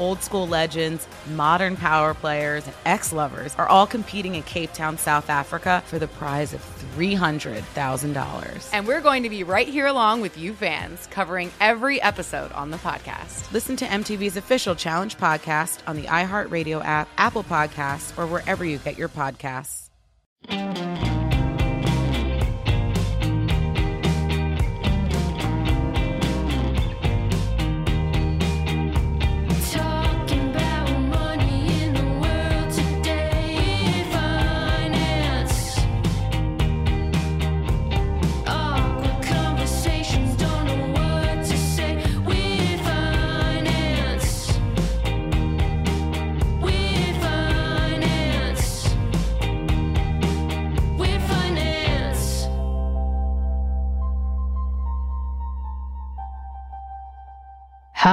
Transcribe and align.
Old 0.00 0.22
school 0.22 0.48
legends, 0.48 1.06
modern 1.34 1.76
power 1.76 2.14
players, 2.14 2.66
and 2.66 2.74
ex 2.84 3.12
lovers 3.12 3.54
are 3.56 3.68
all 3.68 3.86
competing 3.86 4.34
in 4.34 4.42
Cape 4.42 4.72
Town, 4.72 4.98
South 4.98 5.30
Africa 5.30 5.82
for 5.86 5.98
the 5.98 6.08
prize 6.08 6.52
of 6.54 6.60
$300,000. 6.96 8.70
And 8.72 8.86
we're 8.86 9.02
going 9.02 9.22
to 9.22 9.30
be 9.30 9.44
right 9.44 9.68
here 9.68 9.86
along 9.86 10.22
with 10.22 10.36
you 10.38 10.54
fans, 10.54 11.06
covering 11.08 11.52
every 11.60 12.00
episode 12.02 12.50
on 12.52 12.70
the 12.70 12.78
podcast. 12.78 13.52
Listen 13.52 13.76
to 13.76 13.84
MTV's 13.84 14.36
official 14.36 14.74
Challenge 14.74 15.16
podcast 15.18 15.80
on 15.86 15.96
the 15.96 16.04
iHeartRadio 16.04 16.84
app, 16.84 17.08
Apple 17.18 17.44
Podcasts, 17.44 18.18
or 18.18 18.26
wherever 18.26 18.64
you 18.64 18.78
get 18.78 18.98
your 18.98 19.08
podcasts. 19.10 19.90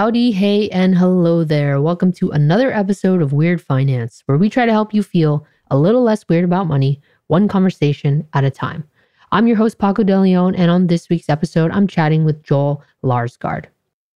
Howdy, 0.08 0.32
hey, 0.32 0.70
and 0.70 0.98
hello 0.98 1.44
there. 1.44 1.82
Welcome 1.82 2.14
to 2.14 2.32
another 2.32 2.72
episode 2.72 3.22
of 3.22 3.34
Weird 3.34 3.62
Finance, 3.62 4.24
where 4.26 4.38
we 4.38 4.50
try 4.50 4.66
to 4.66 4.72
help 4.72 4.94
you 4.94 5.04
feel 5.04 5.46
a 5.70 5.78
little 5.78 6.02
less 6.02 6.26
weird 6.30 6.46
about 6.46 6.66
money, 6.66 7.02
one 7.28 7.50
conversation 7.50 8.26
at 8.32 8.46
a 8.46 8.50
time. 8.50 8.86
I'm 9.34 9.48
your 9.48 9.58
host, 9.58 9.80
Paco 9.80 10.04
De 10.04 10.18
Leon, 10.18 10.56
and 10.56 10.72
on 10.72 10.88
this 10.88 11.10
week's 11.10 11.28
episode, 11.28 11.72
I'm 11.72 11.88
chatting 11.88 12.24
with 12.24 12.42
Joel 12.42 12.82
Larsgaard. 13.04 13.66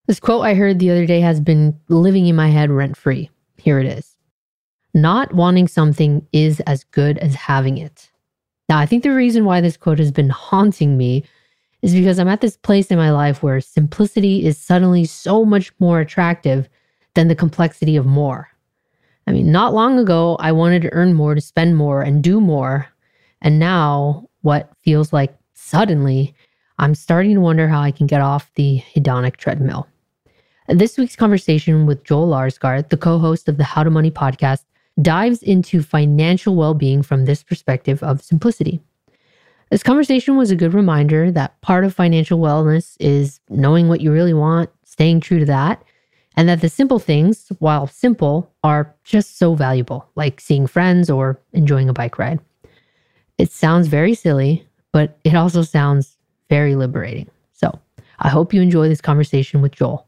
This 0.07 0.21
quote 0.21 0.45
I 0.45 0.53
heard 0.53 0.79
the 0.79 0.91
other 0.91 1.05
day 1.05 1.19
has 1.19 1.41
been 1.41 1.77
living 1.89 2.25
in 2.25 2.37
my 2.37 2.47
head 2.47 2.71
rent 2.71 2.95
free. 2.95 3.29
Here 3.57 3.77
it 3.77 3.85
is 3.85 4.15
Not 4.93 5.33
wanting 5.33 5.67
something 5.67 6.25
is 6.31 6.61
as 6.61 6.85
good 6.85 7.17
as 7.17 7.35
having 7.35 7.77
it. 7.77 8.09
Now, 8.69 8.77
I 8.77 8.85
think 8.85 9.03
the 9.03 9.11
reason 9.11 9.43
why 9.43 9.59
this 9.59 9.75
quote 9.75 9.99
has 9.99 10.13
been 10.13 10.29
haunting 10.29 10.97
me 10.97 11.25
is 11.81 11.93
because 11.93 12.19
I'm 12.19 12.27
at 12.27 12.41
this 12.41 12.57
place 12.57 12.87
in 12.87 12.97
my 12.97 13.11
life 13.11 13.41
where 13.41 13.59
simplicity 13.59 14.45
is 14.45 14.57
suddenly 14.57 15.05
so 15.05 15.43
much 15.45 15.71
more 15.79 15.99
attractive 15.99 16.69
than 17.15 17.27
the 17.27 17.35
complexity 17.35 17.95
of 17.95 18.05
more. 18.05 18.49
I 19.27 19.31
mean, 19.31 19.51
not 19.51 19.73
long 19.73 19.99
ago, 19.99 20.37
I 20.39 20.51
wanted 20.51 20.81
to 20.83 20.93
earn 20.93 21.13
more, 21.13 21.35
to 21.35 21.41
spend 21.41 21.77
more, 21.77 22.01
and 22.01 22.23
do 22.23 22.39
more. 22.39 22.87
And 23.41 23.59
now, 23.59 24.29
what 24.41 24.71
feels 24.83 25.13
like 25.13 25.35
suddenly, 25.53 26.33
I'm 26.79 26.95
starting 26.95 27.35
to 27.35 27.41
wonder 27.41 27.67
how 27.67 27.81
I 27.81 27.91
can 27.91 28.07
get 28.07 28.21
off 28.21 28.51
the 28.55 28.83
hedonic 28.93 29.37
treadmill. 29.37 29.87
This 30.67 30.97
week's 30.97 31.15
conversation 31.15 31.85
with 31.85 32.03
Joel 32.03 32.29
Larsgaard, 32.29 32.89
the 32.89 32.97
co 32.97 33.19
host 33.19 33.47
of 33.47 33.57
the 33.57 33.63
How 33.63 33.83
to 33.83 33.89
Money 33.89 34.11
podcast, 34.11 34.63
dives 35.01 35.43
into 35.43 35.81
financial 35.81 36.55
well 36.55 36.73
being 36.73 37.03
from 37.03 37.25
this 37.25 37.43
perspective 37.43 38.01
of 38.03 38.21
simplicity. 38.21 38.81
This 39.71 39.83
conversation 39.83 40.35
was 40.35 40.51
a 40.51 40.55
good 40.57 40.73
reminder 40.73 41.31
that 41.31 41.61
part 41.61 41.85
of 41.85 41.93
financial 41.93 42.39
wellness 42.39 42.97
is 42.99 43.39
knowing 43.47 43.87
what 43.87 44.01
you 44.01 44.11
really 44.11 44.33
want, 44.33 44.69
staying 44.83 45.21
true 45.21 45.39
to 45.39 45.45
that, 45.45 45.81
and 46.35 46.49
that 46.49 46.59
the 46.59 46.67
simple 46.67 46.99
things, 46.99 47.53
while 47.59 47.87
simple, 47.87 48.51
are 48.65 48.93
just 49.05 49.37
so 49.37 49.55
valuable, 49.55 50.09
like 50.15 50.41
seeing 50.41 50.67
friends 50.67 51.09
or 51.09 51.39
enjoying 51.53 51.87
a 51.87 51.93
bike 51.93 52.19
ride. 52.19 52.41
It 53.37 53.49
sounds 53.49 53.87
very 53.87 54.13
silly, 54.13 54.67
but 54.91 55.17
it 55.23 55.35
also 55.35 55.61
sounds 55.61 56.17
very 56.49 56.75
liberating. 56.75 57.29
So 57.53 57.79
I 58.19 58.27
hope 58.27 58.53
you 58.53 58.61
enjoy 58.61 58.89
this 58.89 58.99
conversation 58.99 59.61
with 59.61 59.71
Joel. 59.71 60.05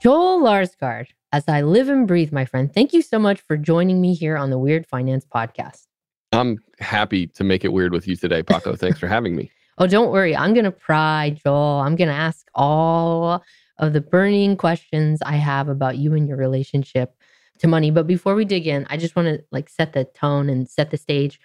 Joel 0.00 0.40
Larsgaard, 0.40 1.08
as 1.32 1.48
I 1.48 1.62
live 1.62 1.88
and 1.88 2.06
breathe, 2.06 2.30
my 2.30 2.44
friend, 2.44 2.72
thank 2.72 2.92
you 2.92 3.00
so 3.00 3.18
much 3.18 3.40
for 3.40 3.56
joining 3.56 4.00
me 4.00 4.12
here 4.14 4.36
on 4.36 4.50
the 4.50 4.58
Weird 4.58 4.86
Finance 4.86 5.24
Podcast. 5.24 5.86
I'm 6.32 6.58
happy 6.78 7.26
to 7.28 7.44
make 7.44 7.64
it 7.64 7.72
weird 7.72 7.92
with 7.92 8.06
you 8.06 8.16
today, 8.16 8.42
Paco. 8.42 8.76
Thanks 8.76 8.98
for 8.98 9.06
having 9.06 9.34
me. 9.34 9.50
Oh, 9.78 9.86
don't 9.86 10.10
worry. 10.10 10.36
I'm 10.36 10.52
going 10.52 10.64
to 10.64 10.70
pry, 10.70 11.36
Joel. 11.42 11.80
I'm 11.80 11.96
going 11.96 12.08
to 12.08 12.14
ask 12.14 12.46
all 12.54 13.42
of 13.78 13.94
the 13.94 14.02
burning 14.02 14.56
questions 14.56 15.20
I 15.22 15.36
have 15.36 15.68
about 15.68 15.96
you 15.96 16.12
and 16.12 16.28
your 16.28 16.36
relationship 16.36 17.14
to 17.60 17.66
money. 17.66 17.90
But 17.90 18.06
before 18.06 18.34
we 18.34 18.44
dig 18.44 18.66
in, 18.66 18.86
I 18.90 18.98
just 18.98 19.16
want 19.16 19.28
to 19.28 19.42
like 19.50 19.70
set 19.70 19.94
the 19.94 20.04
tone 20.04 20.50
and 20.50 20.68
set 20.68 20.90
the 20.90 20.98
stage. 20.98 21.40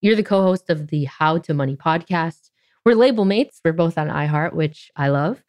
You're 0.00 0.16
the 0.16 0.22
co-host 0.22 0.70
of 0.70 0.88
the 0.88 1.04
How 1.04 1.38
to 1.38 1.54
Money 1.54 1.76
podcast. 1.76 2.50
We're 2.84 2.94
label 2.94 3.24
mates. 3.24 3.60
We're 3.64 3.72
both 3.72 3.98
on 3.98 4.08
iHeart, 4.08 4.52
which 4.52 4.90
I 4.96 5.08
love. 5.08 5.42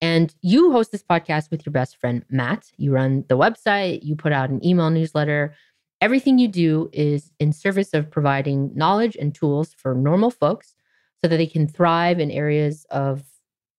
And 0.00 0.34
you 0.42 0.72
host 0.72 0.92
this 0.92 1.02
podcast 1.02 1.50
with 1.50 1.64
your 1.64 1.72
best 1.72 1.96
friend, 1.96 2.24
Matt. 2.28 2.70
You 2.76 2.92
run 2.92 3.24
the 3.28 3.38
website, 3.38 4.02
you 4.02 4.14
put 4.14 4.32
out 4.32 4.50
an 4.50 4.64
email 4.64 4.90
newsletter. 4.90 5.54
Everything 6.00 6.38
you 6.38 6.48
do 6.48 6.90
is 6.92 7.32
in 7.40 7.52
service 7.52 7.94
of 7.94 8.10
providing 8.10 8.70
knowledge 8.74 9.16
and 9.16 9.34
tools 9.34 9.74
for 9.74 9.94
normal 9.94 10.30
folks 10.30 10.74
so 11.22 11.28
that 11.28 11.38
they 11.38 11.46
can 11.46 11.66
thrive 11.66 12.20
in 12.20 12.30
areas 12.30 12.84
of 12.90 13.22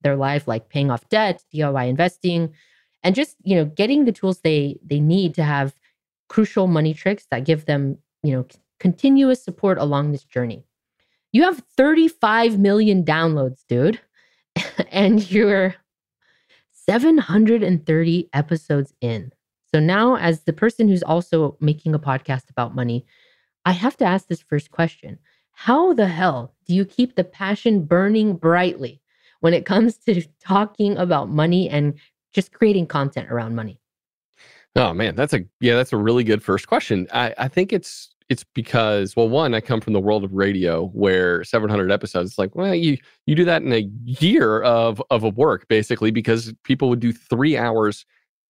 their 0.01 0.15
life 0.15 0.47
like 0.47 0.69
paying 0.69 0.89
off 0.89 1.07
debt, 1.09 1.43
DIY 1.53 1.87
investing, 1.87 2.53
and 3.03 3.15
just, 3.15 3.35
you 3.43 3.55
know, 3.55 3.65
getting 3.65 4.05
the 4.05 4.11
tools 4.11 4.41
they 4.41 4.79
they 4.83 4.99
need 4.99 5.35
to 5.35 5.43
have 5.43 5.75
crucial 6.29 6.67
money 6.67 6.93
tricks 6.93 7.27
that 7.29 7.45
give 7.45 7.65
them, 7.65 7.97
you 8.23 8.31
know, 8.33 8.45
c- 8.51 8.59
continuous 8.79 9.43
support 9.43 9.77
along 9.77 10.11
this 10.11 10.23
journey. 10.23 10.65
You 11.31 11.43
have 11.43 11.63
35 11.77 12.57
million 12.59 13.03
downloads, 13.03 13.63
dude. 13.67 14.01
and 14.91 15.29
you're 15.29 15.75
730 16.87 18.29
episodes 18.33 18.93
in. 19.01 19.31
So 19.73 19.79
now, 19.79 20.15
as 20.15 20.43
the 20.43 20.53
person 20.53 20.87
who's 20.87 21.03
also 21.03 21.57
making 21.59 21.93
a 21.93 21.99
podcast 21.99 22.49
about 22.49 22.75
money, 22.75 23.05
I 23.65 23.73
have 23.73 23.97
to 23.97 24.05
ask 24.05 24.27
this 24.27 24.41
first 24.41 24.71
question 24.71 25.19
How 25.51 25.93
the 25.93 26.07
hell 26.07 26.53
do 26.65 26.73
you 26.73 26.85
keep 26.85 27.15
the 27.15 27.23
passion 27.23 27.83
burning 27.83 28.35
brightly 28.35 29.01
when 29.41 29.53
it 29.53 29.65
comes 29.65 29.97
to 29.99 30.21
talking 30.39 30.97
about 30.97 31.29
money 31.29 31.69
and 31.69 31.95
just 32.33 32.53
creating 32.53 32.87
content 32.87 33.29
around 33.29 33.55
money? 33.55 33.81
Oh 34.75 34.93
man, 34.93 35.15
that's 35.15 35.33
a 35.33 35.43
yeah, 35.59 35.75
that's 35.75 35.93
a 35.93 35.97
really 35.97 36.23
good 36.23 36.41
first 36.41 36.67
question. 36.67 37.07
I, 37.11 37.33
I 37.37 37.47
think 37.47 37.73
it's 37.73 38.09
it's 38.29 38.43
because 38.53 39.15
well, 39.15 39.29
one, 39.29 39.53
I 39.53 39.61
come 39.61 39.81
from 39.81 39.93
the 39.93 39.99
world 39.99 40.23
of 40.23 40.33
radio 40.33 40.87
where 40.87 41.43
700 41.43 41.91
episodes. 41.91 42.31
It's 42.31 42.37
like, 42.37 42.55
well, 42.55 42.75
you 42.75 42.97
you 43.25 43.35
do 43.35 43.45
that 43.45 43.61
in 43.61 43.71
a 43.71 43.89
year 44.03 44.61
of 44.61 45.01
of 45.09 45.23
a 45.23 45.29
work 45.29 45.67
basically 45.67 46.11
because 46.11 46.53
people 46.63 46.89
would 46.89 46.99
do 46.99 47.13
three 47.13 47.57
hours 47.57 48.05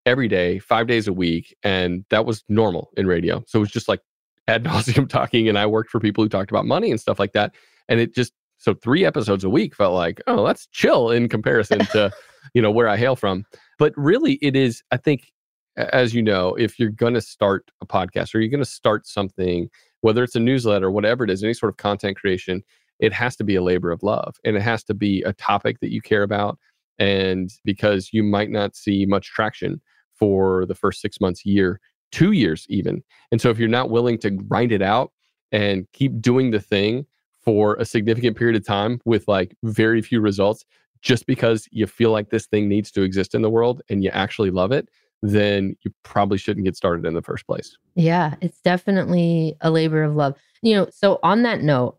every 0.05 0.27
day, 0.27 0.57
five 0.59 0.87
days 0.87 1.07
a 1.07 1.13
week, 1.13 1.55
and 1.63 2.05
that 2.09 2.25
was 2.25 2.43
normal 2.49 2.89
in 2.97 3.05
radio. 3.05 3.43
So 3.47 3.59
it 3.59 3.61
was 3.61 3.71
just 3.71 3.87
like 3.87 4.01
ad 4.47 4.63
nauseum 4.65 5.07
talking, 5.07 5.47
and 5.47 5.59
I 5.59 5.65
worked 5.65 5.91
for 5.91 5.99
people 5.99 6.23
who 6.23 6.29
talked 6.29 6.51
about 6.51 6.65
money 6.65 6.89
and 6.89 6.99
stuff 6.99 7.19
like 7.19 7.33
that, 7.33 7.53
and 7.87 7.99
it 7.99 8.15
just 8.15 8.33
so 8.57 8.73
three 8.73 9.05
episodes 9.05 9.43
a 9.43 9.49
week 9.49 9.75
felt 9.75 9.93
like 9.93 10.19
oh 10.25 10.43
that's 10.43 10.65
chill 10.71 11.11
in 11.11 11.29
comparison 11.29 11.77
to 11.91 12.11
you 12.55 12.61
know 12.61 12.71
where 12.71 12.87
I 12.87 12.97
hail 12.97 13.15
from. 13.15 13.45
But 13.77 13.93
really, 13.95 14.33
it 14.41 14.55
is. 14.55 14.81
I 14.91 14.97
think 14.97 15.31
as 15.77 16.13
you 16.13 16.21
know, 16.21 16.55
if 16.55 16.79
you're 16.79 16.89
going 16.89 17.13
to 17.13 17.21
start 17.21 17.69
a 17.81 17.85
podcast 17.85 18.33
or 18.33 18.39
you're 18.39 18.49
going 18.49 18.63
to 18.63 18.69
start 18.69 19.07
something, 19.07 19.69
whether 20.01 20.23
it's 20.23 20.35
a 20.35 20.39
newsletter, 20.39 20.91
whatever 20.91 21.23
it 21.23 21.29
is, 21.29 21.43
any 21.43 21.53
sort 21.53 21.69
of 21.69 21.77
content 21.77 22.17
creation, 22.17 22.63
it 22.99 23.13
has 23.13 23.35
to 23.35 23.43
be 23.43 23.55
a 23.55 23.61
labor 23.61 23.91
of 23.91 24.03
love 24.03 24.35
and 24.43 24.55
it 24.55 24.61
has 24.61 24.83
to 24.85 24.93
be 24.93 25.21
a 25.23 25.33
topic 25.33 25.79
that 25.81 25.91
you 25.91 26.01
care 26.01 26.23
about. 26.23 26.57
And 26.97 27.51
because 27.63 28.09
you 28.11 28.23
might 28.23 28.49
not 28.49 28.75
see 28.75 29.05
much 29.05 29.27
traction 29.27 29.79
for 30.15 30.65
the 30.65 30.73
first 30.73 30.99
six 30.99 31.21
months, 31.21 31.45
year, 31.45 31.79
two 32.11 32.31
years, 32.31 32.65
even. 32.69 33.03
And 33.31 33.39
so 33.39 33.49
if 33.51 33.59
you're 33.59 33.69
not 33.69 33.91
willing 33.91 34.17
to 34.19 34.31
grind 34.31 34.71
it 34.71 34.81
out 34.81 35.11
and 35.51 35.85
keep 35.93 36.19
doing 36.19 36.51
the 36.51 36.59
thing 36.59 37.05
for 37.39 37.75
a 37.75 37.85
significant 37.85 38.35
period 38.35 38.55
of 38.55 38.65
time 38.65 38.99
with 39.05 39.27
like 39.27 39.55
very 39.63 40.01
few 40.01 40.19
results, 40.21 40.65
just 41.01 41.27
because 41.27 41.67
you 41.71 41.85
feel 41.85 42.11
like 42.11 42.31
this 42.31 42.47
thing 42.47 42.67
needs 42.67 42.91
to 42.91 43.03
exist 43.03 43.35
in 43.35 43.43
the 43.43 43.49
world 43.49 43.83
and 43.89 44.03
you 44.03 44.09
actually 44.09 44.49
love 44.49 44.71
it, 44.71 44.89
then 45.23 45.75
you 45.83 45.91
probably 46.03 46.37
shouldn't 46.37 46.65
get 46.65 46.75
started 46.75 47.05
in 47.05 47.13
the 47.13 47.21
first 47.21 47.45
place. 47.47 47.77
Yeah, 47.95 48.35
it's 48.41 48.61
definitely 48.61 49.55
a 49.61 49.71
labor 49.71 50.03
of 50.03 50.15
love. 50.15 50.37
You 50.61 50.75
know, 50.75 50.87
so 50.91 51.19
on 51.23 51.43
that 51.43 51.61
note, 51.61 51.97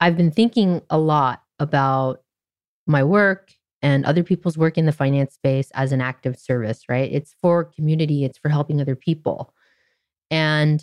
I've 0.00 0.16
been 0.16 0.30
thinking 0.30 0.82
a 0.90 0.98
lot 0.98 1.42
about 1.58 2.22
my 2.86 3.04
work 3.04 3.52
and 3.82 4.04
other 4.04 4.22
people's 4.22 4.58
work 4.58 4.78
in 4.78 4.86
the 4.86 4.92
finance 4.92 5.34
space 5.34 5.70
as 5.74 5.92
an 5.92 6.00
active 6.00 6.38
service, 6.38 6.84
right? 6.88 7.10
It's 7.12 7.34
for 7.40 7.64
community, 7.64 8.24
it's 8.24 8.38
for 8.38 8.48
helping 8.48 8.80
other 8.80 8.96
people. 8.96 9.54
And 10.30 10.82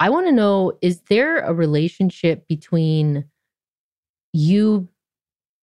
I 0.00 0.10
want 0.10 0.26
to 0.26 0.32
know 0.32 0.78
is 0.82 1.00
there 1.08 1.38
a 1.38 1.54
relationship 1.54 2.46
between 2.48 3.24
you 4.32 4.88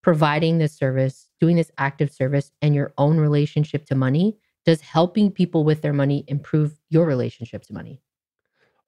providing 0.02 0.58
this 0.58 0.74
service, 0.74 1.28
doing 1.40 1.56
this 1.56 1.72
active 1.78 2.12
service, 2.12 2.52
and 2.62 2.74
your 2.74 2.94
own 2.98 3.18
relationship 3.18 3.86
to 3.88 3.96
money? 3.96 4.38
Does 4.70 4.82
helping 4.82 5.32
people 5.32 5.64
with 5.64 5.82
their 5.82 5.94
money 5.94 6.24
improve 6.28 6.78
your 6.92 7.08
relationship 7.08 7.64
to 7.64 7.74
money? 7.74 8.04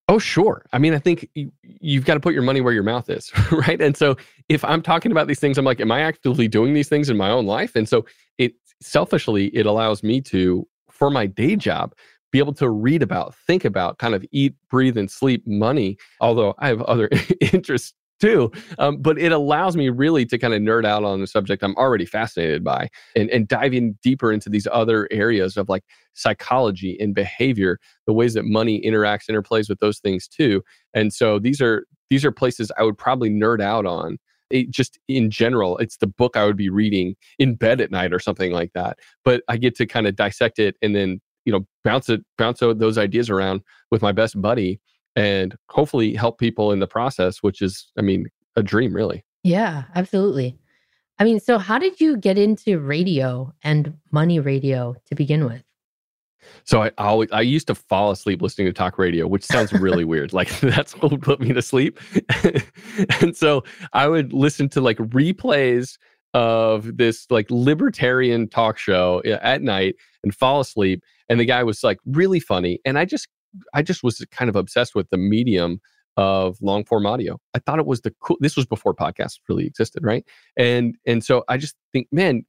Oh, 0.07 0.19
sure. 0.19 0.63
I 0.72 0.78
mean, 0.78 0.94
I 0.94 1.00
think 1.00 1.28
you, 1.33 1.51
you've 1.63 2.06
got 2.06 2.13
to 2.13 2.19
put 2.19 2.36
your 2.36 2.44
money 2.44 2.62
where 2.62 2.72
your 2.72 2.83
mouth 2.83 3.10
is, 3.10 3.31
right? 3.51 3.81
And 3.81 3.98
so 3.98 4.16
if 4.48 4.63
I'm 4.63 4.83
talking 4.83 5.12
about 5.12 5.28
these 5.28 5.39
things, 5.39 5.57
I'm 5.57 5.66
like, 5.66 5.81
am 5.81 5.92
I 5.92 6.01
actively 6.01 6.48
doing 6.48 6.75
these 6.75 6.88
things 6.88 7.10
in 7.10 7.18
my 7.18 7.31
own 7.31 7.48
life? 7.48 7.75
And 7.75 7.89
so 7.89 8.06
it 8.38 8.54
selfishly, 8.80 9.48
it 9.56 9.66
allows 9.66 10.04
me 10.04 10.22
to, 10.22 10.68
for 10.92 11.10
my 11.10 11.25
day 11.25 11.56
job, 11.56 11.95
be 12.31 12.38
able 12.38 12.54
to 12.54 12.69
read 12.69 13.01
about, 13.01 13.34
think 13.34 13.66
about, 13.66 13.98
kind 13.98 14.13
of 14.13 14.24
eat, 14.31 14.54
breathe, 14.69 15.00
and 15.00 15.10
sleep 15.10 15.48
money. 15.48 15.98
Although 16.19 16.54
I 16.60 16.68
have 16.68 16.84
other 16.84 17.10
interests 17.51 17.95
too, 18.22 18.52
um, 18.78 18.98
but 18.98 19.18
it 19.18 19.32
allows 19.32 19.76
me 19.76 19.90
really 19.90 20.26
to 20.26 20.38
kind 20.38 20.54
of 20.54 20.62
nerd 20.62 20.86
out 20.86 21.04
on 21.04 21.20
the 21.20 21.28
subject 21.28 21.64
I'm 21.64 21.76
already 21.76 22.06
fascinated 22.06 22.64
by 22.64 22.90
and, 23.16 23.30
and 23.30 23.48
dive 23.48 23.74
in 23.74 23.98
deeper 24.04 24.32
into 24.32 24.50
these 24.50 24.68
other 24.72 25.08
areas 25.12 25.58
of 25.58 25.68
like 25.68 25.84
psychology 26.14 26.98
and 27.00 27.16
behavior, 27.16 27.80
the 28.06 28.14
ways 28.14 28.36
that 28.36 28.46
money 28.46 28.82
interacts, 28.82 29.30
interplays 29.30 29.68
with 29.68 29.80
those 29.80 30.00
things 30.00 30.28
too. 30.28 30.64
And 30.94 31.12
so 31.12 31.40
these 31.40 31.60
are 31.60 31.86
these 32.10 32.24
are 32.24 32.32
places 32.32 32.72
I 32.78 32.84
would 32.84 32.98
probably 32.98 33.30
nerd 33.30 33.62
out 33.62 33.86
on. 33.86 34.18
It 34.50 34.70
just 34.70 35.00
in 35.08 35.32
general, 35.32 35.78
it's 35.78 35.98
the 35.98 36.08
book 36.08 36.36
I 36.36 36.46
would 36.46 36.58
be 36.58 36.70
reading 36.70 37.16
in 37.40 37.56
bed 37.56 37.82
at 37.82 37.90
night 37.90 38.14
or 38.14 38.20
something 38.20 38.52
like 38.52 38.74
that. 38.74 39.00
But 39.24 39.44
I 39.48 39.58
get 39.58 39.76
to 39.78 39.86
kind 39.86 40.08
of 40.08 40.16
dissect 40.16 40.60
it 40.60 40.76
and 40.82 40.96
then 40.96 41.22
you 41.46 41.52
know 41.52 41.66
bounce 41.84 42.10
it 42.10 42.22
bounce 42.38 42.60
those 42.60 42.98
ideas 42.98 43.30
around 43.30 43.62
with 43.90 44.02
my 44.02 44.12
best 44.12 44.40
buddy 44.40 44.80
and 45.16 45.56
hopefully 45.69 46.13
help 46.13 46.40
people 46.40 46.72
in 46.72 46.80
the 46.80 46.88
process 46.88 47.44
which 47.44 47.62
is 47.62 47.92
i 47.98 48.02
mean 48.02 48.28
a 48.56 48.63
dream 48.63 48.94
really 48.94 49.24
Yeah, 49.44 49.86
absolutely. 49.96 50.58
I 51.19 51.24
mean, 51.24 51.40
so 51.40 51.58
how 51.58 51.78
did 51.78 52.00
you 52.02 52.18
get 52.18 52.38
into 52.38 52.80
radio 52.80 53.54
and 53.63 53.98
money 54.12 54.40
radio 54.40 54.96
to 55.06 55.16
begin 55.16 55.46
with? 55.46 55.63
so 56.63 56.81
I, 56.81 56.92
always 56.98 57.31
i 57.31 57.42
used 57.42 57.68
to 57.68 57.75
fall 57.75 58.10
asleep 58.10 58.42
listening 58.42 58.66
to 58.66 58.74
talk 58.74 58.98
radio 58.98 59.28
which 59.28 59.46
sounds 59.46 59.72
really 59.74 60.04
weird 60.12 60.34
like 60.34 60.50
that's 60.60 60.94
what 60.94 61.12
would 61.12 61.22
put 61.22 61.40
me 61.40 61.54
to 61.54 61.62
sleep 61.62 62.00
and 63.22 63.38
so 63.38 63.63
i 63.94 64.08
would 64.08 64.34
listen 64.34 64.68
to 64.69 64.81
like 64.81 64.98
replays 64.98 66.00
of 66.34 66.98
this 66.98 67.28
like 67.30 67.46
libertarian 67.52 68.50
talk 68.50 68.80
show 68.80 69.22
at 69.24 69.62
night 69.62 69.96
and 70.24 70.34
fall 70.34 70.62
asleep 70.62 71.04
and 71.30 71.40
the 71.40 71.46
guy 71.46 71.62
was 71.63 71.84
like 71.84 72.00
really 72.08 72.40
funny 72.40 72.80
and 72.86 72.98
i 72.98 73.06
just 73.06 73.28
i 73.74 73.81
just 73.81 74.03
was 74.03 74.25
kind 74.31 74.50
of 74.50 74.56
obsessed 74.56 74.95
with 74.95 75.09
the 75.09 75.18
medium 75.18 75.80
of 76.18 76.57
long 76.62 76.83
form 76.83 77.06
audio. 77.06 77.39
I 77.53 77.59
thought 77.59 77.80
it 77.80 77.86
was 77.86 78.01
the 78.01 78.13
cool 78.21 78.38
this 78.39 78.57
was 78.57 78.65
before 78.65 78.94
podcasts 78.94 79.39
really 79.48 79.65
existed 79.65 80.03
right? 80.03 80.25
And 80.57 80.95
and 81.06 81.24
so 81.24 81.44
i 81.48 81.57
just 81.57 81.75
think 81.94 82.07
man 82.12 82.44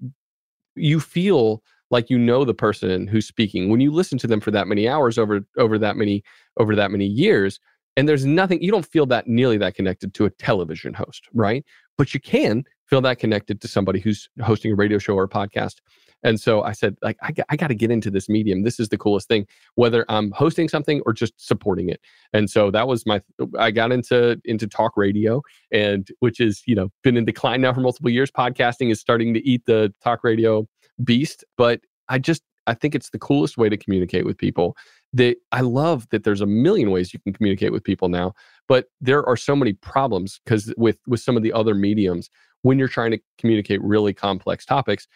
you 0.75 1.01
feel 1.01 1.63
like 1.91 2.09
you 2.09 2.19
know 2.19 2.45
the 2.45 2.55
person 2.55 3.07
who's 3.07 3.27
speaking 3.27 3.69
when 3.71 3.81
you 3.81 3.93
listen 3.93 4.19
to 4.19 4.27
them 4.27 4.41
for 4.41 4.51
that 4.51 4.67
many 4.67 4.89
hours 4.89 5.19
over 5.19 5.41
over 5.59 5.79
that 5.79 5.97
many 5.97 6.23
over 6.59 6.75
that 6.75 6.91
many 6.91 7.07
years 7.07 7.61
and 7.97 8.09
there's 8.09 8.25
nothing 8.25 8.63
you 8.63 8.73
don't 8.73 8.87
feel 8.87 9.07
that 9.07 9.29
nearly 9.29 9.59
that 9.59 9.75
connected 9.75 10.15
to 10.15 10.25
a 10.25 10.31
television 10.31 10.95
host 10.95 11.29
right? 11.33 11.65
But 11.99 12.15
you 12.15 12.21
can 12.21 12.65
feel 12.87 13.01
that 13.03 13.19
connected 13.19 13.61
to 13.61 13.69
somebody 13.69 14.01
who's 14.01 14.29
hosting 14.43 14.73
a 14.73 14.75
radio 14.75 14.99
show 14.99 15.15
or 15.15 15.25
a 15.25 15.29
podcast 15.29 15.77
and 16.23 16.41
so 16.41 16.63
i 16.63 16.73
said 16.73 16.97
like 17.03 17.17
i, 17.23 17.33
I 17.49 17.57
got 17.57 17.69
to 17.69 17.75
get 17.75 17.91
into 17.91 18.11
this 18.11 18.29
medium. 18.29 18.63
This 18.63 18.79
is 18.81 18.89
the 18.89 18.99
coolest 18.99 19.29
thing 19.29 19.47
whether 19.75 20.05
i'm 20.09 20.31
hosting 20.33 20.69
something 20.69 21.03
or 21.07 21.13
just 21.13 21.35
supporting 21.37 21.89
it. 21.89 22.01
And 22.33 22.51
so 22.51 22.71
that 22.71 22.89
was 22.89 23.07
my 23.07 23.21
i 23.59 23.71
got 23.71 23.93
into 23.93 24.41
into 24.45 24.67
talk 24.67 24.97
radio 24.97 25.43
and 25.71 26.09
which 26.21 26.41
is 26.41 26.63
you 26.67 26.75
know 26.75 26.91
been 27.03 27.17
in 27.17 27.25
decline 27.25 27.61
now 27.61 27.73
for 27.73 27.81
multiple 27.81 28.11
years. 28.11 28.31
Podcasting 28.31 28.91
is 28.91 29.01
starting 29.01 29.35
to 29.35 29.47
eat 29.47 29.65
the 29.67 29.93
talk 30.03 30.25
radio 30.25 30.67
beast 31.03 31.45
but 31.57 31.81
i 32.09 32.19
just 32.19 32.43
i 32.67 32.75
think 32.75 32.95
it's 32.95 33.11
the 33.11 33.19
coolest 33.19 33.57
way 33.57 33.69
to 33.69 33.77
communicate 33.77 34.25
with 34.25 34.39
people. 34.39 34.77
That 35.13 35.37
i 35.53 35.61
love 35.61 36.09
that 36.11 36.25
there's 36.25 36.41
a 36.41 36.47
million 36.47 36.91
ways 36.91 37.13
you 37.13 37.21
can 37.21 37.33
communicate 37.33 37.73
with 37.73 37.85
people 37.85 38.09
now 38.09 38.33
but 38.69 38.87
there 39.01 39.27
are 39.29 39.37
so 39.37 39.55
many 39.55 39.75
problems 39.75 40.41
because 40.45 40.73
with 40.77 40.99
with 41.07 41.21
some 41.21 41.37
of 41.37 41.43
the 41.43 41.53
other 41.53 41.75
mediums 41.75 42.31
when 42.63 42.79
you're 42.79 42.89
trying 42.89 43.11
to 43.11 43.19
communicate 43.39 43.83
really 43.83 44.15
complex 44.15 44.65
topics 44.65 45.07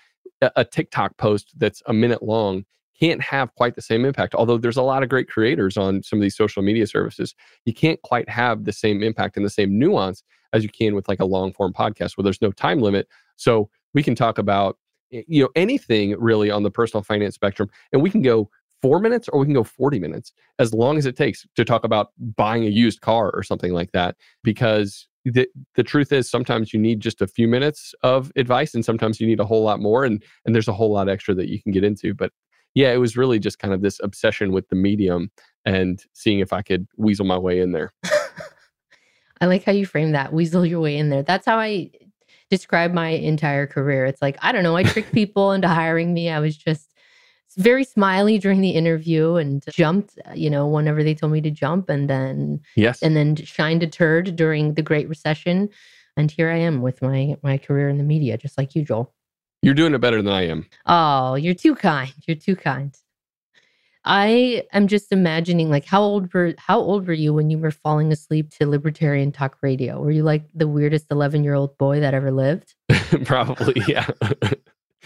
a, 0.42 0.64
tiktok 0.64 1.16
post 1.16 1.52
that's 1.56 1.82
a 1.86 1.92
minute 1.92 2.22
long 2.22 2.64
can't 2.98 3.22
have 3.22 3.54
quite 3.54 3.74
the 3.74 3.82
same 3.82 4.04
impact 4.04 4.34
although 4.34 4.58
there's 4.58 4.76
a 4.76 4.82
lot 4.82 5.02
of 5.02 5.08
great 5.08 5.28
creators 5.28 5.76
on 5.76 6.02
some 6.02 6.18
of 6.18 6.22
these 6.22 6.36
social 6.36 6.62
media 6.62 6.86
services. 6.86 7.34
You 7.64 7.74
can't 7.74 8.00
quite 8.02 8.28
have 8.28 8.64
the 8.64 8.72
same 8.72 9.02
impact 9.02 9.36
and 9.36 9.44
the 9.44 9.50
same 9.50 9.78
nuance 9.78 10.22
as 10.52 10.62
you 10.62 10.70
can 10.70 10.94
with 10.94 11.08
like 11.08 11.20
a 11.20 11.24
long 11.24 11.52
form 11.52 11.72
podcast 11.72 12.16
where 12.16 12.22
there's 12.22 12.40
no 12.42 12.52
time 12.52 12.80
limit. 12.80 13.08
So 13.36 13.68
we 13.94 14.02
can 14.02 14.14
talk 14.14 14.38
about 14.38 14.78
you 15.10 15.42
know 15.42 15.50
anything 15.54 16.18
really 16.18 16.50
on 16.50 16.62
the 16.62 16.70
personal 16.70 17.02
finance 17.02 17.34
spectrum 17.34 17.70
and 17.92 18.02
we 18.02 18.10
can 18.10 18.22
go 18.22 18.50
four 18.82 18.98
minutes 18.98 19.28
or 19.28 19.38
we 19.38 19.46
can 19.46 19.54
go 19.54 19.64
40 19.64 20.00
minutes 20.00 20.32
as 20.58 20.74
long 20.74 20.98
as 20.98 21.06
it 21.06 21.16
takes 21.16 21.46
to 21.54 21.64
talk 21.64 21.84
about 21.84 22.08
buying 22.36 22.64
a 22.64 22.68
used 22.68 23.00
car 23.00 23.30
or 23.32 23.42
something 23.42 23.72
like 23.72 23.92
that 23.92 24.16
because 24.42 25.06
the, 25.32 25.48
the 25.74 25.82
truth 25.82 26.12
is 26.12 26.30
sometimes 26.30 26.72
you 26.72 26.78
need 26.78 27.00
just 27.00 27.20
a 27.20 27.26
few 27.26 27.48
minutes 27.48 27.94
of 28.02 28.30
advice 28.36 28.74
and 28.74 28.84
sometimes 28.84 29.20
you 29.20 29.26
need 29.26 29.40
a 29.40 29.44
whole 29.44 29.62
lot 29.62 29.80
more 29.80 30.04
and 30.04 30.22
and 30.44 30.54
there's 30.54 30.68
a 30.68 30.72
whole 30.72 30.92
lot 30.92 31.08
extra 31.08 31.34
that 31.34 31.48
you 31.48 31.60
can 31.60 31.72
get 31.72 31.84
into 31.84 32.14
but 32.14 32.32
yeah 32.74 32.92
it 32.92 32.98
was 32.98 33.16
really 33.16 33.38
just 33.38 33.58
kind 33.58 33.74
of 33.74 33.82
this 33.82 34.00
obsession 34.02 34.52
with 34.52 34.68
the 34.68 34.76
medium 34.76 35.30
and 35.64 36.04
seeing 36.12 36.38
if 36.38 36.52
i 36.52 36.62
could 36.62 36.86
weasel 36.96 37.26
my 37.26 37.38
way 37.38 37.60
in 37.60 37.72
there 37.72 37.92
I 39.40 39.46
like 39.46 39.64
how 39.64 39.72
you 39.72 39.86
frame 39.86 40.12
that. 40.12 40.32
Weasel 40.32 40.64
your 40.64 40.80
way 40.80 40.96
in 40.96 41.10
there. 41.10 41.22
That's 41.22 41.46
how 41.46 41.58
I 41.58 41.90
describe 42.50 42.92
my 42.92 43.08
entire 43.08 43.66
career. 43.66 44.06
It's 44.06 44.22
like, 44.22 44.38
I 44.40 44.52
don't 44.52 44.62
know, 44.62 44.76
I 44.76 44.84
tricked 44.84 45.12
people 45.12 45.52
into 45.52 45.68
hiring 45.68 46.14
me. 46.14 46.30
I 46.30 46.40
was 46.40 46.56
just 46.56 46.85
very 47.56 47.84
smiley 47.84 48.38
during 48.38 48.60
the 48.60 48.70
interview 48.70 49.36
and 49.36 49.64
jumped, 49.70 50.18
you 50.34 50.50
know, 50.50 50.66
whenever 50.66 51.02
they 51.02 51.14
told 51.14 51.32
me 51.32 51.40
to 51.40 51.50
jump 51.50 51.88
and 51.88 52.08
then 52.08 52.60
yes 52.76 53.02
and 53.02 53.16
then 53.16 53.36
shined 53.36 53.82
a 53.82 53.86
turd 53.86 54.36
during 54.36 54.74
the 54.74 54.82
Great 54.82 55.08
Recession. 55.08 55.68
And 56.16 56.30
here 56.30 56.50
I 56.50 56.56
am 56.56 56.82
with 56.82 57.02
my 57.02 57.36
my 57.42 57.58
career 57.58 57.88
in 57.88 57.98
the 57.98 58.04
media, 58.04 58.38
just 58.38 58.58
like 58.58 58.74
you, 58.74 58.84
Joel. 58.84 59.12
You're 59.62 59.74
doing 59.74 59.94
it 59.94 60.00
better 60.00 60.22
than 60.22 60.32
I 60.32 60.46
am. 60.46 60.66
Oh, 60.86 61.34
you're 61.34 61.54
too 61.54 61.74
kind. 61.74 62.12
You're 62.26 62.36
too 62.36 62.56
kind. 62.56 62.94
I 64.04 64.62
am 64.72 64.86
just 64.86 65.10
imagining 65.10 65.68
like 65.68 65.84
how 65.84 66.00
old 66.00 66.32
were 66.32 66.54
how 66.58 66.78
old 66.78 67.08
were 67.08 67.12
you 67.12 67.34
when 67.34 67.50
you 67.50 67.58
were 67.58 67.72
falling 67.72 68.12
asleep 68.12 68.50
to 68.52 68.66
libertarian 68.66 69.32
talk 69.32 69.58
radio? 69.62 70.00
Were 70.00 70.12
you 70.12 70.22
like 70.22 70.44
the 70.54 70.68
weirdest 70.68 71.06
11 71.10 71.42
year 71.42 71.54
old 71.54 71.76
boy 71.76 72.00
that 72.00 72.14
ever 72.14 72.30
lived? 72.30 72.74
probably, 73.24 73.82
yeah. 73.88 74.06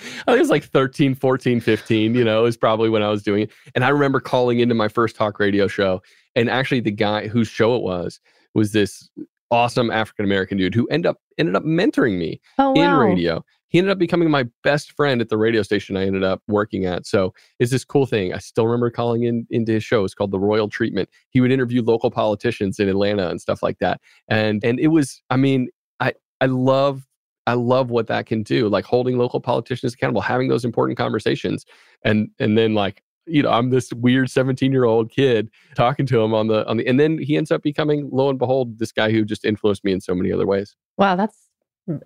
I 0.27 0.33
think 0.33 0.37
it 0.37 0.41
was 0.41 0.51
like 0.51 0.65
13, 0.65 1.15
14, 1.15 1.61
15, 1.61 2.15
you 2.15 2.25
know, 2.25 2.45
is 2.45 2.57
probably 2.57 2.89
when 2.89 3.03
I 3.03 3.09
was 3.09 3.23
doing 3.23 3.45
it. 3.45 3.51
And 3.75 3.85
I 3.85 3.89
remember 3.89 4.21
calling 4.21 4.61
into 4.61 4.75
my 4.75 4.89
first 4.89 5.17
talk 5.17 5.39
radio 5.39 5.67
show. 5.67 6.03
And 6.37 6.49
actually 6.49 6.81
the 6.81 6.91
guy 6.93 7.29
whose 7.29 7.49
show 7.49 7.77
it 7.77 7.83
was 7.83 8.21
was 8.55 8.73
this 8.73 9.09
awesome 9.51 9.91
African 9.91 10.25
American 10.25 10.59
dude 10.59 10.75
who 10.75 10.87
ended 10.89 11.11
up 11.11 11.19
ended 11.39 11.57
up 11.57 11.65
mentoring 11.65 12.19
me 12.19 12.41
Oh 12.59 12.73
in 12.75 12.83
wow. 12.83 13.01
radio. 13.01 13.45
He 13.69 13.79
ended 13.79 13.93
up 13.93 13.99
becoming 13.99 14.31
my 14.31 14.47
best 14.65 14.93
friend 14.93 15.21
at 15.21 15.29
the 15.29 15.39
radio 15.39 15.63
station 15.63 15.97
I 15.97 16.05
ended 16.05 16.25
up 16.25 16.43
working 16.49 16.87
at. 16.87 17.07
So 17.07 17.33
it's 17.61 17.71
this 17.71 17.85
cool 17.85 18.05
thing. 18.05 18.35
I 18.35 18.39
still 18.39 18.67
remember 18.67 18.91
calling 18.91 19.25
in 19.25 19.47
into 19.51 19.73
his 19.73 19.85
show. 19.85 20.05
It's 20.05 20.15
called 20.15 20.33
The 20.33 20.41
Royal 20.41 20.69
Treatment. 20.69 21.09
He 21.31 21.41
would 21.41 21.53
interview 21.53 21.83
local 21.83 22.11
politicians 22.11 22.81
in 22.81 22.89
Atlanta 22.89 23.29
and 23.29 23.41
stuff 23.41 23.63
like 23.63 23.79
that. 23.79 24.01
And 24.29 24.63
and 24.65 24.81
it 24.81 24.89
was, 24.89 25.23
I 25.31 25.37
mean, 25.37 25.69
I 26.01 26.15
I 26.41 26.47
love 26.47 27.07
I 27.51 27.55
love 27.55 27.91
what 27.91 28.07
that 28.07 28.27
can 28.27 28.43
do. 28.45 28.69
Like 28.69 28.85
holding 28.85 29.19
local 29.19 29.41
politicians 29.41 29.93
accountable, 29.95 30.21
having 30.21 30.49
those 30.49 30.65
important 30.65 30.97
conversations. 30.97 31.67
And 32.05 32.31
and 32.39 32.57
then 32.57 32.75
like 32.75 33.03
you 33.27 33.43
know, 33.43 33.51
I'm 33.51 33.71
this 33.71 33.93
weird 33.93 34.31
17 34.31 34.73
year 34.73 34.85
old 34.85 35.11
kid 35.11 35.51
talking 35.75 36.07
to 36.07 36.21
him 36.21 36.33
on 36.33 36.47
the 36.49 36.67
on 36.69 36.77
the, 36.79 36.87
and 36.87 36.99
then 36.99 37.19
he 37.19 37.37
ends 37.37 37.51
up 37.51 37.63
becoming, 37.63 38.09
lo 38.13 38.29
and 38.31 38.39
behold, 38.39 38.79
this 38.79 38.93
guy 38.93 39.11
who 39.11 39.25
just 39.25 39.45
influenced 39.45 39.85
me 39.85 39.93
in 39.93 40.01
so 40.01 40.15
many 40.15 40.33
other 40.33 40.47
ways. 40.47 40.77
Wow, 40.97 41.17
that's 41.17 41.49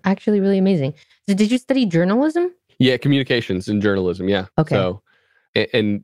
actually 0.03 0.39
really 0.39 0.57
amazing. 0.57 0.93
So 1.27 1.35
did 1.35 1.51
you 1.51 1.57
study 1.57 1.85
journalism? 1.85 2.51
Yeah, 2.79 2.97
communications 2.97 3.67
and 3.67 3.81
journalism. 3.81 4.27
Yeah. 4.29 4.47
Okay. 4.57 4.75
So, 4.75 5.01
a- 5.55 5.73
and 5.75 6.03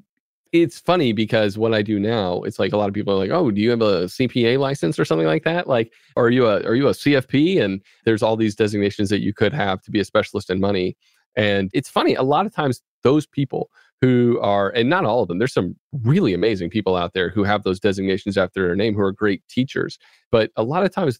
it's 0.51 0.79
funny 0.79 1.13
because 1.13 1.57
what 1.57 1.73
I 1.73 1.81
do 1.81 1.99
now, 1.99 2.41
it's 2.41 2.59
like 2.59 2.73
a 2.73 2.77
lot 2.77 2.89
of 2.89 2.93
people 2.93 3.13
are 3.13 3.17
like, 3.17 3.31
"Oh, 3.31 3.51
do 3.51 3.61
you 3.61 3.69
have 3.69 3.81
a 3.81 4.07
CPA 4.09 4.59
license 4.59 4.99
or 4.99 5.05
something 5.05 5.27
like 5.27 5.43
that?" 5.43 5.67
Like, 5.67 5.93
are 6.15 6.29
you 6.29 6.47
a 6.47 6.61
are 6.63 6.75
you 6.75 6.87
a 6.87 6.91
CFP? 6.91 7.61
And 7.63 7.81
there's 8.05 8.21
all 8.23 8.35
these 8.35 8.55
designations 8.55 9.09
that 9.09 9.21
you 9.21 9.33
could 9.33 9.53
have 9.53 9.81
to 9.83 9.91
be 9.91 9.99
a 9.99 10.05
specialist 10.05 10.49
in 10.49 10.59
money. 10.59 10.97
And 11.35 11.69
it's 11.73 11.89
funny, 11.89 12.15
a 12.15 12.23
lot 12.23 12.45
of 12.45 12.53
times 12.53 12.81
those 13.03 13.25
people 13.25 13.69
who 14.01 14.39
are, 14.41 14.69
and 14.71 14.89
not 14.89 15.05
all 15.05 15.21
of 15.21 15.27
them, 15.27 15.37
there's 15.37 15.53
some 15.53 15.75
really 16.03 16.33
amazing 16.33 16.69
people 16.69 16.95
out 16.95 17.13
there 17.13 17.29
who 17.29 17.43
have 17.43 17.63
those 17.63 17.79
designations 17.79 18.37
after 18.37 18.65
their 18.65 18.75
name 18.75 18.95
who 18.95 19.01
are 19.01 19.11
great 19.11 19.47
teachers. 19.47 19.97
But 20.31 20.51
a 20.55 20.63
lot 20.63 20.83
of 20.83 20.91
times, 20.91 21.19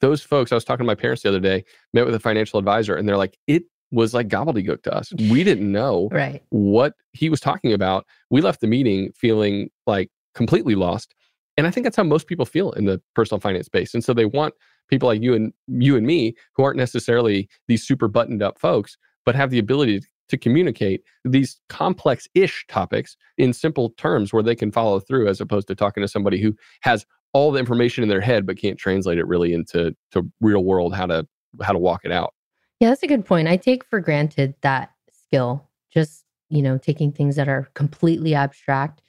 those 0.00 0.22
folks, 0.22 0.52
I 0.52 0.54
was 0.54 0.64
talking 0.64 0.84
to 0.84 0.86
my 0.86 0.94
parents 0.94 1.22
the 1.22 1.28
other 1.28 1.40
day, 1.40 1.64
met 1.92 2.06
with 2.06 2.14
a 2.14 2.20
financial 2.20 2.58
advisor, 2.58 2.94
and 2.94 3.08
they're 3.08 3.16
like, 3.16 3.38
it 3.46 3.64
was 3.90 4.14
like 4.14 4.28
gobbledygook 4.28 4.82
to 4.84 4.94
us. 4.94 5.12
We 5.30 5.42
didn't 5.44 5.70
know 5.70 6.08
Right. 6.12 6.42
what 6.50 6.94
he 7.12 7.28
was 7.28 7.40
talking 7.40 7.72
about. 7.72 8.06
We 8.30 8.40
left 8.40 8.60
the 8.60 8.66
meeting 8.66 9.12
feeling 9.16 9.70
like 9.86 10.10
completely 10.34 10.74
lost. 10.74 11.14
And 11.56 11.66
I 11.66 11.70
think 11.70 11.84
that's 11.84 11.96
how 11.96 12.04
most 12.04 12.26
people 12.26 12.46
feel 12.46 12.72
in 12.72 12.84
the 12.84 13.00
personal 13.14 13.40
finance 13.40 13.66
space. 13.66 13.92
And 13.92 14.02
so 14.04 14.14
they 14.14 14.24
want 14.24 14.54
people 14.88 15.08
like 15.08 15.20
you 15.22 15.34
and 15.34 15.52
you 15.66 15.96
and 15.96 16.06
me 16.06 16.34
who 16.54 16.62
aren't 16.62 16.76
necessarily 16.76 17.48
these 17.68 17.86
super 17.86 18.08
buttoned 18.08 18.42
up 18.42 18.58
folks, 18.58 18.96
but 19.26 19.34
have 19.34 19.50
the 19.50 19.58
ability 19.58 20.02
to 20.28 20.38
communicate 20.38 21.02
these 21.24 21.60
complex 21.68 22.28
ish 22.34 22.64
topics 22.68 23.16
in 23.36 23.52
simple 23.52 23.90
terms 23.98 24.32
where 24.32 24.42
they 24.44 24.54
can 24.54 24.70
follow 24.70 25.00
through 25.00 25.26
as 25.28 25.40
opposed 25.40 25.66
to 25.66 25.74
talking 25.74 26.02
to 26.02 26.08
somebody 26.08 26.40
who 26.40 26.54
has 26.82 27.04
all 27.32 27.50
the 27.50 27.58
information 27.58 28.02
in 28.04 28.08
their 28.08 28.20
head 28.20 28.46
but 28.46 28.56
can't 28.56 28.78
translate 28.78 29.18
it 29.18 29.26
really 29.26 29.52
into 29.52 29.94
to 30.12 30.22
real 30.40 30.64
world 30.64 30.94
how 30.94 31.06
to 31.06 31.26
how 31.62 31.72
to 31.72 31.78
walk 31.78 32.02
it 32.04 32.12
out. 32.12 32.32
Yeah, 32.80 32.88
that's 32.88 33.02
a 33.02 33.06
good 33.06 33.26
point. 33.26 33.48
I 33.48 33.56
take 33.56 33.84
for 33.84 34.00
granted 34.00 34.54
that 34.62 34.90
skill, 35.12 35.68
just, 35.92 36.24
you 36.48 36.62
know, 36.62 36.78
taking 36.78 37.12
things 37.12 37.36
that 37.36 37.48
are 37.48 37.68
completely 37.74 38.34
abstract 38.34 39.02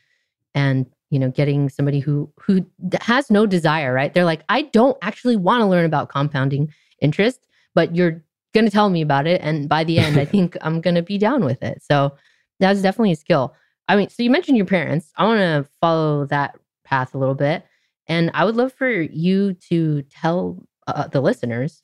and, 0.56 0.86
you 1.10 1.20
know, 1.20 1.32
getting 1.32 1.70
somebody 1.70 2.00
who 2.00 2.32
who 2.42 2.66
has 3.02 3.32
no 3.32 3.46
desire, 3.46 3.94
right? 3.94 4.14
They're 4.14 4.26
like, 4.26 4.44
"I 4.50 4.64
don't 4.64 4.98
actually 5.02 5.38
want 5.38 5.62
to 5.62 5.68
learn 5.68 5.86
about 5.86 6.10
compounding 6.10 6.74
interest, 7.02 7.48
but 7.76 7.96
you're 7.96 8.24
going 8.54 8.66
to 8.66 8.72
tell 8.72 8.90
me 8.90 9.02
about 9.02 9.28
it 9.28 9.42
and 9.44 9.70
by 9.70 9.84
the 9.86 10.00
end 10.00 10.18
I 10.18 10.26
think 10.34 10.58
I'm 10.62 10.82
going 10.82 10.96
to 10.96 11.02
be 11.04 11.18
down 11.18 11.46
with 11.46 11.64
it." 11.64 11.84
So, 11.84 12.14
that's 12.60 12.82
definitely 12.82 13.14
a 13.14 13.16
skill. 13.18 13.56
I 13.90 13.96
mean, 13.98 14.10
so 14.10 14.24
you 14.24 14.30
mentioned 14.32 14.58
your 14.58 14.68
parents. 14.68 15.12
I 15.18 15.26
want 15.26 15.40
to 15.40 15.70
follow 15.82 16.26
that 16.28 16.58
path 16.86 17.16
a 17.16 17.18
little 17.18 17.36
bit. 17.36 17.66
And 18.08 18.32
I 18.34 18.46
would 18.46 18.56
love 18.58 18.74
for 18.74 18.90
you 18.90 19.54
to 19.70 20.04
tell 20.04 20.64
uh, 20.88 21.08
the 21.08 21.22
listeners 21.22 21.82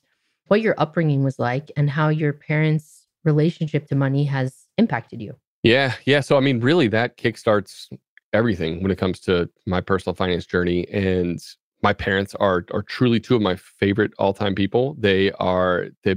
what 0.48 0.60
your 0.60 0.74
upbringing 0.78 1.22
was 1.22 1.38
like 1.38 1.70
and 1.76 1.88
how 1.88 2.08
your 2.08 2.32
parents' 2.32 3.06
relationship 3.24 3.86
to 3.88 3.94
money 3.94 4.24
has 4.24 4.66
impacted 4.76 5.20
you. 5.20 5.34
Yeah, 5.62 5.94
yeah. 6.04 6.20
So 6.20 6.36
I 6.36 6.40
mean, 6.40 6.60
really, 6.60 6.88
that 6.88 7.16
kickstarts 7.16 7.86
everything 8.32 8.82
when 8.82 8.90
it 8.90 8.98
comes 8.98 9.20
to 9.20 9.48
my 9.66 9.80
personal 9.80 10.14
finance 10.14 10.46
journey. 10.46 10.86
And 10.88 11.40
my 11.82 11.92
parents 11.92 12.34
are 12.36 12.64
are 12.72 12.82
truly 12.82 13.20
two 13.20 13.36
of 13.36 13.42
my 13.42 13.56
favorite 13.56 14.12
all 14.18 14.32
time 14.32 14.54
people. 14.54 14.96
They 14.98 15.32
are 15.32 15.86
they 16.04 16.16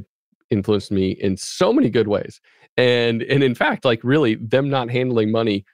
influenced 0.50 0.92
me 0.92 1.12
in 1.12 1.38
so 1.38 1.74
many 1.74 1.90
good 1.90 2.08
ways. 2.08 2.42
And 2.78 3.24
and 3.24 3.44
in 3.44 3.56
fact, 3.56 3.86
like 3.86 4.04
really, 4.04 4.36
them 4.36 4.70
not 4.70 4.90
handling 4.90 5.32
money 5.32 5.66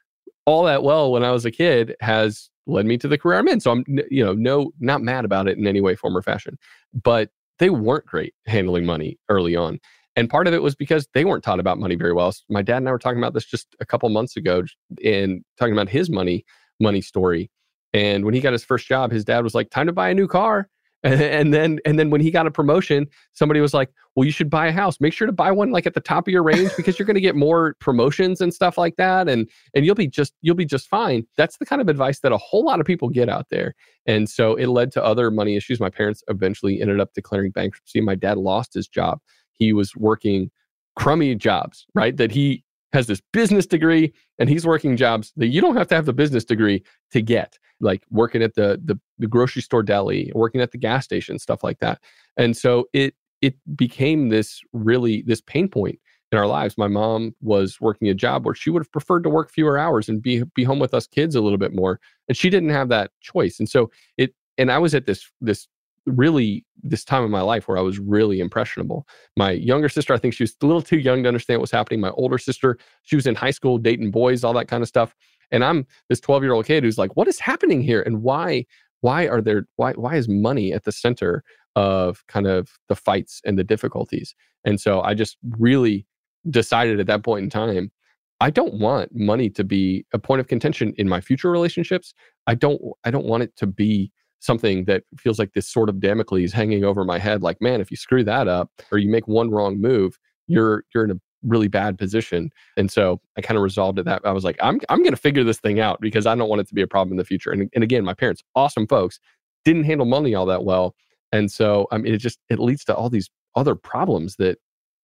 all 0.46 0.64
that 0.64 0.84
well 0.84 1.12
when 1.12 1.24
I 1.24 1.32
was 1.32 1.46
a 1.46 1.52
kid 1.52 1.96
has 2.00 2.50
led 2.66 2.86
me 2.86 2.98
to 2.98 3.08
the 3.08 3.18
career 3.18 3.40
I'm 3.40 3.48
in. 3.48 3.60
So 3.60 3.72
I'm 3.72 3.86
you 4.10 4.24
know 4.24 4.34
no 4.34 4.72
not 4.80 5.02
mad 5.02 5.26
about 5.26 5.48
it 5.48 5.58
in 5.58 5.68
any 5.68 5.82
way, 5.82 5.96
form, 5.96 6.16
or 6.16 6.22
fashion. 6.22 6.58
But 6.94 7.30
they 7.60 7.70
weren't 7.70 8.06
great 8.06 8.34
handling 8.46 8.86
money 8.86 9.18
early 9.30 9.56
on. 9.56 9.80
And 10.16 10.30
part 10.30 10.48
of 10.48 10.54
it 10.54 10.64
was 10.64 10.76
because 10.76 11.08
they 11.14 11.26
weren't 11.26 11.44
taught 11.44 11.60
about 11.60 11.80
money 11.80 11.96
very 11.96 12.14
well. 12.14 12.30
S- 12.30 12.44
My 12.50 12.62
dad 12.64 12.78
and 12.78 12.90
I 12.90 12.92
were 12.92 12.98
talking 13.00 13.20
about 13.20 13.34
this 13.34 13.46
just 13.46 13.76
a 13.80 13.86
couple 13.86 14.10
months 14.10 14.36
ago 14.36 14.64
and 15.04 15.44
talking 15.60 15.74
about 15.74 15.90
his 15.90 16.10
money 16.10 16.46
money 16.80 17.02
story. 17.02 17.50
And 17.94 18.26
when 18.26 18.34
he 18.34 18.42
got 18.42 18.54
his 18.54 18.64
first 18.64 18.88
job, 18.88 19.12
his 19.12 19.24
dad 19.26 19.44
was 19.44 19.56
like, 19.56 19.70
"Time 19.70 19.88
to 19.88 19.94
buy 19.94 20.10
a 20.10 20.14
new 20.14 20.28
car." 20.28 20.70
And, 21.04 21.54
then 21.54 21.80
and 21.86 21.98
then 22.00 22.10
when 22.10 22.22
he 22.22 22.32
got 22.32 22.48
a 22.48 22.52
promotion, 22.52 23.08
somebody 23.34 23.62
was 23.62 23.74
like, 23.74 23.90
"Well, 24.16 24.26
you 24.26 24.32
should 24.32 24.50
buy 24.50 24.68
a 24.68 24.72
house. 24.72 25.00
Make 25.00 25.14
sure 25.14 25.28
to 25.28 25.32
buy 25.32 25.52
one 25.52 25.72
like 25.72 25.86
at 25.86 25.94
the 25.94 26.02
top 26.02 26.28
of 26.28 26.32
your 26.32 26.44
range 26.44 26.72
because 26.76 26.98
you're 26.98 27.06
going 27.06 27.16
to 27.16 27.22
get 27.22 27.36
more 27.36 27.76
promotions 27.80 28.42
and 28.42 28.54
stuff 28.54 28.78
like 28.78 28.96
that 28.96 29.30
and 29.30 29.50
and 29.76 29.86
you'll 29.86 29.96
be 29.96 30.08
just 30.08 30.34
you'll 30.42 30.56
be 30.56 30.66
just 30.66 30.88
fine." 30.88 31.26
That's 31.38 31.58
the 31.58 31.66
kind 31.66 31.82
of 31.82 31.88
advice 31.88 32.20
that 32.22 32.32
a 32.32 32.38
whole 32.38 32.66
lot 32.66 32.80
of 32.80 32.86
people 32.86 33.10
get 33.10 33.30
out 33.30 33.48
there. 33.50 33.76
And 34.06 34.28
so 34.30 34.56
it 34.56 34.68
led 34.68 34.92
to 34.94 35.04
other 35.04 35.30
money 35.30 35.56
issues. 35.56 35.80
My 35.80 35.90
parents 35.90 36.24
eventually 36.30 36.82
ended 36.82 37.00
up 37.00 37.14
declaring 37.14 37.52
bankruptcy. 37.52 38.02
My 38.02 38.16
dad 38.16 38.38
lost 38.38 38.74
his 38.74 38.88
job. 38.88 39.20
He 39.54 39.74
was 39.74 39.96
working 39.96 40.50
crummy 40.96 41.36
jobs, 41.36 41.86
right? 41.94 42.18
That 42.18 42.32
he 42.32 42.64
has 42.94 43.08
this 43.08 43.22
business 43.34 43.66
degree 43.66 44.14
and 44.40 44.50
he's 44.50 44.66
working 44.66 44.96
jobs 44.96 45.34
that 45.38 45.48
you 45.48 45.62
don't 45.62 45.76
have 45.76 45.88
to 45.88 45.96
have 45.96 46.06
the 46.06 46.14
business 46.14 46.46
degree 46.46 46.84
to 47.12 47.22
get, 47.22 47.58
like 47.80 48.04
working 48.10 48.42
at 48.42 48.56
the 48.56 48.80
the, 48.84 49.00
the 49.20 49.28
grocery 49.28 49.62
store 49.62 49.84
deli, 49.84 50.32
working 50.36 50.62
at 50.62 50.72
the 50.72 50.78
gas 50.78 51.04
station, 51.04 51.40
stuff 51.40 51.64
like 51.64 51.80
that. 51.80 52.00
And 52.38 52.56
so 52.56 52.88
it 52.94 53.16
it 53.42 53.56
became 53.76 54.30
this 54.30 54.62
really 54.74 55.24
this 55.24 55.42
pain 55.42 55.68
point 55.68 56.00
in 56.32 56.38
our 56.38 56.48
lives. 56.48 56.78
My 56.78 56.88
mom 56.88 57.36
was 57.42 57.80
working 57.80 58.10
a 58.10 58.14
job 58.14 58.46
where 58.46 58.56
she 58.56 58.70
would 58.70 58.82
have 58.82 58.92
preferred 58.92 59.24
to 59.24 59.30
work 59.30 59.50
fewer 59.52 59.78
hours 59.78 60.10
and 60.10 60.22
be 60.22 60.44
be 60.56 60.64
home 60.64 60.80
with 60.80 60.94
us 60.94 61.08
kids 61.08 61.36
a 61.36 61.42
little 61.42 61.58
bit 61.58 61.76
more, 61.76 62.00
and 62.28 62.38
she 62.38 62.50
didn't 62.50 62.70
have 62.70 62.90
that 62.90 63.12
choice. 63.22 63.60
And 63.60 63.70
so 63.70 63.92
it 64.18 64.34
and 64.58 64.72
I 64.72 64.78
was 64.78 64.96
at 64.96 65.06
this 65.06 65.30
this 65.42 65.68
really 66.08 66.66
this 66.84 67.04
time 67.04 67.24
in 67.24 67.32
my 67.32 67.42
life 67.42 67.68
where 67.68 67.78
I 67.78 67.82
was 67.82 68.00
really 68.00 68.40
impressionable. 68.40 69.08
My 69.36 69.52
younger 69.52 69.90
sister, 69.90 70.14
I 70.14 70.18
think 70.18 70.34
she 70.34 70.44
was 70.44 70.56
a 70.62 70.66
little 70.66 70.82
too 70.82 71.00
young 71.00 71.24
to 71.24 71.28
understand 71.28 71.60
what 71.60 71.64
was 71.64 71.72
happening. 71.72 72.00
My 72.00 72.12
older 72.12 72.38
sister, 72.38 72.78
she 73.04 73.16
was 73.16 73.28
in 73.28 73.36
high 73.36 73.52
school 73.52 73.78
dating 73.78 74.12
boys, 74.12 74.44
all 74.44 74.54
that 74.54 74.68
kind 74.68 74.82
of 74.82 74.88
stuff. 74.88 75.14
And 75.52 75.64
I'm 75.64 75.86
this 76.10 76.20
12 76.20 76.44
year 76.44 76.54
old 76.54 76.66
kid 76.66 76.84
who's 76.84 76.98
like, 76.98 77.16
what 77.16 77.28
is 77.28 77.40
happening 77.40 77.82
here? 77.82 78.02
And 78.02 78.22
why, 78.22 78.66
why 79.02 79.28
are 79.28 79.42
there, 79.42 79.68
why, 79.76 79.94
why 79.94 80.16
is 80.16 80.28
money 80.28 80.74
at 80.74 80.84
the 80.84 80.92
center 80.92 81.44
of 81.76 82.26
kind 82.28 82.48
of 82.48 82.70
the 82.90 82.96
fights 82.96 83.42
and 83.46 83.58
the 83.58 83.64
difficulties? 83.64 84.36
And 84.66 84.80
so 84.80 85.02
I 85.02 85.14
just 85.14 85.38
really 85.58 86.06
decided 86.50 87.00
at 87.00 87.08
that 87.08 87.24
point 87.24 87.44
in 87.44 87.50
time, 87.50 87.92
I 88.40 88.52
don't 88.52 88.80
want 88.80 89.16
money 89.16 89.50
to 89.52 89.64
be 89.64 90.06
a 90.14 90.20
point 90.20 90.40
of 90.40 90.48
contention 90.48 90.94
in 90.98 91.10
my 91.10 91.22
future 91.22 91.50
relationships. 91.50 92.14
I 92.46 92.54
don't, 92.54 92.80
I 93.04 93.10
don't 93.10 93.26
want 93.26 93.44
it 93.44 93.56
to 93.58 93.66
be 93.68 94.12
something 94.40 94.86
that 94.86 95.04
feels 95.18 95.40
like 95.40 95.54
this 95.54 95.68
sort 95.68 95.90
of 95.90 96.00
Damocles 96.00 96.52
hanging 96.52 96.84
over 96.84 97.04
my 97.04 97.20
head. 97.20 97.42
Like, 97.42 97.62
man, 97.62 97.82
if 97.82 97.92
you 97.92 97.98
screw 97.98 98.24
that 98.24 98.48
up 98.48 98.72
or 98.92 98.98
you 98.98 99.10
make 99.10 99.28
one 99.28 99.50
wrong 99.52 99.80
move, 99.80 100.18
you're 100.48 100.84
you're 100.94 101.04
in 101.04 101.12
a 101.12 101.20
really 101.44 101.68
bad 101.68 101.98
position. 101.98 102.52
And 102.76 102.92
so 102.92 103.22
I 103.38 103.42
kind 103.42 103.58
of 103.58 103.64
resolved 103.64 104.00
at 104.00 104.06
that. 104.06 104.22
I 104.26 104.32
was 104.32 104.44
like, 104.44 104.58
I'm 104.62 104.80
I'm 104.90 105.04
gonna 105.04 105.16
figure 105.18 105.44
this 105.44 105.60
thing 105.60 105.80
out 105.80 106.02
because 106.02 106.26
I 106.26 106.36
don't 106.36 106.50
want 106.50 106.62
it 106.62 106.68
to 106.68 106.74
be 106.74 106.82
a 106.82 106.88
problem 106.88 107.14
in 107.14 107.18
the 107.18 107.26
future. 107.26 107.52
And, 107.52 107.70
and 107.74 107.84
again, 107.84 108.04
my 108.04 108.14
parents, 108.14 108.44
awesome 108.56 108.88
folks, 108.88 109.20
didn't 109.66 109.84
handle 109.84 110.06
money 110.06 110.36
all 110.36 110.46
that 110.48 110.64
well. 110.64 110.96
And 111.32 111.52
so 111.52 111.88
I 111.92 111.98
mean 111.98 112.14
it 112.14 112.18
just 112.18 112.40
it 112.50 112.60
leads 112.60 112.84
to 112.86 112.96
all 112.96 113.10
these 113.10 113.30
other 113.56 113.76
problems 113.76 114.36
that 114.38 114.60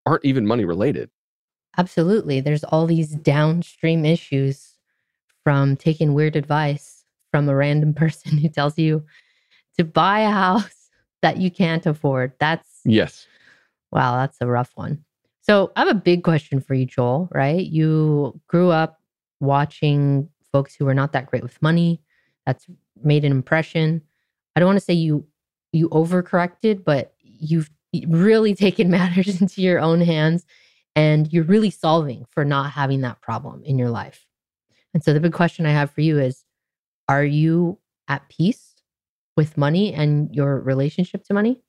aren't 0.06 0.26
even 0.26 0.46
money 0.46 0.66
related. 0.66 1.10
Absolutely. 1.78 2.40
There's 2.40 2.64
all 2.64 2.86
these 2.86 3.16
downstream 3.16 4.06
issues 4.06 4.78
from 5.44 5.76
taking 5.76 6.14
weird 6.14 6.36
advice 6.36 7.04
from 7.32 7.50
a 7.50 7.56
random 7.56 7.94
person 7.96 8.38
who 8.38 8.50
tells 8.50 8.78
you 8.78 9.04
to 9.78 9.84
buy 9.84 10.22
a 10.22 10.32
house 10.32 10.90
that 11.22 11.38
you 11.38 11.52
can't 11.52 11.86
afford. 11.86 12.34
That's 12.40 12.82
Yes. 12.86 13.28
Wow, 13.92 14.18
that's 14.18 14.38
a 14.42 14.48
rough 14.48 14.72
one. 14.76 15.04
So 15.42 15.72
I 15.76 15.82
have 15.82 15.90
a 15.90 16.00
big 16.00 16.24
question 16.24 16.62
for 16.62 16.74
you, 16.74 16.86
Joel, 16.86 17.30
right? 17.32 17.66
You 17.66 18.40
grew 18.48 18.70
up 18.70 19.00
watching 19.40 20.30
folks 20.52 20.74
who 20.74 20.86
were 20.86 20.94
not 20.94 21.12
that 21.14 21.28
great 21.28 21.44
with 21.44 21.62
money. 21.62 22.02
That's 22.46 22.66
made 23.04 23.26
an 23.26 23.32
impression. 23.32 24.02
I 24.56 24.60
don't 24.60 24.68
want 24.68 24.80
to 24.80 24.86
say 24.86 24.94
you 24.94 25.26
you 25.72 25.90
overcorrected, 25.90 26.84
but 26.84 27.14
you've 27.22 27.70
really 28.08 28.56
taken 28.66 28.90
matters 28.90 29.42
into 29.42 29.62
your 29.62 29.80
own 29.80 30.02
hands 30.02 30.46
and 30.96 31.32
you're 31.34 31.44
really 31.44 31.72
solving 31.72 32.26
for 32.32 32.46
not 32.46 32.72
having 32.72 33.02
that 33.02 33.22
problem 33.22 33.64
in 33.64 33.78
your 33.78 33.90
life. 33.90 34.26
And 34.94 35.04
so 35.04 35.14
the 35.14 35.20
big 35.20 35.34
question 35.34 35.66
I 35.66 35.72
have 35.72 35.92
for 35.92 36.02
you 36.02 36.20
is 36.20 36.46
are 37.10 37.26
you 37.26 37.80
at 38.08 38.30
peace 38.30 38.73
with 39.36 39.58
money 39.58 39.94
and 39.94 40.34
your 40.34 40.60
relationship 40.60 41.24
to 41.26 41.34
money? 41.34 41.62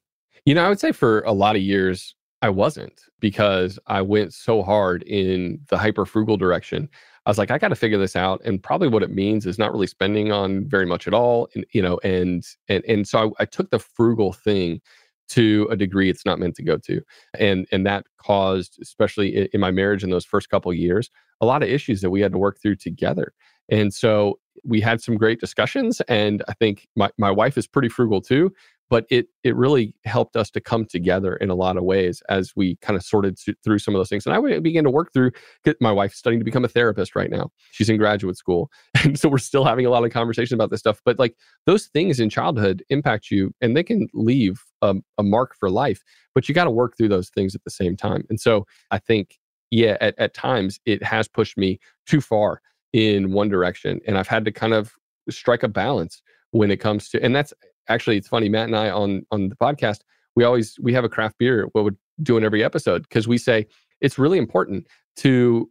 You 0.44 0.54
know, 0.54 0.64
I 0.64 0.68
would 0.68 0.80
say 0.80 0.92
for 0.92 1.20
a 1.20 1.32
lot 1.32 1.56
of 1.56 1.62
years, 1.62 2.14
I 2.42 2.50
wasn't 2.50 3.00
because 3.20 3.78
I 3.86 4.02
went 4.02 4.34
so 4.34 4.62
hard 4.62 5.02
in 5.04 5.60
the 5.68 5.78
hyper 5.78 6.04
frugal 6.04 6.36
direction. 6.36 6.90
I 7.24 7.30
was 7.30 7.38
like, 7.38 7.50
I 7.50 7.56
got 7.56 7.68
to 7.68 7.74
figure 7.74 7.96
this 7.96 8.16
out, 8.16 8.42
and 8.44 8.62
probably 8.62 8.88
what 8.88 9.02
it 9.02 9.10
means 9.10 9.46
is 9.46 9.58
not 9.58 9.72
really 9.72 9.86
spending 9.86 10.30
on 10.30 10.68
very 10.68 10.84
much 10.84 11.06
at 11.06 11.14
all, 11.14 11.48
and 11.54 11.64
you 11.72 11.80
know, 11.80 11.98
and 12.04 12.44
and 12.68 12.84
and 12.84 13.08
so 13.08 13.32
I, 13.38 13.42
I 13.42 13.44
took 13.46 13.70
the 13.70 13.78
frugal 13.78 14.34
thing 14.34 14.82
to 15.30 15.66
a 15.70 15.76
degree 15.76 16.10
it's 16.10 16.26
not 16.26 16.38
meant 16.38 16.54
to 16.56 16.62
go 16.62 16.76
to, 16.76 17.00
and 17.38 17.66
and 17.72 17.86
that 17.86 18.04
caused, 18.18 18.78
especially 18.82 19.34
in, 19.34 19.48
in 19.54 19.60
my 19.60 19.70
marriage 19.70 20.04
in 20.04 20.10
those 20.10 20.26
first 20.26 20.50
couple 20.50 20.70
years, 20.74 21.08
a 21.40 21.46
lot 21.46 21.62
of 21.62 21.70
issues 21.70 22.02
that 22.02 22.10
we 22.10 22.20
had 22.20 22.32
to 22.32 22.38
work 22.38 22.60
through 22.60 22.76
together. 22.76 23.32
And 23.70 23.94
so 23.94 24.38
we 24.64 24.80
had 24.80 25.00
some 25.00 25.16
great 25.16 25.40
discussions, 25.40 26.00
and 26.08 26.42
I 26.48 26.54
think 26.54 26.88
my 26.96 27.10
my 27.18 27.30
wife 27.30 27.56
is 27.58 27.66
pretty 27.66 27.88
frugal 27.88 28.20
too 28.20 28.52
but 28.90 29.06
it 29.10 29.26
it 29.42 29.56
really 29.56 29.94
helped 30.04 30.36
us 30.36 30.50
to 30.50 30.60
come 30.60 30.84
together 30.84 31.36
in 31.36 31.50
a 31.50 31.54
lot 31.54 31.76
of 31.76 31.84
ways 31.84 32.22
as 32.28 32.52
we 32.54 32.76
kind 32.76 32.96
of 32.96 33.02
sorted 33.02 33.38
through 33.64 33.78
some 33.78 33.94
of 33.94 33.98
those 33.98 34.08
things. 34.08 34.26
And 34.26 34.34
I 34.34 34.58
began 34.60 34.84
to 34.84 34.90
work 34.90 35.12
through. 35.12 35.32
My 35.80 35.92
wife's 35.92 36.16
studying 36.16 36.40
to 36.40 36.44
become 36.44 36.64
a 36.64 36.68
therapist 36.68 37.16
right 37.16 37.30
now. 37.30 37.50
She's 37.72 37.88
in 37.88 37.96
graduate 37.96 38.36
school, 38.36 38.70
and 39.02 39.18
so 39.18 39.28
we're 39.28 39.38
still 39.38 39.64
having 39.64 39.86
a 39.86 39.90
lot 39.90 40.04
of 40.04 40.12
conversation 40.12 40.54
about 40.54 40.70
this 40.70 40.80
stuff. 40.80 41.00
But 41.04 41.18
like 41.18 41.34
those 41.66 41.86
things 41.86 42.20
in 42.20 42.30
childhood 42.30 42.84
impact 42.88 43.30
you, 43.30 43.52
and 43.60 43.76
they 43.76 43.82
can 43.82 44.08
leave 44.12 44.62
a, 44.82 44.94
a 45.18 45.22
mark 45.22 45.56
for 45.58 45.70
life. 45.70 46.02
But 46.34 46.48
you 46.48 46.54
got 46.54 46.64
to 46.64 46.70
work 46.70 46.96
through 46.96 47.08
those 47.08 47.30
things 47.30 47.54
at 47.54 47.64
the 47.64 47.70
same 47.70 47.96
time. 47.96 48.24
And 48.28 48.40
so 48.40 48.66
I 48.90 48.98
think, 48.98 49.38
yeah, 49.70 49.96
at, 50.00 50.18
at 50.18 50.34
times 50.34 50.78
it 50.84 51.02
has 51.02 51.28
pushed 51.28 51.56
me 51.56 51.78
too 52.06 52.20
far 52.20 52.60
in 52.94 53.32
one 53.32 53.50
direction, 53.50 54.00
and 54.06 54.16
I've 54.16 54.28
had 54.28 54.46
to 54.46 54.52
kind 54.52 54.72
of 54.72 54.94
strike 55.28 55.62
a 55.62 55.68
balance 55.68 56.22
when 56.52 56.70
it 56.70 56.76
comes 56.76 57.08
to 57.08 57.22
and 57.22 57.34
that's 57.34 57.52
actually 57.88 58.16
it's 58.16 58.28
funny 58.28 58.48
matt 58.48 58.66
and 58.66 58.76
i 58.76 58.88
on 58.90 59.24
on 59.30 59.48
the 59.48 59.56
podcast 59.56 60.00
we 60.36 60.44
always 60.44 60.76
we 60.80 60.92
have 60.92 61.04
a 61.04 61.08
craft 61.08 61.36
beer 61.38 61.68
what 61.72 61.84
we're 61.84 61.96
doing 62.22 62.44
every 62.44 62.62
episode 62.62 63.02
because 63.02 63.26
we 63.26 63.36
say 63.36 63.66
it's 64.00 64.18
really 64.18 64.38
important 64.38 64.86
to 65.16 65.68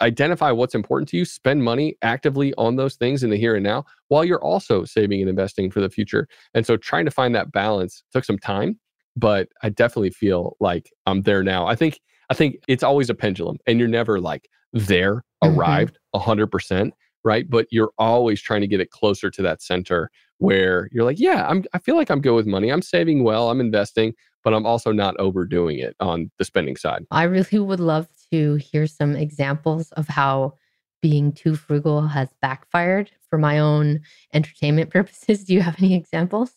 identify 0.00 0.50
what's 0.50 0.74
important 0.74 1.08
to 1.08 1.16
you 1.16 1.24
spend 1.24 1.64
money 1.64 1.96
actively 2.02 2.54
on 2.58 2.76
those 2.76 2.94
things 2.94 3.22
in 3.22 3.30
the 3.30 3.36
here 3.36 3.56
and 3.56 3.64
now 3.64 3.84
while 4.08 4.24
you're 4.24 4.42
also 4.42 4.84
saving 4.84 5.20
and 5.20 5.30
investing 5.30 5.70
for 5.70 5.80
the 5.80 5.90
future 5.90 6.28
and 6.54 6.66
so 6.66 6.76
trying 6.76 7.04
to 7.04 7.10
find 7.10 7.34
that 7.34 7.50
balance 7.50 8.02
took 8.12 8.24
some 8.24 8.38
time 8.38 8.78
but 9.16 9.48
i 9.62 9.68
definitely 9.68 10.10
feel 10.10 10.56
like 10.60 10.90
i'm 11.06 11.22
there 11.22 11.42
now. 11.42 11.66
I 11.66 11.74
think 11.74 12.00
i 12.30 12.34
think 12.34 12.56
it's 12.68 12.82
always 12.82 13.10
a 13.10 13.14
pendulum 13.14 13.58
and 13.66 13.78
you're 13.78 13.88
never 13.88 14.20
like 14.20 14.48
there 14.72 15.24
Mhm. 15.44 15.56
arrived 15.56 15.98
100% 16.14 16.92
right 17.24 17.48
but 17.48 17.66
you're 17.70 17.92
always 17.98 18.40
trying 18.42 18.60
to 18.60 18.66
get 18.66 18.80
it 18.80 18.90
closer 18.90 19.30
to 19.30 19.42
that 19.42 19.62
center 19.62 20.10
where 20.38 20.88
you're 20.92 21.04
like 21.04 21.18
yeah 21.18 21.46
i'm 21.48 21.64
i 21.72 21.78
feel 21.78 21.96
like 21.96 22.10
i'm 22.10 22.20
good 22.20 22.34
with 22.34 22.46
money 22.46 22.70
i'm 22.70 22.82
saving 22.82 23.24
well 23.24 23.50
i'm 23.50 23.60
investing 23.60 24.12
but 24.42 24.52
i'm 24.52 24.66
also 24.66 24.92
not 24.92 25.14
overdoing 25.18 25.78
it 25.78 25.96
on 26.00 26.30
the 26.38 26.44
spending 26.44 26.76
side 26.76 27.04
I 27.10 27.22
really 27.24 27.58
would 27.58 27.80
love 27.80 28.08
to 28.32 28.56
hear 28.56 28.86
some 28.86 29.16
examples 29.16 29.92
of 29.92 30.08
how 30.08 30.54
being 31.02 31.32
too 31.32 31.54
frugal 31.54 32.06
has 32.08 32.28
backfired 32.42 33.10
for 33.28 33.38
my 33.38 33.58
own 33.58 34.00
entertainment 34.32 34.90
purposes. 34.96 35.44
Do 35.44 35.52
you 35.54 35.60
have 35.60 35.76
any 35.78 35.94
examples? 35.94 36.50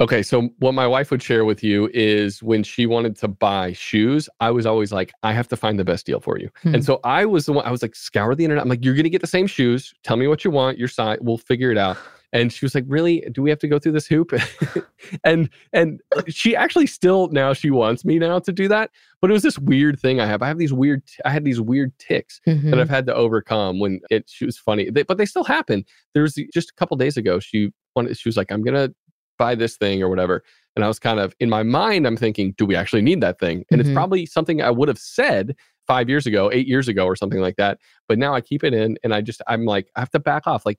Okay, 0.00 0.22
so 0.22 0.48
what 0.58 0.74
my 0.74 0.86
wife 0.86 1.10
would 1.10 1.22
share 1.22 1.44
with 1.44 1.64
you 1.64 1.90
is 1.92 2.40
when 2.40 2.62
she 2.62 2.86
wanted 2.86 3.16
to 3.16 3.26
buy 3.26 3.72
shoes, 3.72 4.28
I 4.38 4.52
was 4.52 4.64
always 4.64 4.92
like, 4.92 5.12
I 5.24 5.32
have 5.32 5.48
to 5.48 5.56
find 5.56 5.76
the 5.76 5.84
best 5.84 6.06
deal 6.06 6.20
for 6.20 6.38
you. 6.38 6.50
Hmm. 6.62 6.76
And 6.76 6.84
so 6.84 7.00
I 7.02 7.24
was 7.24 7.46
the 7.46 7.52
one, 7.52 7.66
I 7.66 7.72
was 7.72 7.82
like, 7.82 7.96
scour 7.96 8.36
the 8.36 8.44
internet. 8.44 8.62
I'm 8.62 8.68
like, 8.68 8.84
you're 8.84 8.94
going 8.94 9.04
to 9.04 9.10
get 9.10 9.22
the 9.22 9.26
same 9.26 9.48
shoes. 9.48 9.92
Tell 10.04 10.16
me 10.16 10.28
what 10.28 10.44
you 10.44 10.52
want, 10.52 10.78
your 10.78 10.86
size, 10.86 11.18
we'll 11.20 11.36
figure 11.38 11.72
it 11.72 11.78
out. 11.78 11.96
And 12.32 12.52
she 12.52 12.64
was 12.64 12.74
like, 12.76 12.84
really? 12.86 13.26
Do 13.32 13.42
we 13.42 13.50
have 13.50 13.58
to 13.60 13.66
go 13.68 13.78
through 13.78 13.92
this 13.92 14.06
hoop? 14.06 14.32
and 15.24 15.48
and 15.72 15.98
uh, 16.14 16.22
she 16.28 16.54
actually 16.54 16.86
still 16.86 17.28
now 17.28 17.54
she 17.54 17.70
wants 17.70 18.04
me 18.04 18.18
now 18.18 18.38
to 18.40 18.52
do 18.52 18.68
that. 18.68 18.90
But 19.22 19.30
it 19.30 19.32
was 19.32 19.42
this 19.42 19.58
weird 19.58 19.98
thing 19.98 20.20
I 20.20 20.26
have. 20.26 20.42
I 20.42 20.46
have 20.48 20.58
these 20.58 20.72
weird, 20.72 21.02
I 21.24 21.30
had 21.30 21.42
these 21.44 21.58
weird 21.58 21.98
ticks 21.98 22.40
Mhm. 22.46 22.70
that 22.70 22.78
I've 22.78 22.90
had 22.90 23.06
to 23.06 23.14
overcome 23.14 23.80
when 23.80 24.00
it 24.10 24.28
she 24.28 24.44
was 24.44 24.58
funny. 24.58 24.90
They, 24.90 25.04
but 25.04 25.16
they 25.16 25.24
still 25.24 25.42
happen. 25.42 25.86
There 26.12 26.22
was 26.22 26.38
just 26.52 26.70
a 26.70 26.74
couple 26.74 26.96
days 26.98 27.16
ago, 27.16 27.40
she 27.40 27.72
wanted, 27.96 28.16
she 28.18 28.28
was 28.28 28.36
like, 28.36 28.52
I'm 28.52 28.62
gonna 28.62 28.90
buy 29.38 29.54
this 29.54 29.76
thing 29.76 30.02
or 30.02 30.08
whatever. 30.08 30.42
And 30.76 30.84
I 30.84 30.88
was 30.88 30.98
kind 30.98 31.18
of 31.18 31.34
in 31.40 31.48
my 31.50 31.62
mind, 31.62 32.06
I'm 32.06 32.16
thinking, 32.16 32.54
do 32.56 32.66
we 32.66 32.76
actually 32.76 33.02
need 33.02 33.20
that 33.22 33.38
thing? 33.40 33.64
And 33.70 33.80
Mhm. 33.80 33.84
it's 33.86 33.94
probably 33.94 34.26
something 34.26 34.62
I 34.62 34.70
would 34.70 34.88
have 34.88 34.98
said 34.98 35.56
five 35.86 36.08
years 36.08 36.26
ago, 36.26 36.50
eight 36.52 36.66
years 36.68 36.86
ago, 36.86 37.06
or 37.06 37.16
something 37.16 37.40
like 37.40 37.56
that. 37.56 37.78
But 38.08 38.18
now 38.18 38.34
I 38.34 38.40
keep 38.40 38.62
it 38.62 38.74
in, 38.74 38.98
and 39.02 39.14
I 39.14 39.20
just 39.20 39.42
I'm 39.48 39.64
like, 39.64 39.88
I 39.96 40.00
have 40.00 40.10
to 40.10 40.20
back 40.20 40.46
off. 40.46 40.66
Like, 40.66 40.78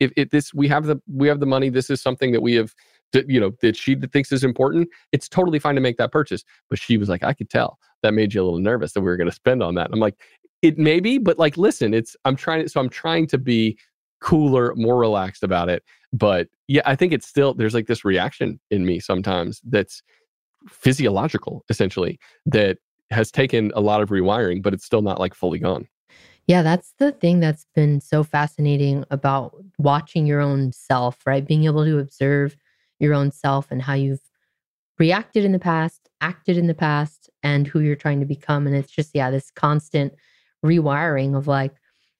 if 0.00 0.12
it 0.16 0.30
this 0.30 0.54
we 0.54 0.68
have 0.68 0.86
the 0.86 1.00
we 1.12 1.28
have 1.28 1.40
the 1.40 1.46
money, 1.46 1.68
this 1.68 1.90
is 1.90 2.00
something 2.00 2.32
that 2.32 2.42
we 2.42 2.54
have. 2.54 2.74
You 3.28 3.38
know 3.38 3.52
that 3.60 3.76
she 3.76 3.94
thinks 3.94 4.32
is 4.32 4.42
important. 4.42 4.88
It's 5.12 5.28
totally 5.28 5.60
fine 5.60 5.76
to 5.76 5.80
make 5.80 5.98
that 5.98 6.10
purchase, 6.10 6.42
but 6.68 6.80
she 6.80 6.96
was 6.96 7.08
like, 7.08 7.22
I 7.22 7.32
could 7.32 7.48
tell 7.48 7.78
that 8.02 8.12
made 8.12 8.34
you 8.34 8.42
a 8.42 8.44
little 8.44 8.58
nervous 8.58 8.92
that 8.92 9.02
we 9.02 9.06
were 9.06 9.16
going 9.16 9.30
to 9.30 9.34
spend 9.34 9.62
on 9.62 9.76
that. 9.76 9.88
I'm 9.92 10.00
like, 10.00 10.16
it 10.62 10.78
may 10.78 10.98
be, 10.98 11.18
but 11.18 11.38
like, 11.38 11.56
listen, 11.56 11.94
it's 11.94 12.16
I'm 12.24 12.34
trying. 12.34 12.64
To 12.64 12.68
so 12.68 12.80
I'm 12.80 12.88
trying 12.88 13.28
to 13.28 13.38
be 13.38 13.78
cooler, 14.24 14.74
more 14.74 14.96
relaxed 14.96 15.42
about 15.42 15.68
it. 15.68 15.84
But 16.12 16.48
yeah, 16.66 16.80
I 16.86 16.96
think 16.96 17.12
it's 17.12 17.28
still 17.28 17.52
there's 17.52 17.74
like 17.74 17.86
this 17.86 18.04
reaction 18.06 18.58
in 18.70 18.86
me 18.86 18.98
sometimes 18.98 19.60
that's 19.64 20.02
physiological, 20.66 21.62
essentially, 21.68 22.18
that 22.46 22.78
has 23.10 23.30
taken 23.30 23.70
a 23.74 23.82
lot 23.82 24.00
of 24.00 24.08
rewiring, 24.08 24.62
but 24.62 24.72
it's 24.72 24.84
still 24.84 25.02
not 25.02 25.20
like 25.20 25.34
fully 25.34 25.58
gone. 25.58 25.86
Yeah, 26.46 26.62
that's 26.62 26.94
the 26.98 27.12
thing 27.12 27.40
that's 27.40 27.66
been 27.74 28.00
so 28.00 28.24
fascinating 28.24 29.04
about 29.10 29.54
watching 29.78 30.26
your 30.26 30.40
own 30.40 30.72
self, 30.72 31.18
right? 31.26 31.46
Being 31.46 31.64
able 31.64 31.84
to 31.84 31.98
observe 31.98 32.56
your 32.98 33.12
own 33.12 33.30
self 33.30 33.70
and 33.70 33.82
how 33.82 33.92
you've 33.92 34.30
reacted 34.98 35.44
in 35.44 35.52
the 35.52 35.58
past, 35.58 36.08
acted 36.22 36.56
in 36.56 36.66
the 36.66 36.74
past, 36.74 37.28
and 37.42 37.66
who 37.66 37.80
you're 37.80 37.94
trying 37.94 38.20
to 38.20 38.26
become. 38.26 38.66
And 38.66 38.74
it's 38.74 38.90
just, 38.90 39.10
yeah, 39.12 39.30
this 39.30 39.50
constant 39.50 40.14
rewiring 40.64 41.36
of 41.36 41.46
like, 41.46 41.74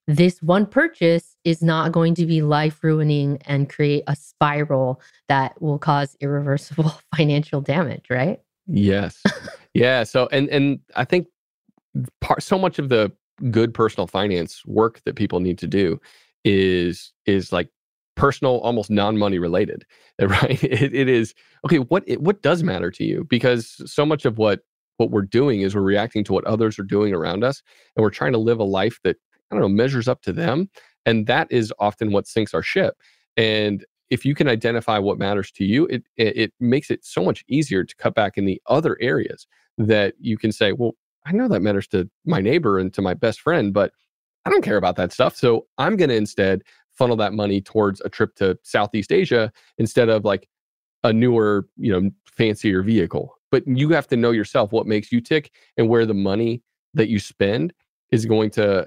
this 0.07 0.43
one 0.43 0.67
purchase 0.67 1.37
is 1.45 1.63
not 1.63 1.93
going 1.93 2.15
to 2.15 2.27
be 2.27 2.43
life 2.43 2.83
ruining 2.83 3.39
and 3.47 3.71
create 3.71 4.05
a 4.07 4.15
spiral 4.15 5.01
that 5.29 5.61
will 5.63 5.79
cause 5.79 6.17
irreversible 6.21 6.93
financial 7.17 7.61
damage, 7.61 8.07
right? 8.11 8.41
Yes. 8.67 9.23
yeah. 9.75 10.05
So 10.05 10.29
and 10.31 10.49
and 10.49 10.81
I 10.95 11.05
think 11.05 11.29
part 12.21 12.43
so 12.43 12.59
much 12.59 12.79
of 12.79 12.89
the 12.89 13.13
good 13.51 13.75
personal 13.75 14.07
finance 14.07 14.65
work 14.67 15.01
that 15.05 15.17
people 15.17 15.41
need 15.41 15.59
to 15.59 15.67
do 15.67 16.01
is 16.45 17.13
is 17.27 17.53
like 17.53 17.69
personal 18.17 18.59
almost 18.59 18.91
non-money 18.91 19.41
related 19.41 19.85
right 20.21 20.63
it, 20.63 20.95
it 20.95 21.09
is 21.09 21.35
okay 21.67 21.79
what 21.79 22.05
it, 22.07 22.21
what 22.21 22.43
does 22.43 22.63
matter 22.63 22.91
to 22.91 23.03
you 23.03 23.25
because 23.29 23.83
so 23.91 24.07
much 24.07 24.25
of 24.25 24.39
what 24.39 24.61
what 24.99 25.11
we're 25.11 25.23
doing 25.23 25.63
is 25.63 25.75
we're 25.75 25.83
reacting 25.83 26.23
to 26.23 26.33
what 26.33 26.45
others 26.45 26.79
are 26.79 26.85
doing 26.85 27.13
around 27.13 27.43
us 27.43 27.61
and 27.97 28.03
we're 28.03 28.11
trying 28.11 28.31
to 28.31 28.39
live 28.39 28.61
a 28.61 28.65
life 28.65 29.01
that 29.03 29.17
i 29.51 29.55
don't 29.55 29.63
know 29.63 29.69
measures 29.69 30.09
up 30.09 30.23
to 30.23 30.33
them 30.33 30.69
and 31.07 31.27
that 31.27 31.47
is 31.51 31.73
often 31.79 32.13
what 32.13 32.27
sinks 32.27 32.55
our 32.55 32.63
ship 32.63 32.97
and 33.37 33.85
if 34.11 34.25
you 34.25 34.35
can 34.35 34.49
identify 34.49 34.99
what 34.99 35.19
matters 35.19 35.51
to 35.53 35.65
you 35.65 35.87
it 35.87 36.05
it, 36.17 36.53
makes 36.61 36.91
it 36.91 37.05
so 37.05 37.25
much 37.25 37.45
easier 37.49 37.85
to 37.85 37.97
cut 37.97 38.15
back 38.15 38.37
in 38.37 38.45
the 38.45 38.61
other 38.69 38.97
areas 39.01 39.47
that 39.79 40.15
you 40.19 40.37
can 40.37 40.53
say 40.53 40.73
well 40.73 40.93
i 41.27 41.33
know 41.33 41.49
that 41.49 41.63
matters 41.63 41.87
to 41.87 42.09
my 42.25 42.41
neighbor 42.41 42.79
and 42.79 42.93
to 42.95 43.03
my 43.03 43.15
best 43.15 43.41
friend 43.41 43.73
but 43.73 43.93
i 44.45 44.51
don't 44.51 44.65
care 44.65 44.77
about 44.77 44.97
that 44.97 45.13
stuff 45.13 45.37
so 45.37 45.67
i'm 45.79 45.97
going 45.97 46.11
to 46.11 46.17
instead 46.17 46.63
funnel 46.93 47.17
that 47.17 47.33
money 47.33 47.61
towards 47.61 48.01
a 48.03 48.09
trip 48.09 48.35
to 48.37 48.57
southeast 48.63 49.13
asia 49.13 49.53
instead 49.79 50.09
of 50.09 50.25
like 50.25 50.49
a 51.03 51.13
newer 51.13 51.67
you 51.77 51.93
know 51.93 52.11
fancier 52.27 52.83
vehicle 52.83 53.35
but 53.51 53.63
you 53.67 53.91
have 53.91 54.09
to 54.09 54.17
know 54.17 54.33
yourself 54.33 54.73
what 54.73 54.87
makes 54.87 55.13
you 55.13 55.21
tick 55.21 55.53
and 55.77 55.89
where 55.89 56.07
the 56.07 56.15
money 56.15 56.63
that 56.95 57.09
you 57.09 57.19
spend 57.19 57.73
is 58.11 58.27
going 58.27 58.51
to 58.51 58.87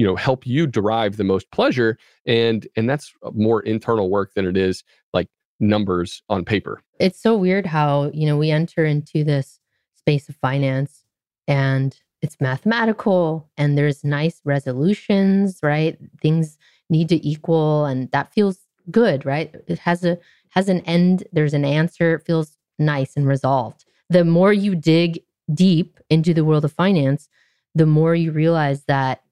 you 0.00 0.06
know 0.06 0.16
help 0.16 0.46
you 0.46 0.66
derive 0.66 1.18
the 1.18 1.24
most 1.24 1.50
pleasure 1.50 1.98
and 2.24 2.66
and 2.74 2.88
that's 2.88 3.12
more 3.34 3.60
internal 3.60 4.08
work 4.08 4.32
than 4.32 4.46
it 4.46 4.56
is 4.56 4.82
like 5.12 5.28
numbers 5.60 6.22
on 6.30 6.42
paper. 6.42 6.82
It's 6.98 7.20
so 7.20 7.36
weird 7.36 7.66
how 7.66 8.10
you 8.14 8.26
know 8.26 8.38
we 8.38 8.50
enter 8.50 8.86
into 8.86 9.24
this 9.24 9.60
space 9.94 10.30
of 10.30 10.36
finance 10.36 11.04
and 11.46 11.94
it's 12.22 12.40
mathematical 12.40 13.50
and 13.58 13.76
there's 13.76 14.02
nice 14.02 14.40
resolutions 14.42 15.58
right? 15.62 15.98
Things 16.22 16.56
need 16.88 17.10
to 17.10 17.28
equal 17.28 17.84
and 17.84 18.10
that 18.12 18.32
feels 18.32 18.60
good 18.90 19.26
right? 19.26 19.54
It 19.68 19.80
has 19.80 20.02
a 20.02 20.16
has 20.48 20.70
an 20.70 20.80
end 20.80 21.24
there's 21.30 21.52
an 21.52 21.66
answer 21.66 22.14
it 22.14 22.24
feels 22.24 22.56
nice 22.78 23.18
and 23.18 23.28
resolved. 23.28 23.84
The 24.08 24.24
more 24.24 24.54
you 24.54 24.74
dig 24.74 25.20
deep 25.52 26.00
into 26.08 26.32
the 26.32 26.44
world 26.46 26.64
of 26.64 26.72
finance, 26.72 27.28
the 27.74 27.84
more 27.84 28.14
you 28.14 28.32
realize 28.32 28.84
that 28.84 29.22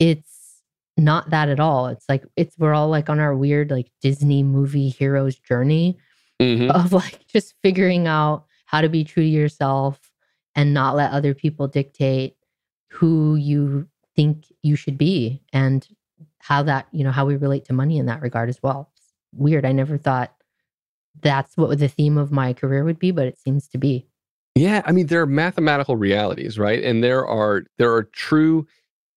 it's 0.00 0.60
not 0.96 1.30
that 1.30 1.48
at 1.48 1.60
all. 1.60 1.86
It's 1.86 2.06
like 2.08 2.24
it's 2.36 2.58
we're 2.58 2.74
all 2.74 2.88
like 2.88 3.08
on 3.08 3.20
our 3.20 3.36
weird 3.36 3.70
like 3.70 3.90
Disney 4.02 4.42
movie 4.42 4.88
hero's 4.88 5.38
journey 5.38 5.98
Mhm. 6.42 6.70
of 6.74 6.92
like 6.92 7.26
just 7.28 7.54
figuring 7.62 8.06
out 8.08 8.46
how 8.64 8.80
to 8.80 8.88
be 8.88 9.04
true 9.04 9.22
to 9.22 9.28
yourself 9.28 10.00
and 10.56 10.74
not 10.74 10.96
let 10.96 11.12
other 11.12 11.34
people 11.34 11.68
dictate 11.68 12.34
who 12.88 13.36
you 13.36 13.86
think 14.16 14.46
you 14.62 14.74
should 14.74 14.98
be 14.98 15.42
and 15.52 15.86
how 16.38 16.62
that, 16.62 16.86
you 16.92 17.04
know, 17.04 17.12
how 17.12 17.24
we 17.26 17.36
relate 17.36 17.64
to 17.66 17.72
money 17.72 17.98
in 17.98 18.06
that 18.06 18.20
regard 18.22 18.48
as 18.48 18.60
well. 18.62 18.90
It's 18.96 19.12
weird. 19.32 19.64
I 19.64 19.72
never 19.72 19.96
thought 19.98 20.34
that's 21.22 21.56
what 21.56 21.78
the 21.78 21.88
theme 21.88 22.16
of 22.16 22.32
my 22.32 22.52
career 22.52 22.84
would 22.84 22.98
be, 22.98 23.10
but 23.10 23.26
it 23.26 23.38
seems 23.38 23.68
to 23.68 23.78
be. 23.78 24.06
Yeah, 24.56 24.82
I 24.84 24.92
mean 24.92 25.06
there 25.06 25.20
are 25.20 25.26
mathematical 25.26 25.96
realities, 25.96 26.58
right? 26.58 26.82
And 26.82 27.04
there 27.04 27.26
are 27.26 27.64
there 27.78 27.92
are 27.94 28.04
true 28.04 28.66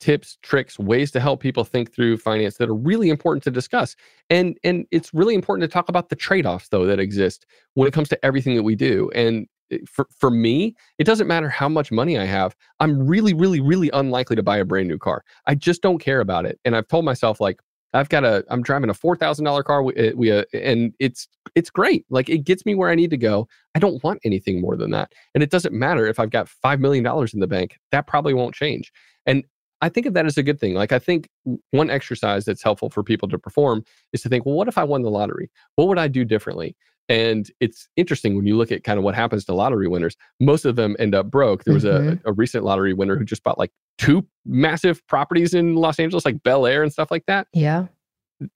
tips, 0.04 0.38
tricks, 0.42 0.78
ways 0.78 1.12
to 1.12 1.20
help 1.22 1.39
people 1.39 1.63
think 1.63 1.94
through 1.94 2.18
finance 2.18 2.58
that 2.58 2.68
are 2.70 2.76
really 2.76 3.10
important 3.10 3.42
to 3.44 3.50
discuss. 3.52 3.96
And 4.30 4.58
and 4.62 4.86
it's 4.92 5.13
really 5.13 5.34
important 5.34 5.70
to 5.70 5.74
talk 5.74 5.88
about 5.88 6.10
the 6.10 6.16
trade-offs 6.18 6.68
though 6.68 6.86
that 6.86 7.00
exist 7.00 7.46
when 7.76 7.88
it 7.88 7.94
comes 7.94 8.10
to 8.10 8.26
everything 8.26 8.58
that 8.58 8.63
we 8.63 8.76
do. 8.76 9.10
And 9.16 9.48
for 9.88 10.06
for 10.20 10.30
me, 10.30 10.76
it 11.00 11.06
doesn't 11.06 11.28
matter 11.28 11.48
how 11.48 11.70
much 11.70 11.89
money 11.89 12.18
I 12.18 12.26
have. 12.26 12.54
I'm 12.82 13.08
really 13.08 13.34
really 13.34 13.62
really 13.62 13.89
unlikely 13.94 14.36
to 14.36 14.44
buy 14.44 14.58
a 14.58 14.66
brand 14.66 14.89
new 14.89 14.98
car. 14.98 15.24
I 15.48 15.56
just 15.56 15.82
don't 15.82 16.00
care 16.00 16.20
about 16.20 16.46
it. 16.46 16.60
And 16.66 16.76
I've 16.76 16.89
told 16.89 17.06
myself 17.06 17.39
like 17.39 17.62
I've 17.94 18.10
got 18.10 18.26
a 18.26 18.44
I'm 18.50 18.62
driving 18.62 18.89
a 18.89 18.94
$4,000 18.94 19.63
car 19.63 19.84
we, 19.84 19.96
uh, 19.96 20.12
we 20.18 20.34
uh, 20.34 20.44
and 20.54 20.94
it's 21.00 21.30
it's 21.56 21.70
great. 21.70 22.06
Like 22.10 22.28
it 22.28 22.39
gets 22.39 22.66
me 22.66 22.76
where 22.76 22.89
I 22.89 22.96
need 22.96 23.12
to 23.12 23.18
go. 23.18 23.48
I 23.74 23.80
don't 23.80 24.04
want 24.04 24.20
anything 24.26 24.60
more 24.60 24.76
than 24.76 24.92
that. 24.92 25.13
And 25.34 25.42
it 25.42 25.50
doesn't 25.50 25.74
matter 25.74 26.08
if 26.08 26.20
I've 26.20 26.32
got 26.32 26.50
$5 26.66 26.80
million 26.80 27.06
in 27.34 27.39
the 27.39 27.48
bank, 27.48 27.78
that 27.92 28.06
probably 28.06 28.34
won't 28.34 28.54
change. 28.54 28.92
And 29.26 29.44
I 29.84 29.89
think 29.89 30.06
of 30.06 30.13
that 30.13 30.26
as 30.26 30.38
a 30.38 30.43
good 30.43 30.60
thing. 30.60 30.74
Like, 30.74 30.91
I 30.91 31.00
think 31.00 31.30
one 31.72 31.89
exercise 31.89 32.46
that's 32.46 32.63
helpful 32.63 32.89
for 32.89 33.04
people 33.04 33.28
to 33.30 33.38
perform 33.38 33.84
is 34.13 34.22
to 34.22 34.30
think, 34.30 34.46
well, 34.46 34.56
what 34.56 34.67
if 34.67 34.78
I 34.78 34.84
won 34.84 35.02
the 35.04 35.10
lottery? 35.12 35.52
What 35.76 35.88
would 35.89 36.00
I 36.00 36.08
do 36.08 36.24
differently? 36.26 36.76
And 37.10 37.52
it's 37.60 37.89
interesting 37.98 38.38
when 38.38 38.48
you 38.48 38.56
look 38.56 38.72
at 38.72 38.86
kind 38.86 38.98
of 38.98 39.04
what 39.04 39.13
happens 39.13 39.43
to 39.46 39.54
lottery 39.54 39.89
winners. 39.89 40.15
Most 40.39 40.63
of 40.63 40.78
them 40.78 40.96
end 41.00 41.13
up 41.13 41.30
broke. 41.30 41.65
There 41.65 41.74
was 41.74 41.84
Mhm. 41.84 42.24
a, 42.26 42.30
a 42.30 42.32
recent 42.34 42.63
lottery 42.63 42.93
winner 42.93 43.17
who 43.17 43.26
just 43.26 43.43
bought 43.43 43.60
like 43.60 43.72
two 43.98 44.26
massive 44.46 45.06
properties 45.08 45.54
in 45.54 45.76
Los 45.76 46.00
Angeles, 46.00 46.24
like 46.26 46.41
Bel 46.43 46.65
Air 46.65 46.82
and 46.82 46.91
stuff 46.93 47.12
like 47.12 47.26
that 47.28 47.48
Yeah. 47.54 47.88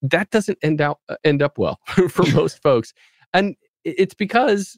that 0.02 0.30
doesn't 0.32 0.58
end 0.64 0.80
out 0.82 1.00
uh, 1.10 1.16
end 1.26 1.42
up 1.42 1.58
well 1.58 1.80
for 2.10 2.26
most 2.34 2.62
folks 2.64 2.94
and 3.34 3.56
it's 3.84 4.14
because 4.16 4.78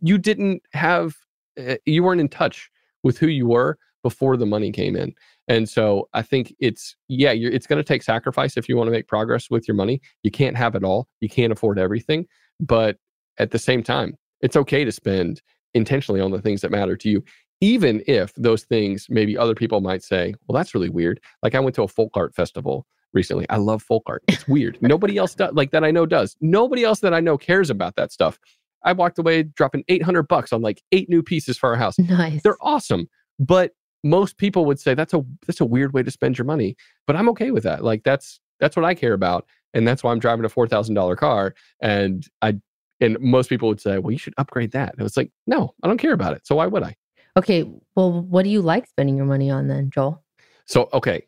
you 0.00 0.18
didn't 0.18 0.62
have 0.72 1.14
uh, 1.58 1.76
you 1.86 2.02
weren't 2.02 2.20
in 2.20 2.28
touch 2.28 2.70
with 3.02 3.18
who 3.18 3.28
you 3.28 3.46
were 3.46 3.78
before 4.02 4.36
the 4.36 4.46
money 4.46 4.72
came 4.72 4.96
in 4.96 5.12
and 5.48 5.68
so 5.68 6.08
i 6.14 6.22
think 6.22 6.54
it's 6.58 6.96
yeah 7.08 7.32
you're, 7.32 7.52
it's 7.52 7.66
going 7.66 7.78
to 7.78 7.84
take 7.84 8.02
sacrifice 8.02 8.56
if 8.56 8.68
you 8.68 8.76
want 8.76 8.86
to 8.86 8.92
make 8.92 9.08
progress 9.08 9.50
with 9.50 9.66
your 9.66 9.74
money 9.74 10.00
you 10.22 10.30
can't 10.30 10.56
have 10.56 10.74
it 10.74 10.84
all 10.84 11.08
you 11.20 11.28
can't 11.28 11.52
afford 11.52 11.78
everything 11.78 12.26
but 12.58 12.96
at 13.38 13.50
the 13.50 13.58
same 13.58 13.82
time 13.82 14.14
it's 14.40 14.56
okay 14.56 14.84
to 14.84 14.92
spend 14.92 15.42
intentionally 15.74 16.20
on 16.20 16.30
the 16.30 16.40
things 16.40 16.60
that 16.60 16.70
matter 16.70 16.96
to 16.96 17.08
you 17.08 17.22
even 17.60 18.02
if 18.06 18.32
those 18.36 18.64
things 18.64 19.06
maybe 19.10 19.36
other 19.36 19.54
people 19.54 19.80
might 19.80 20.02
say 20.02 20.34
well 20.48 20.56
that's 20.56 20.74
really 20.74 20.90
weird 20.90 21.20
like 21.42 21.54
i 21.54 21.60
went 21.60 21.74
to 21.74 21.82
a 21.82 21.88
folk 21.88 22.12
art 22.16 22.34
festival 22.34 22.86
recently. 23.12 23.46
I 23.50 23.56
love 23.56 23.82
folk 23.82 24.04
art. 24.06 24.22
It's 24.28 24.46
weird. 24.48 24.78
Nobody 24.80 25.16
else 25.16 25.34
does 25.34 25.52
like 25.54 25.70
that 25.72 25.84
I 25.84 25.90
know 25.90 26.06
does. 26.06 26.36
Nobody 26.40 26.84
else 26.84 27.00
that 27.00 27.14
I 27.14 27.20
know 27.20 27.36
cares 27.36 27.70
about 27.70 27.96
that 27.96 28.12
stuff. 28.12 28.38
I 28.84 28.92
walked 28.92 29.18
away 29.18 29.42
dropping 29.42 29.84
800 29.88 30.24
bucks 30.24 30.52
on 30.52 30.62
like 30.62 30.82
eight 30.92 31.08
new 31.08 31.22
pieces 31.22 31.58
for 31.58 31.70
our 31.70 31.76
house. 31.76 31.96
Nice. 32.10 32.42
They're 32.42 32.56
awesome. 32.60 33.08
But 33.38 33.72
most 34.02 34.38
people 34.38 34.64
would 34.64 34.80
say 34.80 34.94
that's 34.94 35.14
a 35.14 35.24
that's 35.46 35.60
a 35.60 35.64
weird 35.64 35.92
way 35.92 36.02
to 36.02 36.10
spend 36.10 36.38
your 36.38 36.44
money. 36.44 36.76
But 37.06 37.16
I'm 37.16 37.28
okay 37.30 37.50
with 37.50 37.64
that. 37.64 37.84
Like 37.84 38.02
that's 38.04 38.40
that's 38.58 38.76
what 38.76 38.84
I 38.84 38.94
care 38.94 39.12
about. 39.12 39.46
And 39.72 39.86
that's 39.86 40.02
why 40.02 40.12
I'm 40.12 40.18
driving 40.18 40.44
a 40.44 40.48
four 40.48 40.66
thousand 40.66 40.94
dollar 40.94 41.16
car. 41.16 41.54
And 41.80 42.26
I 42.42 42.58
and 43.00 43.18
most 43.20 43.48
people 43.48 43.68
would 43.68 43.80
say, 43.80 43.98
well, 43.98 44.12
you 44.12 44.18
should 44.18 44.34
upgrade 44.36 44.72
that. 44.72 44.94
And 44.96 45.06
it's 45.06 45.16
like, 45.16 45.30
no, 45.46 45.74
I 45.82 45.88
don't 45.88 45.98
care 45.98 46.12
about 46.12 46.34
it. 46.34 46.46
So 46.46 46.56
why 46.56 46.66
would 46.66 46.82
I? 46.82 46.96
Okay. 47.36 47.64
Well, 47.94 48.22
what 48.22 48.42
do 48.42 48.50
you 48.50 48.60
like 48.60 48.86
spending 48.86 49.16
your 49.16 49.26
money 49.26 49.50
on 49.50 49.68
then, 49.68 49.90
Joel? 49.90 50.22
So 50.66 50.88
okay, 50.92 51.26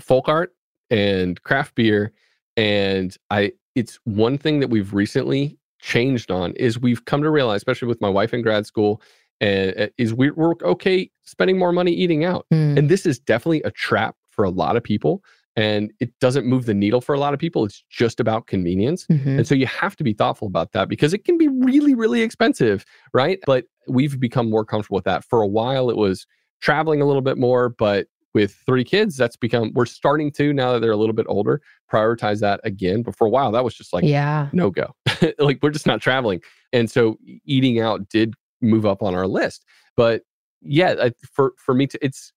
folk 0.00 0.28
art 0.28 0.54
and 0.90 1.42
craft 1.42 1.74
beer, 1.74 2.12
and 2.56 3.16
I. 3.30 3.52
It's 3.74 3.98
one 4.04 4.38
thing 4.38 4.60
that 4.60 4.70
we've 4.70 4.94
recently 4.94 5.58
changed 5.80 6.30
on 6.30 6.52
is 6.52 6.78
we've 6.78 7.04
come 7.04 7.22
to 7.22 7.30
realize, 7.30 7.56
especially 7.56 7.88
with 7.88 8.00
my 8.00 8.08
wife 8.08 8.32
in 8.32 8.40
grad 8.40 8.66
school, 8.66 9.02
and 9.40 9.74
uh, 9.78 9.86
is 9.98 10.14
we, 10.14 10.30
we're 10.30 10.54
okay 10.62 11.10
spending 11.22 11.58
more 11.58 11.72
money 11.72 11.92
eating 11.92 12.24
out, 12.24 12.46
Mm, 12.52 12.78
and 12.78 12.88
this 12.88 13.06
is 13.06 13.18
definitely 13.18 13.62
a 13.62 13.70
trap 13.70 14.16
for 14.30 14.44
a 14.44 14.50
lot 14.50 14.76
of 14.76 14.82
people, 14.82 15.22
and 15.56 15.92
it 16.00 16.10
doesn't 16.20 16.46
move 16.46 16.66
the 16.66 16.74
needle 16.74 17.00
for 17.00 17.14
a 17.14 17.18
lot 17.20 17.34
of 17.34 17.40
people. 17.40 17.64
It's 17.64 17.84
just 17.90 18.20
about 18.20 18.46
convenience. 18.46 19.06
mhm. 19.06 19.38
And 19.38 19.46
so 19.46 19.54
you 19.54 19.66
have 19.66 19.94
to 19.96 20.04
be 20.04 20.12
thoughtful 20.12 20.48
about 20.48 20.72
that 20.72 20.88
because 20.88 21.14
it 21.14 21.24
can 21.24 21.38
be 21.38 21.48
really, 21.48 21.94
really 21.94 22.22
expensive, 22.22 22.84
right? 23.12 23.38
But 23.46 23.64
we've 23.86 24.18
become 24.18 24.50
more 24.50 24.64
comfortable 24.64 24.96
with 24.96 25.04
that. 25.04 25.24
For 25.24 25.42
a 25.42 25.46
while, 25.46 25.90
it 25.90 25.96
was 25.96 26.26
traveling 26.60 27.00
a 27.00 27.06
little 27.06 27.22
bit 27.22 27.38
more, 27.38 27.68
but 27.68 28.06
with 28.34 28.56
three 28.66 28.82
kids, 28.82 29.16
that's 29.16 29.36
become, 29.36 29.70
we're 29.74 29.86
starting 29.86 30.32
to, 30.32 30.52
now 30.52 30.72
that 30.72 30.80
they're 30.80 30.90
a 30.90 30.96
little 30.96 31.14
bit 31.14 31.26
older, 31.28 31.60
prioritize 31.92 32.40
that 32.40 32.60
again. 32.64 33.02
But 33.02 33.14
for 33.14 33.28
a 33.28 33.30
while, 33.30 33.52
that 33.52 33.62
was 33.62 33.74
just 33.74 33.92
like, 33.92 34.02
yeah. 34.02 34.48
no 34.52 34.70
go. 34.70 34.96
like 35.38 35.60
we're 35.62 35.70
just 35.70 35.86
not 35.86 36.00
traveling. 36.00 36.40
And 36.72 36.90
so 36.90 37.16
eating 37.44 37.80
out 37.80 38.08
did 38.08 38.34
move 38.64 38.86
up 38.86 39.02
on 39.02 39.14
our 39.14 39.26
list. 39.26 39.64
But 39.96 40.22
yeah, 40.60 40.94
I, 41.00 41.12
for, 41.32 41.52
for 41.58 41.74
me 41.74 41.86
to, 41.88 41.98
it's, 42.04 42.32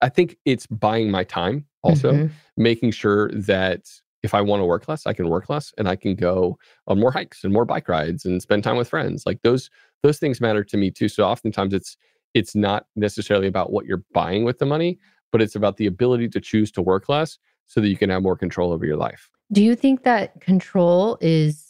I 0.00 0.08
think 0.08 0.36
it's 0.44 0.66
buying 0.66 1.10
my 1.10 1.24
time 1.24 1.66
also 1.82 2.12
Mhm. 2.12 2.30
making 2.56 2.90
sure 2.90 3.30
that 3.32 3.88
if 4.22 4.34
I 4.34 4.40
want 4.40 4.60
to 4.60 4.64
work 4.64 4.88
less, 4.88 5.06
I 5.06 5.12
can 5.12 5.28
work 5.28 5.48
less 5.48 5.72
and 5.78 5.88
I 5.88 5.96
can 5.96 6.14
go 6.16 6.58
on 6.88 6.98
more 6.98 7.12
hikes 7.12 7.44
and 7.44 7.52
more 7.52 7.64
bike 7.64 7.88
rides 7.88 8.24
and 8.24 8.42
spend 8.42 8.64
time 8.64 8.76
with 8.76 8.88
friends. 8.88 9.24
Like 9.26 9.42
those 9.42 9.70
those 10.02 10.18
things 10.18 10.40
matter 10.40 10.64
to 10.64 10.76
me 10.76 10.90
too. 10.90 11.08
So 11.08 11.24
oftentimes 11.24 11.72
it's 11.72 11.96
it's 12.34 12.54
not 12.54 12.86
necessarily 12.96 13.46
about 13.46 13.72
what 13.72 13.86
you're 13.86 14.04
buying 14.12 14.44
with 14.44 14.58
the 14.58 14.66
money, 14.66 14.98
but 15.32 15.40
it's 15.40 15.54
about 15.54 15.76
the 15.76 15.86
ability 15.86 16.28
to 16.30 16.40
choose 16.40 16.70
to 16.72 16.82
work 16.82 17.08
less 17.08 17.38
so 17.66 17.80
that 17.80 17.88
you 17.88 17.96
can 17.96 18.10
have 18.10 18.22
more 18.22 18.36
control 18.36 18.72
over 18.72 18.84
your 18.84 18.96
life. 18.96 19.30
Do 19.52 19.62
you 19.62 19.74
think 19.76 20.02
that 20.02 20.40
control 20.40 21.16
is 21.20 21.67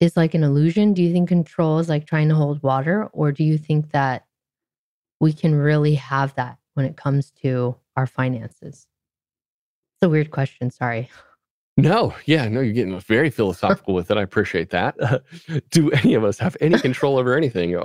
is 0.00 0.16
like 0.16 0.34
an 0.34 0.42
illusion? 0.42 0.94
Do 0.94 1.02
you 1.02 1.12
think 1.12 1.28
control 1.28 1.78
is 1.78 1.88
like 1.88 2.06
trying 2.06 2.28
to 2.30 2.34
hold 2.34 2.62
water 2.62 3.08
or 3.12 3.32
do 3.32 3.44
you 3.44 3.58
think 3.58 3.90
that 3.92 4.24
we 5.20 5.32
can 5.32 5.54
really 5.54 5.94
have 5.94 6.34
that 6.36 6.58
when 6.74 6.86
it 6.86 6.96
comes 6.96 7.30
to 7.42 7.76
our 7.96 8.06
finances? 8.06 8.86
It's 9.96 10.06
a 10.06 10.08
weird 10.08 10.30
question, 10.30 10.70
sorry. 10.70 11.10
No, 11.76 12.14
yeah, 12.24 12.48
no, 12.48 12.60
you're 12.60 12.72
getting 12.72 12.98
very 13.00 13.30
philosophical 13.30 13.94
with 13.94 14.10
it. 14.10 14.16
I 14.16 14.22
appreciate 14.22 14.70
that. 14.70 14.96
Do 15.70 15.90
any 15.90 16.14
of 16.14 16.24
us 16.24 16.38
have 16.38 16.56
any 16.60 16.78
control 16.78 17.18
over 17.18 17.36
anything? 17.36 17.78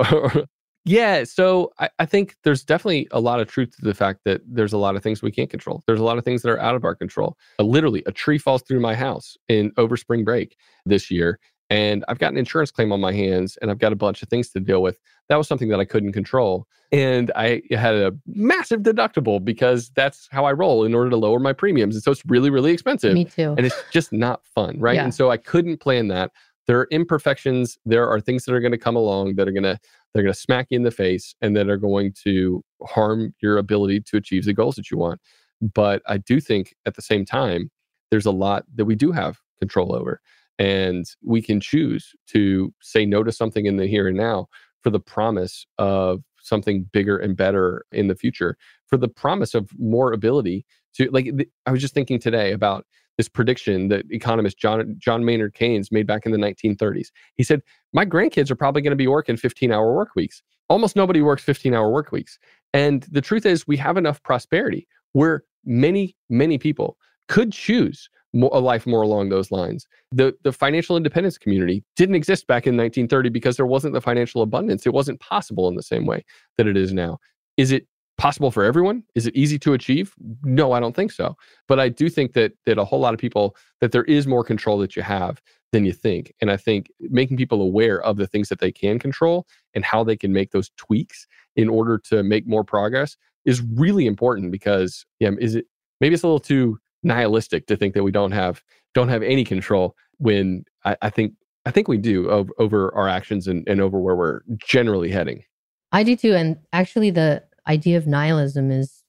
yeah, 0.86 1.24
so 1.24 1.72
I, 1.80 1.90
I 2.00 2.06
think 2.06 2.36
there's 2.44 2.64
definitely 2.64 3.08
a 3.12 3.20
lot 3.20 3.40
of 3.40 3.48
truth 3.48 3.76
to 3.78 3.82
the 3.86 3.94
fact 3.94 4.22
that 4.26 4.42
there's 4.48 4.74
a 4.74 4.78
lot 4.78 4.96
of 4.96 5.04
things 5.04 5.22
we 5.22 5.32
can't 5.32 5.50
control. 5.50 5.84
There's 5.88 6.00
a 6.00 6.04
lot 6.04 6.18
of 6.18 6.26
things 6.26 6.42
that 6.42 6.50
are 6.50 6.60
out 6.60 6.76
of 6.76 6.84
our 6.84 6.96
control. 6.96 7.38
Uh, 7.60 7.64
literally, 7.64 8.04
a 8.06 8.12
tree 8.12 8.38
falls 8.38 8.64
through 8.64 8.80
my 8.80 8.96
house 8.96 9.38
in 9.50 9.72
over 9.78 9.96
spring 9.98 10.24
break 10.24 10.58
this 10.86 11.10
year, 11.12 11.40
and 11.70 12.06
I've 12.08 12.20
got 12.20 12.32
an 12.32 12.38
insurance 12.38 12.72
claim 12.72 12.92
on 12.92 13.00
my 13.00 13.12
hands, 13.12 13.58
and 13.62 13.72
I've 13.72 13.80
got 13.80 13.94
a 13.94 13.96
bunch 13.96 14.22
of 14.22 14.30
things 14.30 14.50
to 14.52 14.60
deal 14.60 14.82
with. 14.82 15.00
That 15.30 15.38
was 15.38 15.48
something 15.48 15.70
that 15.70 15.80
I 15.80 15.86
couldn't 15.86 16.14
control, 16.14 16.68
and 16.92 17.32
I 17.36 17.62
had 17.72 17.96
a 17.96 18.12
massive 18.28 18.82
deductible 18.82 19.44
because 19.44 19.90
that's 19.96 20.28
how 20.32 20.46
I 20.46 20.54
roll 20.54 20.84
in 20.84 20.94
order 20.94 21.10
to 21.10 21.18
lower 21.18 21.40
my 21.40 21.54
premiums, 21.54 21.96
and 21.96 22.04
so 22.04 22.12
it's 22.12 22.26
really, 22.26 22.50
really 22.50 22.72
expensive 22.72 23.14
Me 23.14 23.26
too. 23.26 23.56
and 23.58 23.66
it's 23.66 23.82
just 23.92 24.12
not 24.14 24.46
fun, 24.46 24.80
right? 24.80 24.96
Yeah. 24.96 25.04
And 25.06 25.14
so 25.14 25.32
I 25.32 25.38
couldn't 25.38 25.78
plan 25.78 26.08
that. 26.10 26.32
There 26.68 26.80
are 26.80 26.88
imperfections. 26.92 27.78
There 27.86 28.10
are 28.10 28.20
things 28.20 28.46
that 28.46 28.54
are 28.54 28.60
going 28.60 28.72
to 28.72 28.78
come 28.78 28.96
along 28.96 29.36
that 29.36 29.48
are 29.48 29.52
going 29.52 29.64
to 29.64 29.80
they're 30.14 30.24
going 30.24 30.34
to 30.34 30.40
smack 30.40 30.68
you 30.70 30.78
in 30.78 30.84
the 30.84 30.92
face 30.92 31.36
and 31.42 31.58
that 31.58 31.70
are 31.70 31.78
going 31.78 32.14
to 32.24 32.64
harm 32.88 33.34
your 33.42 33.58
ability 33.58 34.00
to 34.00 34.18
achieve 34.18 34.46
the 34.46 34.54
goals 34.54 34.76
that 34.76 34.90
you 34.90 34.98
want. 34.98 35.20
But 35.62 36.02
I 36.08 36.18
do 36.18 36.40
think 36.40 36.74
at 36.86 36.96
the 36.96 37.02
same 37.02 37.26
time, 37.26 37.70
there's 38.12 38.26
a 38.26 38.32
lot 38.32 38.64
that 38.76 38.86
we 38.86 38.96
do 38.96 39.12
have 39.12 39.40
control 39.60 39.94
over, 39.94 40.22
and 40.60 41.06
we 41.24 41.42
can 41.42 41.60
choose 41.60 42.14
to 42.28 42.74
say 42.82 43.06
no 43.06 43.24
to 43.24 43.32
something 43.32 43.66
in 43.66 43.78
the 43.78 43.88
here 43.88 44.08
and 44.08 44.18
now 44.18 44.48
for 44.82 44.90
the 44.90 45.00
promise 45.00 45.66
of 45.78 46.22
something 46.42 46.84
bigger 46.94 47.18
and 47.18 47.36
better 47.36 47.86
in 47.92 48.08
the 48.08 48.16
future, 48.16 48.56
for 48.88 48.98
the 48.98 49.08
promise 49.08 49.54
of 49.54 49.70
more 49.80 50.14
ability 50.14 50.66
to 50.94 51.10
like. 51.12 51.30
I 51.66 51.72
was 51.72 51.82
just 51.82 51.94
thinking 51.94 52.20
today 52.20 52.52
about 52.52 52.86
this 53.18 53.28
prediction 53.28 53.88
that 53.90 54.06
economist 54.12 54.58
John 54.58 54.96
John 54.98 55.26
Maynard 55.26 55.54
Keynes 55.54 55.92
made 55.92 56.08
back 56.08 56.26
in 56.26 56.32
the 56.32 56.38
1930s. 56.38 57.08
He 57.36 57.44
said, 57.44 57.62
"My 57.94 58.06
grandkids 58.06 58.52
are 58.52 58.56
probably 58.56 58.82
going 58.82 58.92
to 58.92 58.96
be 58.96 59.08
working 59.08 59.36
15-hour 59.36 59.94
work 59.94 60.16
weeks. 60.16 60.42
Almost 60.70 60.96
nobody 60.96 61.22
works 61.22 61.44
15-hour 61.44 61.90
work 61.90 62.12
weeks." 62.12 62.38
And 62.74 63.04
the 63.12 63.22
truth 63.22 63.46
is, 63.46 63.68
we 63.68 63.78
have 63.78 63.98
enough 63.98 64.22
prosperity 64.24 64.88
where 65.14 65.44
many 65.66 66.16
many 66.30 66.58
people 66.58 66.98
could 67.28 67.52
choose 67.52 68.10
a 68.36 68.60
life 68.60 68.86
more 68.86 69.02
along 69.02 69.30
those 69.30 69.52
lines. 69.52 69.88
The 70.12 70.36
the 70.44 70.52
financial 70.52 70.98
independence 70.98 71.38
community 71.38 71.84
didn't 71.96 72.16
exist 72.16 72.48
back 72.48 72.68
in 72.68 72.76
1930 72.76 73.30
because 73.30 73.58
there 73.58 73.66
wasn't 73.66 73.94
the 73.94 74.02
financial 74.02 74.42
abundance. 74.42 74.86
It 74.86 74.94
wasn't 74.94 75.20
possible 75.20 75.68
in 75.68 75.76
the 75.76 75.84
same 75.84 76.06
way 76.06 76.24
that 76.58 76.68
it 76.68 76.78
is 76.78 76.94
now. 76.94 77.18
Is 77.58 77.72
it 77.72 77.88
possible 78.18 78.52
for 78.52 78.64
everyone? 78.64 79.04
Is 79.16 79.28
it 79.28 79.36
easy 79.36 79.60
to 79.60 79.74
achieve? 79.74 80.14
No, 80.44 80.72
I 80.72 80.80
don't 80.80 80.96
think 80.96 81.12
so. 81.12 81.36
But 81.68 81.80
I 81.80 81.90
do 81.90 82.10
think 82.10 82.34
that 82.34 82.54
that 82.66 82.78
a 82.78 82.86
whole 82.86 83.00
lot 83.00 83.14
of 83.14 83.20
people 83.20 83.56
that 83.82 83.92
there 83.92 84.06
is 84.06 84.28
more 84.28 84.44
control 84.44 84.78
that 84.80 84.96
you 84.96 85.02
have 85.02 85.42
than 85.72 85.86
you 85.86 85.94
think. 85.94 86.34
And 86.42 86.52
I 86.52 86.58
think 86.58 86.92
making 87.00 87.38
people 87.38 87.62
aware 87.62 88.02
of 88.02 88.18
the 88.18 88.28
things 88.28 88.50
that 88.50 88.60
they 88.60 88.72
can 88.72 89.00
control 89.00 89.46
and 89.74 89.84
how 89.84 90.04
they 90.04 90.16
can 90.16 90.32
make 90.32 90.52
those 90.52 90.72
tweaks 90.78 91.28
in 91.56 91.68
order 91.70 91.98
to 91.98 92.24
make 92.24 92.48
more 92.48 92.64
progress 92.64 93.18
is 93.46 93.62
really 93.62 94.08
important 94.08 94.52
because 94.52 95.06
yeah, 95.20 95.32
is 95.40 95.56
it 95.56 95.66
maybe 96.02 96.14
it's 96.14 96.24
a 96.24 96.28
little 96.28 96.40
too 96.40 96.80
nihilistic 97.06 97.68
to 97.68 97.78
think 97.78 97.94
that 97.94 98.04
we 98.04 98.12
don't 98.12 98.32
have 98.32 98.62
don't 98.94 99.10
have 99.10 99.24
any 99.24 99.44
control 99.44 99.96
when 100.18 100.66
I, 100.84 100.98
I 101.04 101.10
think 101.10 101.34
I 101.66 101.72
think 101.72 101.88
we 101.88 101.98
do 101.98 102.30
over, 102.30 102.52
over 102.60 102.96
our 102.96 103.08
actions 103.08 103.48
and, 103.48 103.68
and 103.68 103.82
over 103.82 104.00
where 104.00 104.16
we're 104.16 104.42
generally 104.58 105.10
heading. 105.10 105.44
I 105.92 106.04
do 106.04 106.16
too. 106.16 106.36
And 106.36 106.58
actually, 106.74 107.10
the 107.10 107.44
idea 107.68 107.98
of 107.98 108.06
nihilism 108.06 108.72
is 108.72 109.04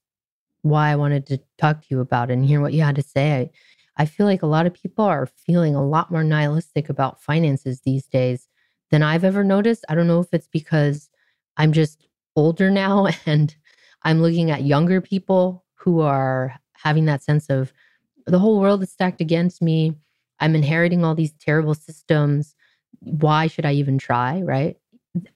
why 0.63 0.91
I 0.91 0.97
wanted 0.97 1.27
to 1.27 1.41
talk 1.59 1.81
to 1.81 1.87
you 1.91 2.01
about 2.01 2.31
and 2.31 2.45
hear 2.45 2.61
what 2.61 2.73
you 2.73 2.83
had 2.83 2.97
to 2.97 3.03
say. 3.03 3.51
I, 3.99 4.03
I 4.03 4.07
feel 4.07 4.27
like 4.27 4.43
a 4.43 4.47
lot 4.47 4.67
of 4.67 4.75
people 4.75 5.05
are 5.05 5.27
feeling 5.27 5.75
a 5.75 5.87
lot 5.87 6.11
more 6.11 6.25
nihilistic 6.25 6.89
about 6.89 7.23
finances 7.23 7.81
these 7.81 8.07
days 8.07 8.49
than 8.91 9.03
I've 9.03 9.25
ever 9.25 9.45
noticed. 9.45 9.85
I 9.89 9.95
don't 9.95 10.07
know 10.07 10.21
if 10.21 10.33
it's 10.33 10.49
because 10.49 11.11
I'm 11.57 11.73
just 11.73 12.07
older 12.35 12.71
now 12.71 13.09
and 13.27 13.55
I'm 14.03 14.23
looking 14.23 14.51
at 14.51 14.65
younger 14.65 15.01
people 15.01 15.65
who 15.75 16.01
are 16.01 16.55
having 16.73 17.07
that 17.07 17.23
sense 17.23 17.49
of 17.49 17.73
the 18.27 18.39
whole 18.39 18.61
world 18.61 18.83
is 18.83 18.93
stacked 18.93 19.21
against 19.21 19.63
me. 19.63 19.95
I'm 20.41 20.55
inheriting 20.55 21.05
all 21.05 21.15
these 21.15 21.33
terrible 21.33 21.75
systems. 21.75 22.55
Why 23.01 23.47
should 23.47 23.65
I 23.65 23.73
even 23.73 23.99
try? 23.99 24.41
Right 24.43 24.77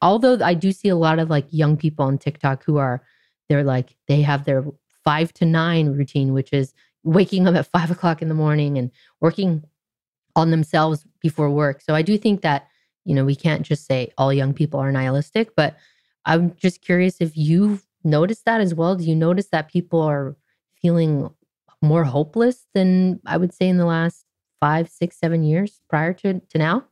although 0.03 0.39
I 0.45 0.55
do 0.55 0.73
see 0.73 0.89
a 0.89 0.97
lot 0.97 1.19
of 1.19 1.31
like 1.31 1.47
young 1.51 1.77
people 1.77 2.05
on 2.05 2.19
TikTok 2.19 2.65
who 2.65 2.79
are 2.79 3.03
they're 3.49 3.65
like 3.65 3.97
they 4.09 4.23
have 4.23 4.45
their 4.45 4.65
five 5.05 5.33
to 5.35 5.45
nine 5.45 5.93
routine, 5.93 6.33
which 6.33 6.53
is 6.53 6.75
waking 7.03 7.47
up 7.49 7.55
at 7.55 7.67
five 7.67 7.91
o'clock 7.91 8.23
in 8.23 8.29
the 8.29 8.35
morning 8.35 8.79
and 8.79 8.91
working 9.21 9.65
on 10.37 10.51
themselves 10.51 11.05
before 11.21 11.51
work. 11.51 11.81
So 11.81 11.95
I 11.95 12.03
do 12.03 12.17
think 12.19 12.43
that 12.43 12.69
you 13.05 13.15
know 13.15 13.25
we 13.25 13.37
can't 13.37 13.63
just 13.63 13.87
say 13.87 14.13
all 14.19 14.33
young 14.33 14.53
people 14.53 14.81
are 14.81 14.93
nihilistic, 14.93 15.55
but 15.57 15.77
I'm 16.25 16.55
just 16.57 16.83
curious 16.83 17.17
if 17.21 17.37
you've 17.37 17.87
noticed 18.05 18.45
that 18.45 18.61
as 18.61 18.75
well. 18.75 18.97
Do 18.97 19.05
you 19.05 19.17
notice 19.17 19.49
that 19.49 19.71
people 19.71 20.01
are 20.01 20.37
feeling 20.81 21.31
more 21.83 22.05
hopeless 22.05 22.67
than 22.75 23.21
I 23.27 23.37
would 23.37 23.55
say 23.55 23.69
in 23.69 23.77
the 23.79 23.87
last 23.87 24.25
five, 24.61 24.89
six, 24.89 25.19
seven 25.19 25.43
years 25.43 25.81
prior 25.89 26.13
to, 26.15 26.41
to 26.41 26.59
now? 26.59 26.85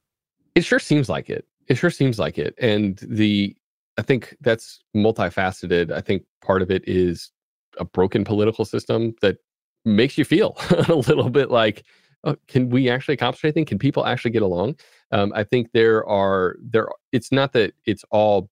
It 0.55 0.65
sure 0.65 0.79
seems 0.79 1.09
like 1.09 1.31
it. 1.31 1.47
It 1.69 1.77
sure 1.77 1.91
seems 1.91 2.19
like 2.19 2.39
it. 2.39 2.55
And 2.59 2.99
the 3.03 3.55
I 3.99 4.03
think 4.03 4.37
that's 4.41 4.81
multifaceted. 4.97 5.93
I 5.93 6.01
think 6.01 6.23
part 6.41 6.63
of 6.63 6.71
it 6.71 6.83
is 6.87 7.31
a 7.79 7.85
broken 7.85 8.25
political 8.25 8.65
system 8.65 9.15
that 9.23 9.39
makes 9.85 10.17
you 10.17 10.25
feel 10.25 10.57
a 10.89 10.95
little 10.95 11.31
bit 11.31 11.51
like, 11.51 11.85
oh, 12.25 12.37
can 12.47 12.71
we 12.71 12.89
actually 12.89 13.15
accomplish 13.15 13.45
anything? 13.45 13.65
Can 13.65 13.79
people 13.79 14.07
actually 14.07 14.31
get 14.31 14.43
along? 14.43 14.77
Um, 15.11 15.33
I 15.35 15.45
think 15.45 15.73
there 15.73 16.07
are 16.07 16.57
there. 16.63 16.89
It's 17.13 17.33
not 17.33 17.53
that 17.55 17.75
it's 17.87 18.05
all 18.11 18.49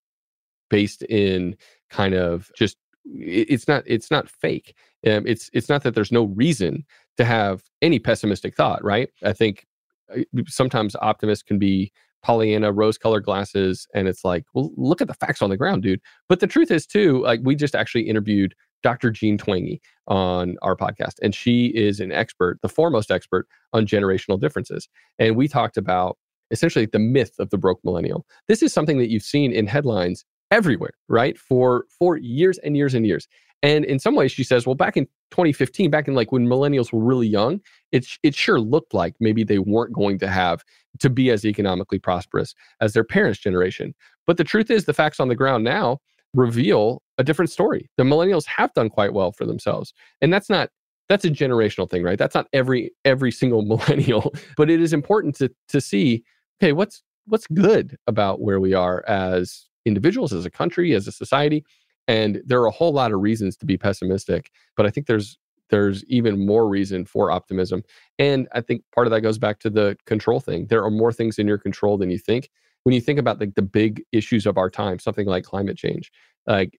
based 0.68 1.02
in 1.02 1.56
kind 1.90 2.14
of 2.14 2.50
just. 2.56 2.76
It- 3.06 3.50
It's 3.50 3.68
not. 3.68 3.82
It's 3.86 4.10
not 4.10 4.28
fake. 4.28 4.74
Um, 5.06 5.24
it's 5.26 5.50
it's 5.52 5.68
not 5.68 5.82
that 5.84 5.94
there's 5.94 6.12
no 6.12 6.24
reason 6.24 6.84
to 7.16 7.24
have 7.24 7.62
any 7.82 7.98
pessimistic 7.98 8.56
thought, 8.56 8.82
right? 8.84 9.08
I 9.24 9.32
think 9.32 9.66
uh, 10.14 10.20
sometimes 10.46 10.96
optimists 11.00 11.42
can 11.42 11.58
be 11.58 11.92
Pollyanna, 12.22 12.72
rose 12.72 12.98
colored 12.98 13.24
glasses. 13.24 13.86
And 13.94 14.08
it's 14.08 14.24
like, 14.24 14.44
well, 14.54 14.72
look 14.76 15.00
at 15.00 15.06
the 15.08 15.14
facts 15.14 15.42
on 15.42 15.50
the 15.50 15.56
ground, 15.56 15.82
dude. 15.84 16.00
But 16.28 16.40
the 16.40 16.46
truth 16.48 16.70
is, 16.72 16.86
too, 16.86 17.22
like 17.22 17.40
we 17.44 17.54
just 17.54 17.74
actually 17.76 18.08
interviewed 18.08 18.54
Dr. 18.82 19.10
Jean 19.10 19.38
Twenge 19.38 19.78
on 20.08 20.56
our 20.62 20.76
podcast, 20.76 21.14
and 21.22 21.34
she 21.34 21.66
is 21.68 22.00
an 22.00 22.10
expert, 22.12 22.58
the 22.62 22.68
foremost 22.68 23.10
expert 23.10 23.46
on 23.72 23.86
generational 23.86 24.40
differences. 24.40 24.88
And 25.18 25.36
we 25.36 25.46
talked 25.48 25.76
about 25.76 26.18
essentially 26.50 26.86
the 26.86 26.98
myth 26.98 27.32
of 27.38 27.50
the 27.50 27.58
broke 27.58 27.80
millennial. 27.84 28.26
This 28.48 28.62
is 28.62 28.72
something 28.72 28.98
that 28.98 29.10
you've 29.10 29.22
seen 29.22 29.52
in 29.52 29.66
headlines 29.66 30.24
everywhere, 30.50 30.92
right? 31.08 31.38
For 31.38 31.84
for 31.98 32.16
years 32.16 32.58
and 32.58 32.76
years 32.76 32.94
and 32.94 33.06
years. 33.06 33.28
And 33.62 33.84
in 33.84 33.98
some 33.98 34.14
ways, 34.14 34.32
she 34.32 34.44
says, 34.44 34.66
well, 34.66 34.74
back 34.74 34.96
in 34.96 35.06
2015, 35.30 35.90
back 35.90 36.06
in 36.06 36.14
like 36.14 36.30
when 36.30 36.46
millennials 36.46 36.92
were 36.92 37.02
really 37.02 37.26
young, 37.26 37.60
it 37.90 38.06
it 38.22 38.34
sure 38.34 38.60
looked 38.60 38.94
like 38.94 39.14
maybe 39.18 39.44
they 39.44 39.58
weren't 39.58 39.92
going 39.92 40.18
to 40.20 40.28
have 40.28 40.62
to 41.00 41.10
be 41.10 41.30
as 41.30 41.44
economically 41.44 41.98
prosperous 41.98 42.54
as 42.80 42.92
their 42.92 43.04
parents' 43.04 43.38
generation. 43.38 43.94
But 44.26 44.36
the 44.36 44.44
truth 44.44 44.70
is, 44.70 44.84
the 44.84 44.94
facts 44.94 45.20
on 45.20 45.28
the 45.28 45.34
ground 45.34 45.64
now 45.64 45.98
reveal 46.34 47.02
a 47.18 47.24
different 47.24 47.50
story. 47.50 47.90
The 47.96 48.04
millennials 48.04 48.46
have 48.46 48.72
done 48.74 48.90
quite 48.90 49.14
well 49.14 49.32
for 49.32 49.46
themselves, 49.46 49.92
and 50.20 50.32
that's 50.32 50.50
not 50.50 50.70
that's 51.08 51.24
a 51.24 51.30
generational 51.30 51.88
thing, 51.88 52.02
right? 52.02 52.18
That's 52.18 52.34
not 52.34 52.48
every 52.52 52.92
every 53.04 53.32
single 53.32 53.62
millennial, 53.66 54.34
but 54.56 54.70
it 54.70 54.80
is 54.80 54.92
important 54.92 55.34
to 55.36 55.50
to 55.68 55.80
see, 55.80 56.24
okay, 56.62 56.72
what's 56.72 57.02
what's 57.26 57.46
good 57.48 57.96
about 58.06 58.40
where 58.40 58.60
we 58.60 58.74
are 58.74 59.04
as 59.08 59.66
individuals, 59.86 60.32
as 60.34 60.44
a 60.44 60.50
country, 60.50 60.94
as 60.94 61.06
a 61.08 61.12
society, 61.12 61.64
and 62.06 62.42
there 62.44 62.60
are 62.60 62.66
a 62.66 62.70
whole 62.72 62.92
lot 62.92 63.12
of 63.12 63.20
reasons 63.20 63.56
to 63.56 63.64
be 63.66 63.78
pessimistic, 63.78 64.50
but 64.76 64.84
I 64.84 64.90
think 64.90 65.06
there's 65.06 65.38
there's 65.70 66.04
even 66.04 66.46
more 66.46 66.68
reason 66.68 67.04
for 67.04 67.32
optimism. 67.32 67.82
And 68.20 68.46
I 68.52 68.60
think 68.60 68.82
part 68.94 69.08
of 69.08 69.10
that 69.10 69.22
goes 69.22 69.36
back 69.36 69.58
to 69.60 69.70
the 69.70 69.96
control 70.06 70.38
thing. 70.38 70.66
There 70.68 70.84
are 70.84 70.92
more 70.92 71.12
things 71.12 71.40
in 71.40 71.48
your 71.48 71.58
control 71.58 71.98
than 71.98 72.08
you 72.08 72.18
think. 72.18 72.50
When 72.84 72.94
you 72.94 73.00
think 73.00 73.18
about 73.18 73.40
the, 73.40 73.52
the 73.56 73.62
big 73.62 74.04
issues 74.12 74.46
of 74.46 74.58
our 74.58 74.70
time, 74.70 75.00
something 75.00 75.26
like 75.26 75.42
climate 75.42 75.76
change, 75.76 76.12
like 76.46 76.78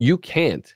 you 0.00 0.18
can't 0.18 0.74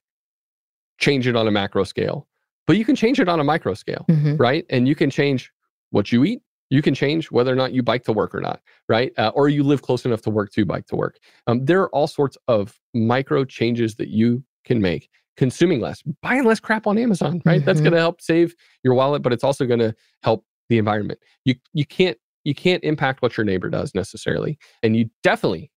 change 0.98 1.26
it 1.26 1.34
on 1.34 1.48
a 1.48 1.50
macro 1.50 1.82
scale, 1.82 2.28
but 2.68 2.76
you 2.76 2.84
can 2.84 2.94
change 2.94 3.18
it 3.18 3.28
on 3.28 3.40
a 3.40 3.44
micro 3.44 3.74
scale, 3.74 4.04
Mhm. 4.08 4.38
right? 4.38 4.64
And 4.70 4.86
you 4.86 4.94
can 4.94 5.10
change 5.10 5.50
what 5.90 6.12
you 6.12 6.24
eat. 6.24 6.42
You 6.70 6.82
can 6.82 6.94
change 6.94 7.30
whether 7.30 7.52
or 7.52 7.56
not 7.56 7.72
you 7.72 7.82
bike 7.82 8.04
to 8.04 8.12
work 8.12 8.34
or 8.34 8.40
not, 8.40 8.60
right? 8.88 9.12
Uh, 9.18 9.32
or 9.34 9.48
you 9.48 9.62
live 9.62 9.82
close 9.82 10.04
enough 10.04 10.22
to 10.22 10.30
work 10.30 10.52
to 10.52 10.64
bike 10.64 10.86
to 10.86 10.96
work. 10.96 11.18
Um, 11.46 11.64
there 11.64 11.82
are 11.82 11.90
all 11.90 12.06
sorts 12.06 12.38
of 12.48 12.78
micro 12.94 13.44
changes 13.44 13.96
that 13.96 14.08
you 14.08 14.42
can 14.64 14.80
make. 14.80 15.08
Consuming 15.36 15.80
less, 15.80 16.02
buying 16.22 16.44
less 16.44 16.60
crap 16.60 16.86
on 16.86 16.98
Amazon, 16.98 17.40
right? 17.46 17.64
That's 17.64 17.80
Mhm. 17.80 17.84
going 17.84 17.92
to 17.94 17.98
help 18.00 18.20
save 18.20 18.54
your 18.84 18.94
wallet, 18.94 19.22
but 19.22 19.32
it's 19.32 19.44
also 19.44 19.64
going 19.64 19.80
to 19.80 19.94
help 20.22 20.44
the 20.68 20.76
environment. 20.78 21.18
You 21.44 21.54
you 21.72 21.86
can't 21.86 22.18
you 22.44 22.54
can't 22.54 22.82
impact 22.84 23.22
what 23.22 23.36
your 23.36 23.44
neighbor 23.44 23.70
does 23.70 23.94
necessarily, 23.94 24.58
and 24.82 24.96
you 24.96 25.08
definitely 25.22 25.70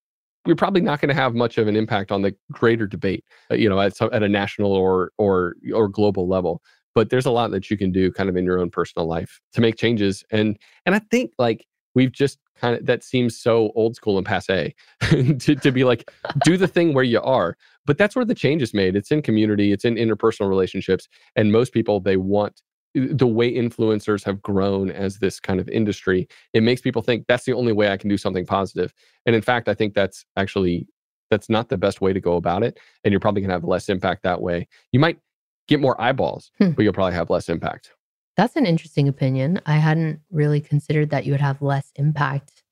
you're 0.46 0.56
probably 0.56 0.82
not 0.82 1.00
going 1.00 1.08
to 1.08 1.14
have 1.14 1.34
much 1.34 1.56
of 1.56 1.66
an 1.66 1.76
impact 1.76 2.12
on 2.12 2.20
the 2.20 2.34
greater 2.52 2.86
debate, 2.86 3.24
uh, 3.50 3.54
you 3.54 3.66
know, 3.66 3.80
at 3.80 3.96
some, 3.96 4.10
at 4.12 4.22
a 4.22 4.28
national 4.28 4.72
or 4.72 5.12
or 5.16 5.54
or 5.72 5.88
global 5.88 6.28
level. 6.28 6.60
But 6.94 7.10
there's 7.10 7.26
a 7.26 7.30
lot 7.30 7.50
that 7.50 7.70
you 7.70 7.76
can 7.76 7.90
do, 7.90 8.12
kind 8.12 8.28
of 8.28 8.36
in 8.36 8.44
your 8.44 8.58
own 8.58 8.70
personal 8.70 9.06
life, 9.06 9.40
to 9.52 9.60
make 9.60 9.76
changes. 9.76 10.24
And 10.30 10.58
and 10.86 10.94
I 10.94 11.00
think 11.10 11.32
like 11.38 11.66
we've 11.94 12.12
just 12.12 12.38
kind 12.56 12.76
of 12.76 12.86
that 12.86 13.02
seems 13.02 13.38
so 13.38 13.72
old 13.74 13.96
school 13.96 14.16
and 14.16 14.26
passe 14.26 14.74
to 15.10 15.54
to 15.54 15.72
be 15.72 15.84
like 15.84 16.10
do 16.44 16.56
the 16.56 16.68
thing 16.68 16.94
where 16.94 17.04
you 17.04 17.20
are. 17.20 17.56
But 17.86 17.98
that's 17.98 18.16
where 18.16 18.24
the 18.24 18.34
change 18.34 18.62
is 18.62 18.74
made. 18.74 18.96
It's 18.96 19.10
in 19.10 19.22
community. 19.22 19.72
It's 19.72 19.84
in 19.84 19.96
interpersonal 19.96 20.48
relationships. 20.48 21.08
And 21.36 21.52
most 21.52 21.72
people 21.72 22.00
they 22.00 22.16
want 22.16 22.62
eh, 22.96 23.06
the 23.10 23.26
way 23.26 23.52
influencers 23.52 24.24
have 24.24 24.40
grown 24.42 24.90
as 24.90 25.18
this 25.18 25.40
kind 25.40 25.60
of 25.60 25.68
industry, 25.68 26.28
it 26.52 26.62
makes 26.62 26.80
people 26.80 27.02
think 27.02 27.26
that's 27.26 27.44
the 27.44 27.52
only 27.52 27.72
way 27.72 27.90
I 27.90 27.96
can 27.96 28.08
do 28.08 28.18
something 28.18 28.46
positive. 28.46 28.92
And 29.26 29.34
in 29.34 29.42
fact, 29.42 29.68
I 29.68 29.74
think 29.74 29.94
that's 29.94 30.24
actually 30.36 30.86
that's 31.30 31.48
not 31.48 31.68
the 31.68 31.78
best 31.78 32.00
way 32.00 32.12
to 32.12 32.20
go 32.20 32.36
about 32.36 32.62
it. 32.62 32.78
And 33.02 33.12
you're 33.12 33.20
probably 33.20 33.42
gonna 33.42 33.54
have 33.54 33.64
less 33.64 33.88
impact 33.88 34.22
that 34.22 34.40
way. 34.40 34.68
You 34.92 35.00
might 35.00 35.18
get 35.68 35.80
more 35.80 36.00
eyeballs, 36.00 36.50
Hmm. 36.58 36.70
but 36.70 36.82
you'll 36.82 36.92
probably 36.92 37.14
have 37.14 37.30
less 37.30 37.48
impact. 37.48 37.92
That's 38.36 38.56
an 38.56 38.66
interesting 38.66 39.08
opinion. 39.08 39.60
I 39.64 39.76
hadn't 39.76 40.20
really 40.30 40.60
considered 40.60 41.10
that 41.10 41.24
you 41.24 41.32
would 41.32 41.40
have 41.40 41.62
less 41.62 41.92
impact 41.96 42.62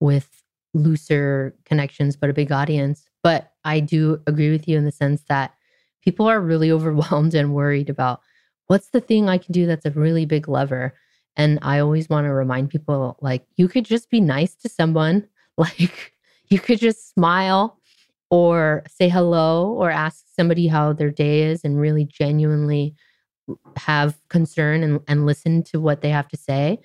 with 0.00 0.42
looser 0.74 1.54
connections, 1.64 2.16
but 2.16 2.30
a 2.30 2.34
big 2.34 2.50
audience. 2.50 3.08
But 3.22 3.52
I 3.64 3.80
do 3.80 4.20
agree 4.26 4.50
with 4.50 4.66
you 4.68 4.76
in 4.76 4.84
the 4.84 4.92
sense 4.92 5.22
that 5.28 5.54
people 6.02 6.26
are 6.28 6.40
really 6.40 6.70
overwhelmed 6.76 7.34
and 7.34 7.54
worried 7.54 7.88
about 7.88 8.20
what's 8.66 8.88
the 8.88 9.00
thing 9.00 9.28
I 9.28 9.38
can 9.38 9.52
do 9.52 9.66
that's 9.66 9.86
a 9.86 9.90
really 9.90 10.26
big 10.26 10.48
lever. 10.48 10.94
And 11.36 11.58
I 11.62 11.78
always 11.78 12.08
want 12.08 12.26
to 12.26 12.32
remind 12.32 12.70
people 12.70 13.16
like, 13.20 13.44
you 13.56 13.68
could 13.68 13.84
just 13.84 14.10
be 14.10 14.20
nice 14.20 14.54
to 14.56 14.68
someone, 14.68 15.26
like, 15.56 16.12
you 16.48 16.58
could 16.58 16.80
just 16.80 17.12
smile 17.14 17.78
or 18.34 18.82
say 18.88 19.08
hello 19.08 19.72
or 19.80 19.90
ask 19.90 20.24
somebody 20.36 20.66
how 20.66 20.92
their 20.92 21.10
day 21.10 21.42
is 21.42 21.64
and 21.64 21.78
really 21.80 22.04
genuinely 22.04 22.94
have 23.76 24.16
concern 24.28 24.82
and, 24.82 25.00
and 25.06 25.24
listen 25.26 25.62
to 25.62 25.80
what 25.80 26.00
they 26.00 26.10
have 26.10 26.26
to 26.28 26.36
say. 26.36 26.78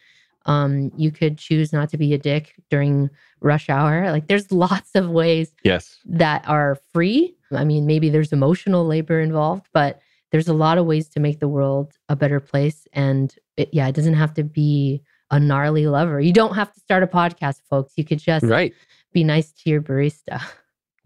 Um, 0.46 0.92
you 0.96 1.12
could 1.12 1.38
choose 1.38 1.74
not 1.74 1.90
to 1.90 1.98
be 1.98 2.14
a 2.14 2.18
dick 2.18 2.54
during 2.70 3.10
rush 3.42 3.70
hour. 3.70 4.12
Like 4.12 4.28
there's 4.28 4.52
lots 4.68 4.92
of 4.96 5.10
ways 5.10 5.54
Yes. 5.64 5.98
that 6.06 6.48
are 6.48 6.78
free. 6.94 7.36
I 7.52 7.64
mean, 7.64 7.86
maybe 7.88 8.10
there's 8.10 8.32
emotional 8.32 8.86
labor 8.86 9.20
involved, 9.20 9.68
but 9.74 10.00
there's 10.32 10.48
a 10.48 10.54
lot 10.54 10.78
of 10.78 10.86
ways 10.86 11.10
to 11.10 11.20
make 11.20 11.40
the 11.40 11.48
world 11.48 11.94
a 12.10 12.16
better 12.16 12.40
place. 12.40 12.88
And 12.94 13.34
it, 13.58 13.70
yeah, 13.74 13.88
it 13.88 13.96
doesn't 13.96 14.14
have 14.14 14.34
to 14.36 14.44
be 14.44 15.02
a 15.32 15.40
gnarly 15.40 15.88
lover. 15.88 16.20
You 16.22 16.34
don't 16.34 16.56
have 16.56 16.72
to 16.74 16.80
start 16.80 17.02
a 17.04 17.08
podcast, 17.08 17.62
folks. 17.70 17.94
You 17.98 18.04
could 18.04 18.20
just 18.20 18.46
Right. 18.46 18.74
be 19.14 19.24
nice 19.24 19.52
to 19.52 19.70
your 19.70 19.82
barista. 19.82 20.42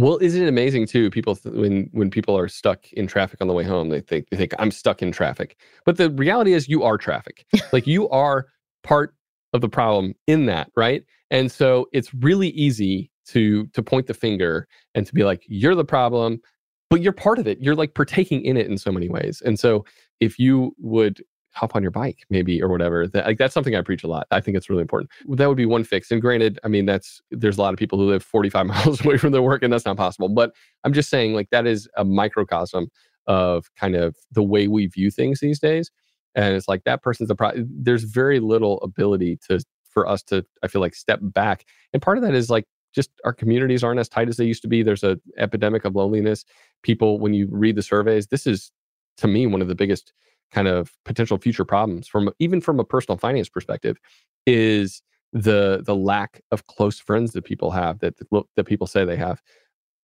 Well, 0.04 0.18
isn't 0.18 0.44
it 0.44 0.50
amazing 0.50 0.88
too? 0.88 1.10
People 1.10 1.38
th- 1.38 1.56
when 1.56 1.88
when 1.94 2.10
people 2.10 2.38
are 2.38 2.50
stuck 2.50 2.92
in 2.92 3.08
traffic 3.08 3.40
on 3.40 3.48
the 3.48 3.54
way 3.54 3.64
home, 3.64 3.88
they 3.88 4.02
think 4.02 4.28
they 4.32 4.36
think 4.36 4.54
I'm 4.60 4.70
stuck 4.70 5.02
in 5.02 5.14
traffic. 5.14 5.56
But 5.86 5.96
the 5.96 6.10
reality 6.10 6.52
is, 6.52 6.68
you 6.68 6.84
are 6.84 6.98
traffic. 6.98 7.46
like 7.72 7.88
you 7.88 8.10
are 8.10 8.48
part 8.84 9.16
of 9.54 9.62
the 9.62 9.70
problem 9.70 10.14
in 10.28 10.46
that, 10.48 10.70
right? 10.76 11.06
And 11.32 11.50
so 11.50 11.88
it's 11.94 12.14
really 12.16 12.50
easy 12.50 13.12
to 13.28 13.68
to 13.68 13.82
point 13.82 14.08
the 14.08 14.14
finger 14.14 14.68
and 14.94 15.08
to 15.08 15.14
be 15.14 15.24
like, 15.24 15.46
you're 15.48 15.74
the 15.74 15.86
problem, 15.86 16.42
but 16.90 17.02
you're 17.02 17.14
part 17.14 17.40
of 17.40 17.48
it. 17.48 17.62
You're 17.62 17.74
like 17.74 17.94
partaking 17.94 18.42
in 18.44 18.58
it 18.58 18.68
in 18.68 18.78
so 18.78 18.92
many 18.92 19.08
ways. 19.08 19.42
And 19.46 19.58
so 19.58 19.86
if 20.20 20.38
you 20.38 20.76
would 20.80 21.24
hop 21.54 21.76
on 21.76 21.82
your 21.82 21.92
bike 21.92 22.20
maybe 22.30 22.62
or 22.62 22.68
whatever 22.68 23.08
that, 23.08 23.26
like 23.26 23.38
that's 23.38 23.54
something 23.54 23.76
i 23.76 23.82
preach 23.82 24.04
a 24.04 24.08
lot. 24.08 24.28
I 24.32 24.42
think 24.42 24.58
it's 24.58 24.70
really 24.70 24.82
important. 24.82 25.12
That 25.28 25.48
would 25.48 25.58
be 25.58 25.66
one 25.66 25.84
fix 25.84 26.12
and 26.12 26.22
granted 26.22 26.60
i 26.64 26.68
mean 26.68 26.86
that's 26.86 27.22
there's 27.32 27.58
a 27.58 27.62
lot 27.62 27.74
of 27.74 27.80
people 27.80 27.98
who 27.98 28.06
live 28.06 28.24
45 28.24 28.66
miles 28.68 29.06
away 29.06 29.18
from 29.18 29.32
their 29.32 29.42
work 29.42 29.64
and 29.64 29.72
that's 29.72 29.86
not 29.86 29.98
possible 29.98 30.30
but 30.30 30.52
i'm 30.84 30.94
just 30.94 31.10
saying 31.10 31.34
like 31.34 31.50
that 31.52 31.68
is 31.68 31.88
a 31.98 32.06
microcosm 32.06 32.88
of 33.28 33.70
kind 33.78 33.96
of 33.96 34.16
the 34.32 34.44
way 34.44 34.68
we 34.68 34.88
view 34.88 35.10
things 35.10 35.40
these 35.40 35.60
days 35.60 35.92
and 36.36 36.56
it's 36.56 36.68
like 36.68 36.84
that 36.84 37.02
person's 37.02 37.30
the 37.30 37.36
pro 37.36 37.52
there's 37.56 38.04
very 38.04 38.40
little 38.40 38.82
ability 38.82 39.40
to 39.48 39.60
for 39.90 40.08
us 40.08 40.24
to 40.24 40.46
i 40.64 40.68
feel 40.68 40.82
like 40.82 40.96
step 40.96 41.20
back 41.22 41.66
and 41.94 42.02
part 42.02 42.18
of 42.18 42.24
that 42.24 42.34
is 42.34 42.50
like 42.50 42.66
just 42.94 43.10
our 43.26 43.34
communities 43.34 43.84
aren't 43.84 44.00
as 44.00 44.08
tight 44.08 44.30
as 44.30 44.38
they 44.38 44.46
used 44.46 44.62
to 44.62 44.68
be. 44.68 44.84
There's 44.84 45.04
a 45.04 45.18
epidemic 45.38 45.84
of 45.84 45.96
loneliness. 45.96 46.46
People 46.84 47.20
when 47.20 47.34
you 47.34 47.48
read 47.52 47.76
the 47.76 47.82
surveys 47.82 48.28
this 48.28 48.46
is 48.48 48.72
to 49.18 49.28
me 49.28 49.48
one 49.48 49.62
of 49.62 49.68
the 49.68 49.76
biggest 49.76 50.14
kind 50.54 50.68
of 50.68 50.92
potential 51.04 51.38
future 51.38 51.66
problems 51.66 52.08
from 52.08 52.30
even 52.40 52.62
from 52.62 52.80
a 52.80 52.86
personal 52.86 53.18
finance 53.18 53.50
perspective 53.50 53.98
is 54.46 55.02
the 55.34 55.82
the 55.84 55.96
lack 55.96 56.42
of 56.52 56.68
close 56.68 57.00
friends 57.00 57.34
that 57.34 57.44
people 57.44 57.72
have 57.72 58.00
that 58.00 58.14
that 58.56 58.66
people 58.66 58.88
say 58.88 59.04
they 59.04 59.18
have. 59.18 59.42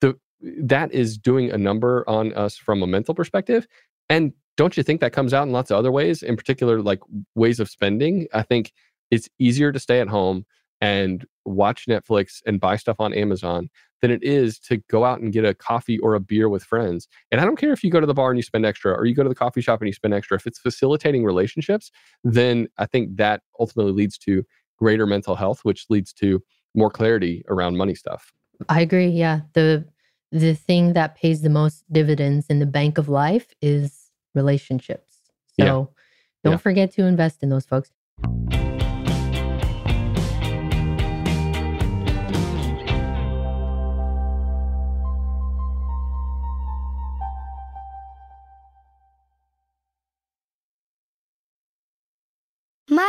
The 0.02 0.18
that 0.42 0.92
is 0.92 1.18
doing 1.18 1.52
a 1.52 1.58
number 1.58 2.04
on 2.10 2.34
us 2.34 2.58
from 2.58 2.82
a 2.82 2.88
mental 2.88 3.14
perspective 3.14 3.68
and 4.10 4.34
don't 4.58 4.76
you 4.76 4.84
think 4.84 5.00
that 5.00 5.14
comes 5.14 5.34
out 5.34 5.44
in 5.44 5.54
lots 5.54 5.72
of 5.72 5.78
other 5.78 5.92
ways 5.92 6.22
in 6.24 6.36
particular 6.36 6.82
like 6.82 7.00
ways 7.36 7.60
of 7.60 7.70
spending? 7.70 8.28
I 8.34 8.42
think 8.42 8.74
it's 9.12 9.30
easier 9.40 9.72
to 9.72 9.80
stay 9.80 10.02
at 10.02 10.10
home 10.10 10.46
and 10.82 11.26
watch 11.46 11.86
netflix 11.88 12.42
and 12.46 12.60
buy 12.60 12.76
stuff 12.76 12.98
on 13.00 13.14
amazon 13.14 13.70
than 14.02 14.12
it 14.12 14.24
is 14.24 14.60
to 14.60 14.78
go 14.90 15.04
out 15.04 15.20
and 15.20 15.34
get 15.34 15.44
a 15.44 15.54
coffee 15.54 16.00
or 16.00 16.16
a 16.16 16.20
beer 16.20 16.48
with 16.48 16.64
friends. 16.64 17.08
And 17.32 17.42
I 17.42 17.46
don't 17.46 17.58
care 17.58 17.74
if 17.74 17.84
you 17.84 17.92
go 17.92 18.00
to 18.00 18.06
the 18.06 18.14
bar 18.14 18.30
and 18.30 18.38
you 18.38 18.44
spend 18.44 18.66
extra 18.66 18.94
or 18.94 19.06
you 19.06 19.14
go 19.14 19.24
to 19.24 19.30
the 19.30 19.36
coffee 19.36 19.60
shop 19.62 19.82
and 19.82 19.88
you 19.88 19.94
spend 19.94 20.14
extra. 20.14 20.38
If 20.38 20.48
it's 20.48 20.60
facilitating 20.60 21.26
relationships, 21.26 21.92
then 22.24 22.68
I 22.78 22.86
think 22.86 23.18
that 23.18 23.42
ultimately 23.60 23.92
leads 23.92 24.18
to 24.20 24.44
greater 24.78 25.06
mental 25.06 25.36
health, 25.36 25.60
which 25.64 25.86
leads 25.90 26.14
to 26.14 26.42
more 26.76 26.90
clarity 26.90 27.44
around 27.50 27.76
money 27.76 27.94
stuff. 27.96 28.32
I 28.70 28.82
agree. 28.82 29.10
Yeah. 29.10 29.42
The 29.54 29.86
the 30.32 30.54
thing 30.54 30.94
that 30.94 31.16
pays 31.16 31.42
the 31.42 31.50
most 31.50 31.84
dividends 31.92 32.46
in 32.50 32.60
the 32.60 32.66
bank 32.66 32.98
of 32.98 33.10
life 33.10 33.48
is 33.62 34.12
relationships. 34.36 35.18
So 35.60 35.66
Yeah. 35.66 35.72
don't 36.44 36.54
Yeah. 36.54 36.58
forget 36.58 36.92
to 36.94 37.04
invest 37.04 37.44
in 37.44 37.50
those 37.50 37.66
folks. 37.66 37.92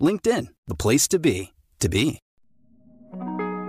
LinkedIn, 0.00 0.48
the 0.66 0.74
place 0.74 1.08
to 1.08 1.18
be, 1.18 1.52
to 1.80 1.88
be. 1.88 2.20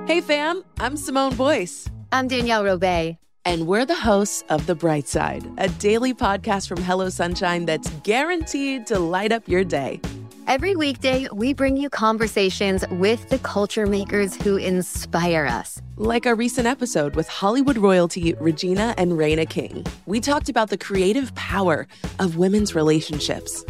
Hey 0.05 0.21
fam, 0.21 0.63
I'm 0.79 0.97
Simone 0.97 1.35
Boyce. 1.35 1.87
I'm 2.11 2.27
Danielle 2.27 2.63
Robay. 2.63 3.17
And 3.45 3.67
we're 3.67 3.85
the 3.85 3.95
hosts 3.95 4.43
of 4.49 4.65
The 4.65 4.75
Bright 4.75 5.07
Side, 5.07 5.47
a 5.57 5.69
daily 5.69 6.13
podcast 6.13 6.67
from 6.67 6.81
Hello 6.81 7.09
Sunshine 7.09 7.65
that's 7.65 7.89
guaranteed 8.03 8.85
to 8.87 8.99
light 8.99 9.31
up 9.31 9.47
your 9.47 9.63
day. 9.63 10.01
Every 10.47 10.75
weekday, 10.75 11.27
we 11.31 11.53
bring 11.53 11.77
you 11.77 11.91
conversations 11.91 12.83
with 12.89 13.29
the 13.29 13.37
culture 13.39 13.85
makers 13.85 14.35
who 14.35 14.57
inspire 14.57 15.45
us. 15.45 15.79
Like 15.95 16.25
our 16.25 16.33
recent 16.33 16.65
episode 16.65 17.15
with 17.15 17.27
Hollywood 17.27 17.77
royalty 17.77 18.33
Regina 18.39 18.95
and 18.97 19.15
Reina 19.15 19.45
King. 19.45 19.85
We 20.07 20.19
talked 20.19 20.49
about 20.49 20.69
the 20.69 20.77
creative 20.77 21.33
power 21.35 21.87
of 22.17 22.37
women's 22.37 22.73
relationships. 22.73 23.63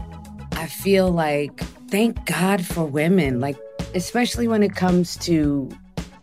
I 0.59 0.67
feel 0.67 1.09
like 1.09 1.61
thank 1.89 2.25
God 2.25 2.65
for 2.65 2.83
women, 2.83 3.39
like 3.39 3.55
especially 3.95 4.45
when 4.45 4.61
it 4.61 4.75
comes 4.75 5.15
to 5.19 5.69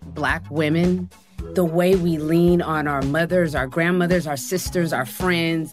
black 0.08 0.44
women, 0.50 1.08
the 1.54 1.64
way 1.64 1.96
we 1.96 2.18
lean 2.18 2.60
on 2.60 2.86
our 2.86 3.00
mothers, 3.00 3.54
our 3.54 3.66
grandmothers, 3.66 4.26
our 4.26 4.36
sisters, 4.36 4.92
our 4.92 5.06
friends. 5.06 5.72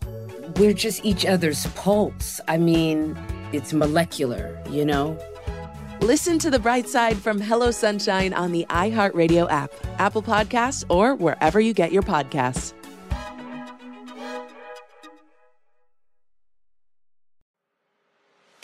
We're 0.55 0.71
just 0.71 1.03
each 1.03 1.25
other's 1.25 1.65
pulse. 1.75 2.39
I 2.47 2.57
mean, 2.57 3.17
it's 3.51 3.73
molecular, 3.73 4.57
you 4.69 4.85
know? 4.85 5.17
Listen 5.99 6.39
to 6.39 6.49
The 6.49 6.59
Bright 6.59 6.87
Side 6.87 7.17
from 7.17 7.41
Hello 7.41 7.69
Sunshine 7.69 8.33
on 8.33 8.53
the 8.53 8.65
iHeartRadio 8.69 9.51
app, 9.51 9.73
Apple 9.99 10.23
Podcasts, 10.23 10.85
or 10.87 11.15
wherever 11.15 11.59
you 11.59 11.73
get 11.73 11.91
your 11.91 12.03
podcasts. 12.03 12.73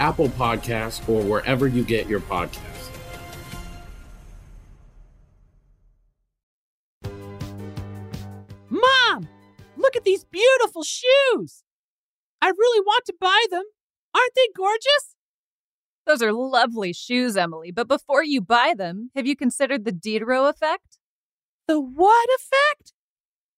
Apple 0.00 0.28
Podcasts, 0.28 1.06
or 1.08 1.22
wherever 1.22 1.66
you 1.66 1.84
get 1.84 2.08
your 2.08 2.20
podcasts. 2.20 2.90
Mom, 8.68 9.28
look 9.76 9.96
at 9.96 10.04
these 10.04 10.24
beautiful 10.24 10.82
shoes. 10.82 11.62
I 12.42 12.48
really 12.48 12.80
want 12.80 13.04
to 13.06 13.14
buy 13.18 13.44
them. 13.50 13.64
Aren't 14.14 14.34
they 14.34 14.48
gorgeous? 14.54 15.14
Those 16.06 16.22
are 16.22 16.32
lovely 16.32 16.92
shoes, 16.92 17.36
Emily, 17.36 17.70
but 17.70 17.88
before 17.88 18.22
you 18.22 18.40
buy 18.40 18.74
them, 18.76 19.10
have 19.16 19.26
you 19.26 19.34
considered 19.34 19.84
the 19.84 19.92
Diderot 19.92 20.54
effect? 20.54 20.98
The 21.66 21.80
what 21.80 22.28
effect? 22.36 22.92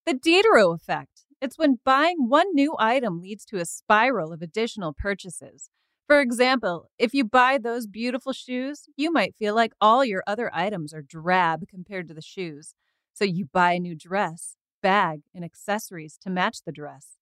The 0.07 0.15
Diderot 0.15 0.77
effect. 0.81 1.25
It's 1.41 1.59
when 1.59 1.81
buying 1.85 2.29
one 2.29 2.55
new 2.55 2.77
item 2.79 3.21
leads 3.21 3.45
to 3.47 3.59
a 3.59 3.65
spiral 3.65 4.33
of 4.33 4.43
additional 4.43 4.95
purchases. 4.97 5.71
For 6.07 6.21
example, 6.21 6.89
if 6.99 7.15
you 7.15 7.25
buy 7.25 7.59
those 7.59 7.89
beautiful 7.89 8.33
shoes, 8.33 8.89
you 8.97 9.11
might 9.11 9.35
feel 9.35 9.57
like 9.57 9.73
all 9.81 10.05
your 10.05 10.23
other 10.25 10.51
items 10.55 10.95
are 10.95 11.03
drab 11.03 11.67
compared 11.69 12.07
to 12.09 12.15
the 12.15 12.23
shoes. 12.23 12.75
So 13.13 13.25
you 13.25 13.47
buy 13.53 13.73
a 13.73 13.81
new 13.81 13.97
dress, 13.97 14.57
bag, 14.83 15.23
and 15.35 15.45
accessories 15.45 16.17
to 16.23 16.31
match 16.31 16.59
the 16.65 16.71
dress. 16.71 17.17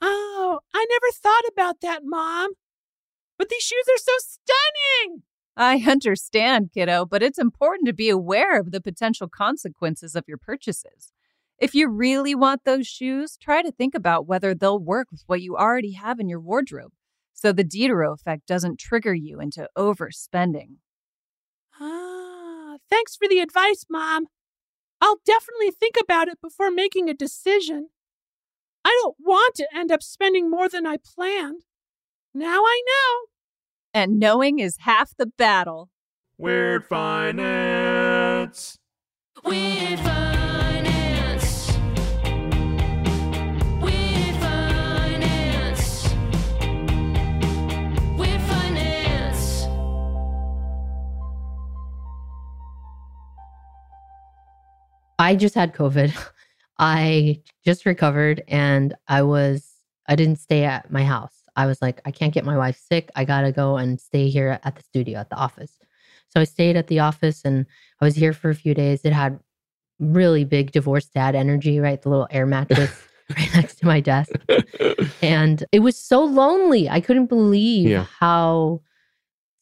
Oh, 0.00 0.60
I 0.72 0.86
never 0.88 1.12
thought 1.12 1.44
about 1.52 1.82
that, 1.82 2.00
Mom. 2.02 2.52
But 3.36 3.50
these 3.50 3.62
shoes 3.62 3.84
are 3.92 3.98
so 3.98 4.12
stunning. 4.18 5.22
I 5.54 5.84
understand, 5.86 6.70
kiddo, 6.72 7.04
but 7.04 7.22
it's 7.22 7.38
important 7.38 7.86
to 7.88 7.92
be 7.92 8.08
aware 8.08 8.58
of 8.58 8.70
the 8.70 8.80
potential 8.80 9.28
consequences 9.28 10.16
of 10.16 10.24
your 10.26 10.38
purchases. 10.38 11.12
If 11.58 11.74
you 11.74 11.88
really 11.88 12.34
want 12.34 12.64
those 12.64 12.86
shoes, 12.86 13.36
try 13.36 13.60
to 13.62 13.70
think 13.70 13.94
about 13.94 14.26
whether 14.26 14.54
they'll 14.54 14.78
work 14.78 15.08
with 15.12 15.24
what 15.26 15.42
you 15.42 15.56
already 15.56 15.92
have 15.92 16.18
in 16.18 16.28
your 16.28 16.40
wardrobe 16.40 16.92
so 17.34 17.52
the 17.52 17.64
Diderot 17.64 18.14
effect 18.14 18.46
doesn't 18.46 18.78
trigger 18.78 19.12
you 19.12 19.40
into 19.40 19.68
overspending. 19.76 20.76
Ah, 21.78 22.76
thanks 22.88 23.16
for 23.16 23.28
the 23.28 23.40
advice, 23.40 23.84
Mom. 23.90 24.28
I'll 25.00 25.20
definitely 25.26 25.70
think 25.70 25.96
about 26.00 26.28
it 26.28 26.40
before 26.40 26.70
making 26.70 27.10
a 27.10 27.14
decision. 27.14 27.88
I 28.84 28.98
don't 29.02 29.16
want 29.18 29.54
to 29.56 29.66
end 29.74 29.90
up 29.90 30.02
spending 30.02 30.50
more 30.50 30.68
than 30.68 30.86
I 30.86 30.96
planned. 30.96 31.64
Now 32.32 32.62
I 32.62 32.82
know. 32.86 33.26
And 33.92 34.18
knowing 34.18 34.60
is 34.60 34.78
half 34.80 35.16
the 35.16 35.26
battle. 35.26 35.90
Weird 36.38 36.86
finance. 36.86 38.78
Weird 39.44 39.98
finance. 40.00 40.43
I 55.24 55.36
just 55.36 55.54
had 55.54 55.74
COVID. 55.74 56.12
I 56.78 57.40
just 57.64 57.86
recovered 57.86 58.42
and 58.48 58.94
I 59.08 59.22
was, 59.22 59.74
I 60.08 60.16
didn't 60.16 60.38
stay 60.40 60.64
at 60.64 60.90
my 60.90 61.04
house. 61.04 61.36
I 61.56 61.66
was 61.66 61.80
like, 61.80 62.00
I 62.04 62.10
can't 62.10 62.34
get 62.34 62.44
my 62.44 62.56
wife 62.56 62.78
sick. 62.90 63.10
I 63.14 63.24
got 63.24 63.42
to 63.42 63.52
go 63.52 63.76
and 63.76 64.00
stay 64.00 64.28
here 64.28 64.58
at 64.62 64.74
the 64.76 64.82
studio, 64.82 65.20
at 65.20 65.30
the 65.30 65.36
office. 65.36 65.78
So 66.28 66.40
I 66.40 66.44
stayed 66.44 66.76
at 66.76 66.88
the 66.88 66.98
office 66.98 67.42
and 67.44 67.64
I 68.00 68.04
was 68.04 68.16
here 68.16 68.32
for 68.32 68.50
a 68.50 68.54
few 68.54 68.74
days. 68.74 69.02
It 69.04 69.12
had 69.12 69.38
really 70.00 70.44
big 70.44 70.72
divorced 70.72 71.14
dad 71.14 71.34
energy, 71.36 71.78
right? 71.78 72.02
The 72.02 72.08
little 72.08 72.28
air 72.30 72.44
mattress 72.46 72.90
right 73.38 73.54
next 73.54 73.76
to 73.76 73.86
my 73.86 74.00
desk. 74.00 74.32
And 75.22 75.64
it 75.72 75.78
was 75.78 75.96
so 75.96 76.24
lonely. 76.24 76.90
I 76.90 77.00
couldn't 77.00 77.26
believe 77.26 77.88
Yeah. 77.88 78.06
how 78.20 78.82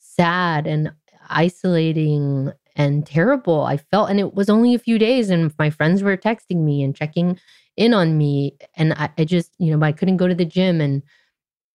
sad 0.00 0.66
and 0.66 0.90
isolating 1.28 2.52
and 2.76 3.06
terrible 3.06 3.62
I 3.62 3.76
felt. 3.76 4.10
And 4.10 4.18
it 4.18 4.34
was 4.34 4.48
only 4.48 4.74
a 4.74 4.78
few 4.78 4.98
days, 4.98 5.30
and 5.30 5.52
my 5.58 5.70
friends 5.70 6.02
were 6.02 6.16
texting 6.16 6.64
me 6.64 6.82
and 6.82 6.94
checking 6.94 7.38
in 7.76 7.94
on 7.94 8.18
me. 8.18 8.56
And 8.76 8.92
I, 8.94 9.10
I 9.18 9.24
just, 9.24 9.52
you 9.58 9.76
know, 9.76 9.84
I 9.84 9.92
couldn't 9.92 10.16
go 10.16 10.28
to 10.28 10.34
the 10.34 10.44
gym 10.44 10.80
and 10.80 11.02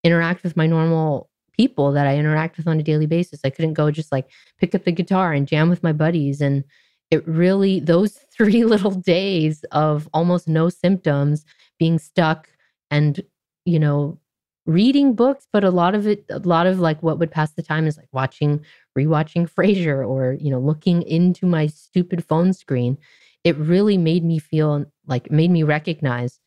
interact 0.03 0.43
with 0.43 0.55
my 0.57 0.67
normal 0.67 1.29
people 1.57 1.91
that 1.91 2.07
I 2.07 2.17
interact 2.17 2.57
with 2.57 2.67
on 2.67 2.79
a 2.79 2.83
daily 2.83 3.07
basis. 3.07 3.41
I 3.43 3.49
couldn't 3.49 3.73
go 3.73 3.89
just 3.91 4.11
like 4.11 4.29
pick 4.59 4.75
up 4.75 4.83
the 4.83 4.91
guitar 4.91 5.33
and 5.33 5.47
jam 5.47 5.69
with 5.69 5.83
my 5.83 5.91
buddies. 5.91 6.39
And 6.39 6.63
it 7.11 7.27
really, 7.27 7.79
those 7.79 8.13
three 8.37 8.63
little 8.63 8.91
days 8.91 9.63
of 9.71 10.07
almost 10.13 10.47
no 10.47 10.69
symptoms, 10.69 11.45
being 11.79 11.99
stuck 11.99 12.49
and, 12.89 13.21
you 13.65 13.79
know, 13.79 14.19
reading 14.65 15.15
books, 15.15 15.47
but 15.51 15.63
a 15.63 15.71
lot 15.71 15.95
of 15.95 16.05
it, 16.05 16.25
a 16.29 16.39
lot 16.39 16.67
of 16.67 16.79
like 16.79 17.01
what 17.01 17.19
would 17.19 17.31
pass 17.31 17.53
the 17.53 17.63
time 17.63 17.87
is 17.87 17.97
like 17.97 18.09
watching, 18.11 18.63
rewatching 18.97 19.49
Frasier 19.49 19.99
or, 20.07 20.33
you 20.39 20.49
know, 20.51 20.59
looking 20.59 21.01
into 21.03 21.45
my 21.45 21.67
stupid 21.67 22.25
phone 22.25 22.53
screen. 22.53 22.97
It 23.43 23.55
really 23.57 23.97
made 23.97 24.23
me 24.23 24.39
feel 24.39 24.85
like, 25.05 25.31
made 25.31 25.51
me 25.51 25.63
recognize, 25.63 26.39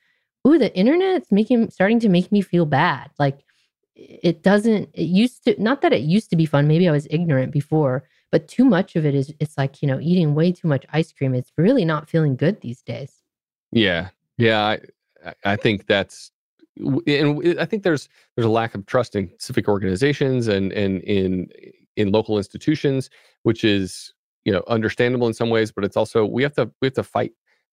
ooh, 0.46 0.58
the 0.58 0.74
internet's 0.76 1.30
making, 1.30 1.70
starting 1.70 2.00
to 2.00 2.08
make 2.08 2.30
me 2.30 2.40
feel 2.42 2.66
bad. 2.66 3.10
Like 3.18 3.38
it 3.94 4.42
doesn't, 4.42 4.90
it 4.94 5.08
used 5.22 5.44
to, 5.44 5.62
not 5.62 5.80
that 5.82 5.92
it 5.92 6.02
used 6.02 6.30
to 6.30 6.36
be 6.36 6.46
fun. 6.46 6.68
Maybe 6.68 6.88
I 6.88 6.92
was 6.92 7.06
ignorant 7.10 7.52
before, 7.52 8.04
but 8.32 8.48
too 8.48 8.64
much 8.64 8.96
of 8.96 9.04
it 9.04 9.14
is, 9.14 9.32
it's 9.40 9.56
like, 9.56 9.80
you 9.82 9.88
know, 9.88 10.00
eating 10.00 10.34
way 10.34 10.52
too 10.52 10.68
much 10.68 10.84
ice 10.92 11.12
cream. 11.12 11.34
It's 11.34 11.52
really 11.56 11.84
not 11.84 12.10
feeling 12.10 12.36
good 12.36 12.60
these 12.60 12.82
days. 12.82 13.12
Yeah, 13.72 14.08
yeah. 14.36 14.76
I, 15.24 15.34
I- 15.44 15.56
think 15.56 15.86
that's, 15.86 16.32
and 17.06 17.60
I 17.60 17.66
think 17.66 17.82
there's 17.82 18.08
there's 18.34 18.46
a 18.46 18.50
lack 18.50 18.74
of 18.74 18.86
trust 18.86 19.14
in 19.14 19.30
civic 19.38 19.68
organizations 19.68 20.48
and 20.48 20.72
and 20.72 21.02
in 21.02 21.48
in 22.00 22.10
local 22.12 22.38
institutions, 22.38 23.10
which 23.42 23.64
is 23.64 24.12
you 24.44 24.52
know 24.52 24.62
understandable 24.68 25.26
in 25.26 25.34
some 25.34 25.50
ways, 25.50 25.70
but 25.70 25.84
it's 25.84 25.96
also 25.96 26.24
we 26.24 26.42
have 26.42 26.54
to 26.54 26.70
we 26.80 26.86
have 26.86 26.94
to 26.94 27.02
fight 27.02 27.32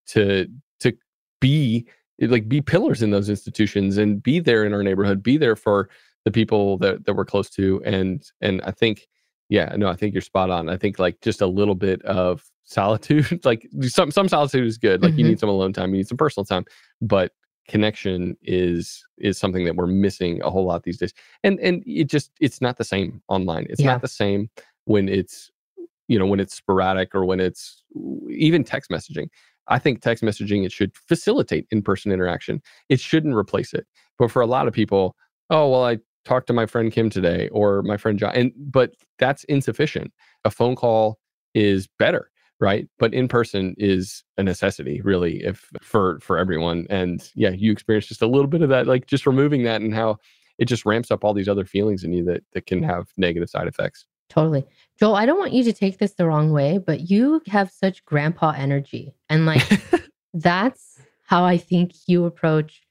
to 0.09 0.47
to 0.81 0.93
be 1.41 1.87
like 2.21 2.49
be 2.49 2.61
pillars 2.61 3.03
in 3.03 3.11
those 3.11 3.29
institutions 3.29 3.99
and 3.99 4.23
be 4.23 4.41
there 4.41 4.65
in 4.65 4.73
our 4.73 4.83
neighborhood, 4.83 5.23
be 5.23 5.37
there 5.37 5.57
for 5.57 5.89
the 6.25 6.31
people 6.31 6.79
that 6.79 7.05
that 7.07 7.15
we're 7.15 7.25
close 7.25 7.49
to, 7.51 7.83
and 7.85 8.25
and 8.41 8.61
I 8.63 8.71
think 8.73 9.07
yeah, 9.49 9.75
no, 9.77 9.87
I 9.89 9.95
think 9.95 10.13
you're 10.13 10.23
spot 10.23 10.51
on. 10.51 10.69
I 10.69 10.77
think 10.77 10.99
like 10.99 11.21
just 11.21 11.41
a 11.41 11.47
little 11.47 11.77
bit 11.77 12.03
of 12.03 12.43
solitude, 12.65 13.41
like 13.45 13.69
some 13.83 14.11
some 14.11 14.29
solitude 14.29 14.67
is 14.67 14.77
good. 14.79 15.03
Like 15.03 15.17
you 15.17 15.25
Mhm. 15.25 15.29
need 15.29 15.41
some 15.41 15.49
alone 15.49 15.73
time, 15.73 15.91
you 15.91 15.99
need 15.99 16.09
some 16.09 16.17
personal 16.19 16.45
time, 16.45 16.65
but 17.01 17.33
connection 17.69 18.37
is 18.43 19.05
is 19.19 19.39
something 19.39 19.65
that 19.65 19.77
we're 19.77 19.87
missing 19.87 20.41
a 20.43 20.51
whole 20.51 20.65
lot 20.65 20.83
these 20.85 20.99
days. 20.99 21.13
And 21.43 21.59
and 21.61 21.83
it 21.87 22.05
just 22.05 22.31
it's 22.41 22.61
not 22.61 22.79
the 22.79 22.85
same 22.85 23.23
online. 23.29 23.67
It's 23.69 23.81
Yeah. 23.81 23.93
not 23.93 24.03
the 24.03 24.09
same 24.09 24.51
when 24.85 25.09
it's 25.09 25.51
you 26.09 26.19
know 26.19 26.27
when 26.27 26.41
it's 26.41 26.55
sporadic 26.55 27.15
or 27.15 27.25
when 27.25 27.41
it's 27.41 27.83
even 28.31 28.65
text 28.65 28.91
messaging. 28.91 29.29
I 29.69 29.79
think 29.81 30.01
text 30.01 30.23
messaging 30.23 30.65
it 30.65 30.71
should 30.71 30.95
facilitate 30.97 31.67
in-person 31.71 32.13
interaction. 32.13 32.63
It 32.89 33.01
shouldn't 33.01 33.35
replace 33.35 33.75
it. 33.75 33.87
But 34.19 34.31
for 34.31 34.41
a 34.41 34.47
lot 34.47 34.69
of 34.69 34.73
people, 34.75 35.17
oh 35.51 35.69
well, 35.69 35.85
I 35.85 35.99
talked 36.25 36.47
to 36.49 36.53
my 36.53 36.67
friend 36.67 36.93
Kim 36.93 37.11
today 37.11 37.49
or 37.49 37.83
my 37.83 37.97
friend 37.97 38.19
John, 38.19 38.33
and 38.35 38.53
but 38.57 38.93
that's 39.19 39.45
insufficient. 39.45 40.13
A 40.45 40.51
phone 40.51 40.77
call 40.77 41.19
is 41.55 41.89
better, 41.99 42.31
right? 42.61 42.89
But 42.99 43.15
in 43.15 43.29
person 43.29 43.75
is 43.79 44.25
a 44.39 44.43
necessity, 44.43 45.01
really, 45.03 45.45
if 45.45 45.71
for 45.83 46.19
for 46.21 46.39
everyone. 46.39 46.87
And 46.91 47.29
yeah, 47.35 47.51
you 47.51 47.73
experience 47.73 48.07
just 48.07 48.23
a 48.23 48.27
little 48.27 48.47
bit 48.47 48.63
of 48.63 48.69
that, 48.71 48.87
like 48.87 49.07
just 49.07 49.27
removing 49.27 49.65
that, 49.65 49.81
and 49.81 49.95
how 49.95 50.19
it 50.59 50.67
just 50.67 50.87
ramps 50.87 51.11
up 51.11 51.25
all 51.25 51.35
these 51.35 51.49
other 51.49 51.65
feelings 51.65 52.05
in 52.05 52.13
you 52.13 52.25
that 52.25 52.43
that 52.53 52.67
can 52.67 52.83
have 52.83 53.09
negative 53.17 53.51
side 53.51 53.69
effects. 53.69 54.07
Totally. 54.29 54.67
Joel, 54.99 55.15
I 55.15 55.27
don't 55.27 55.39
want 55.39 55.53
you 55.53 55.63
to 55.65 55.73
take 55.73 55.99
this 55.99 56.15
the 56.15 56.27
wrong 56.27 56.51
way, 56.51 56.79
but 56.79 57.11
you 57.11 57.43
have 57.47 57.71
such 57.71 58.05
grandpa 58.05 58.55
energy. 58.57 59.15
And 59.29 59.47
like, 59.47 59.63
that's 60.35 61.01
how 61.27 61.45
I 61.45 61.59
think 61.59 61.93
you 62.07 62.25
approach 62.25 62.83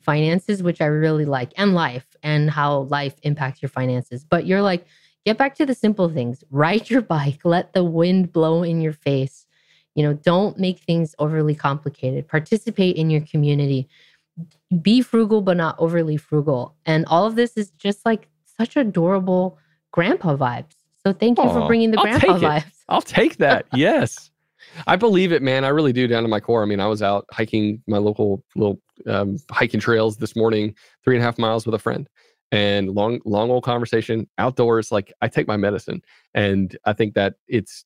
finances, 0.00 0.62
which 0.62 0.80
I 0.80 0.86
really 0.86 1.24
like, 1.24 1.52
and 1.56 1.74
life, 1.74 2.06
and 2.22 2.50
how 2.50 2.82
life 2.82 3.14
impacts 3.22 3.62
your 3.62 3.68
finances. 3.68 4.24
But 4.24 4.46
you're 4.46 4.62
like, 4.62 4.84
get 5.24 5.38
back 5.38 5.54
to 5.56 5.66
the 5.66 5.74
simple 5.74 6.08
things 6.08 6.42
ride 6.50 6.90
your 6.90 7.02
bike, 7.02 7.40
let 7.44 7.72
the 7.72 7.84
wind 7.84 8.32
blow 8.32 8.62
in 8.62 8.80
your 8.80 8.92
face. 8.92 9.46
You 9.94 10.02
know, 10.04 10.14
don't 10.14 10.58
make 10.58 10.78
things 10.80 11.14
overly 11.18 11.54
complicated, 11.54 12.26
participate 12.26 12.96
in 12.96 13.10
your 13.10 13.20
community, 13.20 13.88
be 14.80 15.02
frugal, 15.02 15.42
but 15.42 15.56
not 15.56 15.76
overly 15.78 16.16
frugal. 16.16 16.74
And 16.86 17.04
all 17.06 17.26
of 17.26 17.36
this 17.36 17.56
is 17.56 17.70
just 17.72 18.06
like 18.06 18.28
such 18.56 18.76
adorable 18.76 19.58
grandpa 19.90 20.36
vibes. 20.36 20.74
So 21.04 21.12
thank 21.12 21.38
you 21.38 21.48
for 21.50 21.66
bringing 21.66 21.90
the 21.90 21.98
I'll 21.98 22.04
grandpa 22.04 22.38
vibes. 22.38 22.72
I'll 22.88 23.02
take 23.02 23.36
that. 23.38 23.66
yes. 23.74 24.30
I 24.86 24.96
believe 24.96 25.32
it, 25.32 25.42
man. 25.42 25.64
I 25.64 25.68
really 25.68 25.92
do 25.92 26.06
down 26.06 26.22
to 26.22 26.28
my 26.28 26.40
core. 26.40 26.62
I 26.62 26.66
mean, 26.66 26.80
I 26.80 26.86
was 26.86 27.02
out 27.02 27.26
hiking 27.32 27.82
my 27.86 27.98
local 27.98 28.42
little 28.54 28.80
um, 29.06 29.36
hiking 29.50 29.80
trails 29.80 30.16
this 30.16 30.36
morning, 30.36 30.74
three 31.04 31.16
and 31.16 31.22
a 31.22 31.26
half 31.26 31.38
miles 31.38 31.66
with 31.66 31.74
a 31.74 31.78
friend, 31.78 32.08
and 32.52 32.90
long, 32.90 33.18
long 33.24 33.50
old 33.50 33.64
conversation 33.64 34.28
outdoors. 34.38 34.92
Like 34.92 35.12
I 35.20 35.26
take 35.28 35.48
my 35.48 35.56
medicine, 35.56 36.02
and 36.34 36.76
I 36.84 36.92
think 36.92 37.14
that 37.14 37.34
it's. 37.48 37.84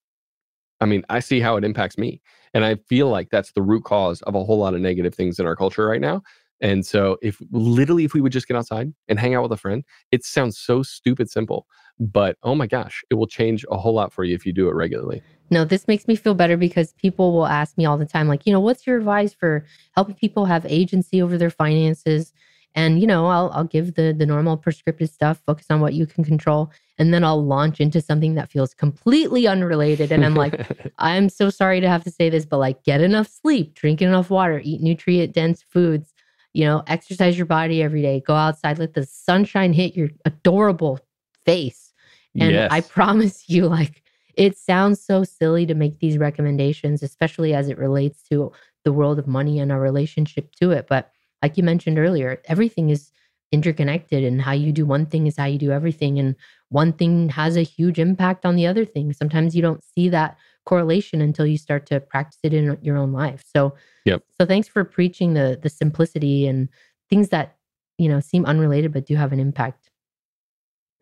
I 0.79 0.85
mean, 0.85 1.07
I 1.09 1.21
see 1.21 1.41
how 1.41 1.57
it 1.57 1.65
impacts 1.65 1.97
me, 1.97 2.21
and 2.53 2.63
I 2.63 2.75
feel 2.87 3.09
like 3.09 3.31
that's 3.31 3.53
the 3.53 3.63
root 3.63 3.85
cause 3.85 4.21
of 4.23 4.35
a 4.35 4.45
whole 4.45 4.59
lot 4.59 4.75
of 4.75 4.81
negative 4.83 5.15
things 5.15 5.39
in 5.39 5.47
our 5.47 5.57
culture 5.57 5.87
right 5.87 6.03
now. 6.03 6.23
And 6.61 6.85
so 6.85 7.17
if 7.23 7.41
literally 7.51 8.05
if 8.05 8.15
we 8.15 8.21
would 8.21 8.33
just 8.33 8.49
get 8.49 8.57
outside 8.57 8.93
and 9.09 9.19
hang 9.19 9.35
out 9.35 9.43
with 9.43 9.53
a 9.53 9.57
friend, 9.57 9.85
it 10.11 10.25
sounds 10.25 10.59
so 10.59 10.83
stupid 10.83 11.31
simple, 11.31 11.67
but 11.99 12.37
oh 12.43 12.55
my 12.55 12.67
gosh, 12.67 13.03
it 13.11 13.15
will 13.15 13.27
change 13.27 13.65
a 13.71 13.77
whole 13.77 13.95
lot 13.95 14.13
for 14.13 14.25
you 14.25 14.35
if 14.35 14.47
you 14.47 14.53
do 14.53 14.69
it 14.69 14.75
regularly. 14.75 15.23
No, 15.51 15.65
this 15.65 15.87
makes 15.87 16.09
me 16.09 16.17
feel 16.17 16.35
better 16.35 16.57
because 16.57 16.93
people 16.95 17.33
will 17.33 17.47
ask 17.47 17.79
me 17.79 17.85
all 17.85 17.97
the 17.97 18.07
time, 18.07 18.27
like, 18.27 18.47
you 18.47 18.53
know, 18.53 18.61
what's 18.61 18.87
your 18.87 18.97
advice 18.97 19.33
for 19.33 19.65
helping 19.95 20.17
people 20.17 20.47
have 20.47 20.67
agency 20.67 21.23
over 21.23 21.39
their 21.39 21.51
finances? 21.51 22.33
And 22.77 23.01
you 23.01 23.07
know, 23.07 23.27
I'll 23.27 23.51
I'll 23.55 23.65
give 23.65 23.95
the 23.95 24.15
the 24.17 24.27
normal 24.27 24.57
prescriptive 24.57 25.09
stuff, 25.09 25.43
focus 25.47 25.67
on 25.71 25.81
what 25.81 25.95
you 25.95 26.07
can 26.07 26.23
control, 26.23 26.71
and 26.99 27.13
then 27.13 27.25
I'll 27.25 27.45
launch 27.45 27.81
into 27.81 28.01
something 28.01 28.35
that 28.35 28.51
feels 28.51 28.75
completely 28.75 29.49
unrelated. 29.49 30.13
And 30.13 30.25
I'm 30.25 30.35
like, 30.37 30.61
I'm 30.99 31.29
so 31.31 31.51
sorry 31.51 31.81
to 31.81 31.89
have 31.89 32.05
to 32.05 32.11
say 32.11 32.29
this, 32.31 32.45
but 32.45 32.59
like, 32.59 32.85
get 32.85 33.01
enough 33.01 33.29
sleep, 33.29 33.75
drink 33.75 34.03
enough 34.03 34.31
water, 34.31 34.61
eat 34.63 34.83
nutrient 34.83 35.33
dense 35.33 35.63
foods, 35.63 36.13
you 36.53 36.65
know, 36.65 36.83
exercise 36.87 37.37
your 37.37 37.47
body 37.47 37.83
every 37.83 38.03
day, 38.03 38.21
go 38.21 38.35
outside, 38.35 38.79
let 38.79 38.95
the 38.95 39.05
sunshine 39.05 39.73
hit 39.73 39.97
your 39.97 40.11
adorable 40.25 41.01
face. 41.45 41.93
And 42.39 42.53
Yes. 42.53 42.71
I 42.71 42.83
promise 42.83 43.49
you, 43.49 43.67
like, 43.69 44.03
it 44.35 44.59
sounds 44.59 45.03
so 45.03 45.25
silly 45.25 45.65
to 45.65 45.75
make 45.75 45.99
these 45.99 46.19
recommendations, 46.19 47.03
especially 47.03 47.55
as 47.55 47.69
it 47.69 47.79
relates 47.79 48.23
to 48.25 48.53
the 48.85 48.93
world 48.93 49.19
of 49.19 49.27
money 49.27 49.59
and 49.59 49.73
our 49.73 49.81
relationship 49.81 50.53
to 50.57 50.73
it. 50.73 50.87
But 50.89 51.11
like 51.47 51.57
you 51.57 51.63
mentioned 51.63 51.97
earlier, 51.97 52.43
everything 52.47 52.91
is 52.91 53.13
interconnected, 53.53 54.25
and 54.25 54.43
how 54.43 54.51
you 54.51 54.73
do 54.73 54.85
one 54.85 55.07
thing 55.07 55.29
is 55.29 55.37
how 55.37 55.45
you 55.45 55.59
do 55.59 55.71
everything. 55.71 56.19
And 56.19 56.35
one 56.71 56.93
thing 56.93 57.29
has 57.29 57.57
a 57.57 57.63
huge 57.63 58.01
impact 58.01 58.45
on 58.45 58.57
the 58.57 58.67
other 58.67 58.85
thing. 58.85 59.13
Sometimes 59.13 59.55
you 59.55 59.63
don't 59.63 59.85
see 59.85 60.09
that 60.09 60.37
correlation 60.65 61.21
until 61.21 61.47
you 61.47 61.57
start 61.57 61.87
to 61.87 62.01
practice 62.01 62.41
it 62.43 62.53
in 62.53 62.77
your 62.83 62.97
own 62.97 63.13
life. 63.13 63.45
So, 63.55 63.77
Yep. 64.07 64.25
so 64.37 64.45
thanks 64.45 64.67
for 64.67 64.83
preaching 64.83 65.35
the 65.35 65.57
the 65.63 65.69
simplicity 65.69 66.49
and 66.49 66.69
things 67.09 67.29
that 67.29 67.55
you 67.97 68.09
know 68.09 68.19
seem 68.19 68.45
unrelated 68.45 68.93
but 68.93 69.07
do 69.07 69.15
have 69.15 69.33
an 69.33 69.39
impact. 69.39 69.89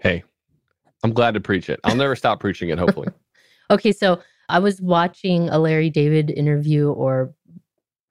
Hey, 0.01 0.25
I'm 1.03 1.15
glad 1.15 1.33
to 1.33 1.41
preach 1.41 1.71
it. 1.71 1.81
I'll 1.85 1.97
never 1.97 2.17
stop 2.17 2.39
preaching 2.41 2.69
it, 2.69 2.79
hopefully. 2.79 3.09
Okay, 3.71 3.93
so 3.93 4.21
I 4.51 4.59
was 4.59 4.79
watching 4.83 5.49
a 5.49 5.59
Larry 5.59 5.89
David 5.89 6.31
interview, 6.31 6.91
or 6.91 7.33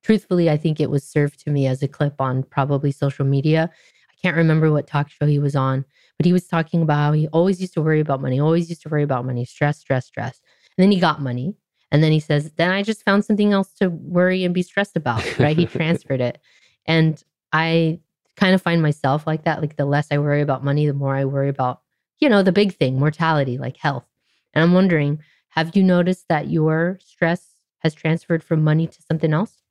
truthfully, 0.04 0.50
I 0.50 0.58
think 0.58 0.80
it 0.80 0.90
was 0.90 1.04
served 1.04 1.40
to 1.42 1.50
me 1.50 1.66
as 1.68 1.82
a 1.82 1.88
clip 1.88 2.20
on 2.20 2.44
probably 2.44 2.92
social 2.92 3.26
media. 3.26 3.70
I 4.12 4.16
can't 4.22 4.38
remember 4.38 4.72
what 4.72 4.88
talk 4.88 5.10
show 5.10 5.26
he 5.26 5.40
was 5.40 5.56
on, 5.56 5.86
but 6.18 6.26
he 6.26 6.34
was 6.34 6.48
talking 6.48 6.82
about 6.82 6.98
how 6.98 7.12
he 7.14 7.28
always 7.30 7.60
used 7.60 7.74
to 7.74 7.82
worry 7.82 8.00
about 8.00 8.22
money, 8.22 8.40
always 8.40 8.70
used 8.70 8.84
to 8.84 8.90
worry 8.90 9.04
about 9.04 9.26
money, 9.26 9.46
stress, 9.46 9.80
stress, 9.80 10.06
stress. 10.06 10.42
And 10.78 10.84
then 10.84 10.92
he 10.92 11.00
got 11.00 11.22
money. 11.22 11.56
And 11.92 12.04
then 12.04 12.12
he 12.12 12.20
says, 12.20 12.52
then 12.58 12.72
I 12.72 12.82
just 12.82 13.04
found 13.04 13.24
something 13.24 13.54
else 13.54 13.72
to 13.76 13.90
worry 13.90 14.44
and 14.44 14.54
be 14.54 14.64
stressed 14.64 14.96
about, 14.98 15.40
right? 15.40 15.58
he 15.58 15.66
transferred 15.68 16.22
it. 16.22 16.40
And 16.88 17.22
I 17.52 18.00
kind 18.36 18.56
of 18.56 18.62
find 18.62 18.82
myself 18.82 19.28
like 19.28 19.44
that. 19.44 19.62
Like 19.62 19.76
the 19.76 19.86
less 19.86 20.08
I 20.10 20.18
worry 20.18 20.42
about 20.42 20.64
money, 20.64 20.88
the 20.88 20.94
more 20.94 21.16
I 21.16 21.26
worry 21.26 21.50
about, 21.50 21.82
you 22.20 22.30
know, 22.30 22.42
the 22.42 22.52
big 22.52 22.76
thing, 22.76 23.00
mortality, 23.00 23.58
like 23.58 23.78
health. 23.78 24.06
And 24.54 24.64
I'm 24.64 24.74
wondering, 24.74 25.20
have 25.50 25.76
you 25.76 25.84
noticed 25.84 26.28
that 26.30 26.50
your 26.50 26.98
stress 27.04 27.54
has 27.80 27.94
transferred 27.94 28.44
from 28.44 28.64
money 28.64 28.88
to 28.88 29.02
something 29.04 29.34
else? 29.34 29.63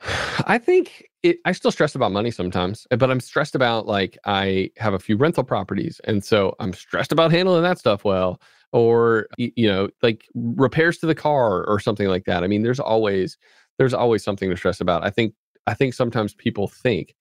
I 0.46 0.58
think 0.58 1.08
it, 1.22 1.38
I 1.44 1.52
still 1.52 1.70
stress 1.70 1.94
about 1.94 2.12
money 2.12 2.30
sometimes, 2.30 2.86
eh, 2.90 2.96
but 2.96 3.10
I'm 3.10 3.20
stressed 3.20 3.54
about 3.54 3.86
like 3.86 4.18
I 4.24 4.70
have 4.76 4.94
a 4.94 4.98
few 4.98 5.16
rental 5.16 5.44
properties, 5.44 6.00
and 6.04 6.24
so 6.24 6.54
I'm 6.60 6.72
stressed 6.72 7.12
about 7.12 7.30
handling 7.30 7.62
that 7.62 7.78
stuff 7.78 8.04
well, 8.04 8.40
or 8.72 9.28
you 9.38 9.68
know, 9.68 9.88
like 10.02 10.26
repairs 10.34 10.98
to 10.98 11.06
the 11.06 11.14
car 11.14 11.64
or 11.64 11.80
something 11.80 12.08
like 12.08 12.24
that. 12.26 12.44
I 12.44 12.46
mean, 12.46 12.62
there's 12.62 12.80
always 12.80 13.38
there's 13.78 13.94
always 13.94 14.22
something 14.24 14.50
to 14.50 14.56
stress 14.56 14.80
about. 14.80 15.04
I 15.04 15.10
think 15.10 15.34
I 15.66 15.74
think 15.74 15.94
sometimes 15.94 16.34
people 16.34 16.68
think, 16.68 17.14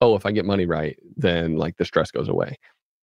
oh, 0.00 0.16
if 0.16 0.26
I 0.26 0.32
get 0.32 0.44
money 0.44 0.66
right, 0.66 0.98
then 1.16 1.56
like 1.56 1.76
the 1.76 1.84
stress 1.84 2.10
goes 2.10 2.28
away, 2.28 2.56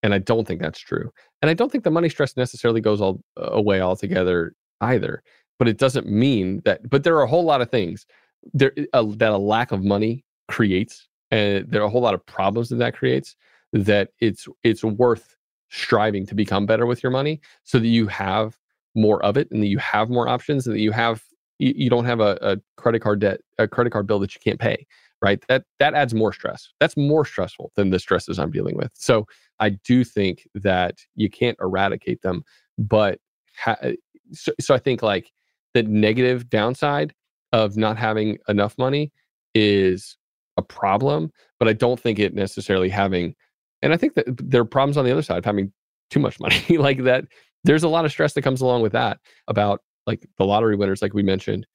and 0.04 0.14
I 0.14 0.18
don't 0.20 0.48
think 0.48 0.62
that's 0.62 0.80
true. 0.80 1.12
And 1.42 1.50
I 1.50 1.54
don't 1.54 1.72
think 1.72 1.84
the 1.84 1.92
money 1.92 2.10
stress 2.10 2.38
necessarily 2.38 2.82
goes 2.82 3.02
all 3.02 3.22
away 3.38 3.82
altogether 3.82 4.54
either. 4.82 5.24
But 5.60 5.68
it 5.68 5.78
doesn't 5.78 6.08
mean 6.08 6.62
that. 6.66 6.90
But 6.90 7.04
there 7.04 7.16
are 7.18 7.24
a 7.24 7.28
whole 7.28 7.44
lot 7.44 7.62
of 7.62 7.70
things 7.70 8.08
there 8.54 8.72
eh, 8.78 8.86
a, 8.94 9.06
that 9.06 9.32
a 9.32 9.38
lack 9.38 9.72
of 9.72 9.84
money 9.84 10.26
creates 10.48 11.08
and 11.32 11.70
there 11.70 11.82
are 11.82 11.86
a 11.86 11.90
whole 11.90 12.02
lot 12.02 12.14
of 12.14 12.26
problems 12.26 12.70
that 12.70 12.78
that 12.78 12.96
creates 12.96 13.36
that 13.74 14.10
it's 14.20 14.48
it's 14.64 14.84
worth 14.84 15.36
striving 15.70 16.26
to 16.26 16.36
become 16.36 16.66
better 16.66 16.86
with 16.86 17.02
your 17.02 17.12
money 17.12 17.40
so 17.64 17.80
that 17.80 17.88
you 17.88 18.08
have 18.08 18.58
more 18.96 19.24
of 19.24 19.38
it 19.38 19.50
and 19.52 19.64
that 19.64 19.68
you 19.68 19.78
have 19.78 20.10
more 20.10 20.28
options 20.28 20.68
and 20.68 20.76
that 20.76 20.82
you 20.82 20.92
have 20.92 21.24
you, 21.60 21.74
you 21.76 21.90
don't 21.90 22.06
have 22.06 22.20
a, 22.20 22.38
a 22.42 22.58
credit 22.76 23.00
card 23.00 23.20
debt 23.20 23.40
a 23.58 23.68
credit 23.68 23.92
card 23.92 24.06
bill 24.08 24.20
that 24.20 24.36
you 24.36 24.42
can't 24.44 24.60
pay 24.60 24.86
right? 25.22 25.44
That 25.48 25.66
that 25.80 25.94
adds 25.94 26.14
more 26.14 26.34
stress. 26.34 26.70
That's 26.80 26.98
more 26.98 27.26
stressful 27.26 27.72
than 27.76 27.92
the 27.92 28.00
stresses 28.00 28.40
i'm 28.40 28.52
dealing 28.52 28.76
with. 28.76 28.92
So 28.94 29.28
i 29.60 29.70
do 29.70 30.04
think 30.04 30.48
that 30.56 30.98
you 31.16 31.30
can't 31.30 31.58
eradicate 31.62 32.22
them 32.22 32.44
but 32.78 33.20
ha- 33.58 33.78
eh, 33.82 33.94
so, 34.34 34.52
so 34.60 34.74
i 34.74 34.80
think 34.80 35.04
like 35.04 35.32
the 35.74 35.84
negative 35.84 36.50
downside 36.50 37.14
of 37.54 37.78
not 37.78 37.98
having 37.98 38.38
enough 38.48 38.78
money 38.78 39.12
is 39.54 40.18
a 40.58 40.62
problem, 40.62 41.32
but 41.60 41.68
I 41.68 41.74
don't 41.74 42.00
think 42.00 42.20
it 42.20 42.34
necessarily 42.34 42.90
having, 42.90 43.36
and 43.82 43.94
I 43.94 43.98
think 43.98 44.16
that 44.16 44.26
there 44.28 44.62
are 44.62 44.66
problems 44.66 44.98
on 44.98 45.06
the 45.06 45.12
other 45.12 45.22
side 45.22 45.38
of 45.38 45.46
having 45.46 45.72
too 46.10 46.20
much 46.20 46.40
money 46.40 46.62
like 46.78 47.04
that. 47.04 47.26
There's 47.64 47.84
a 47.84 47.90
lot 47.90 48.06
of 48.06 48.12
stress 48.12 48.34
that 48.34 48.42
comes 48.42 48.62
along 48.62 48.82
with 48.82 48.92
that 48.94 49.20
about 49.48 49.82
like 50.08 50.28
the 50.38 50.46
lottery 50.46 50.76
winners, 50.76 51.02
like 51.02 51.14
we 51.14 51.24
mentioned, 51.24 51.68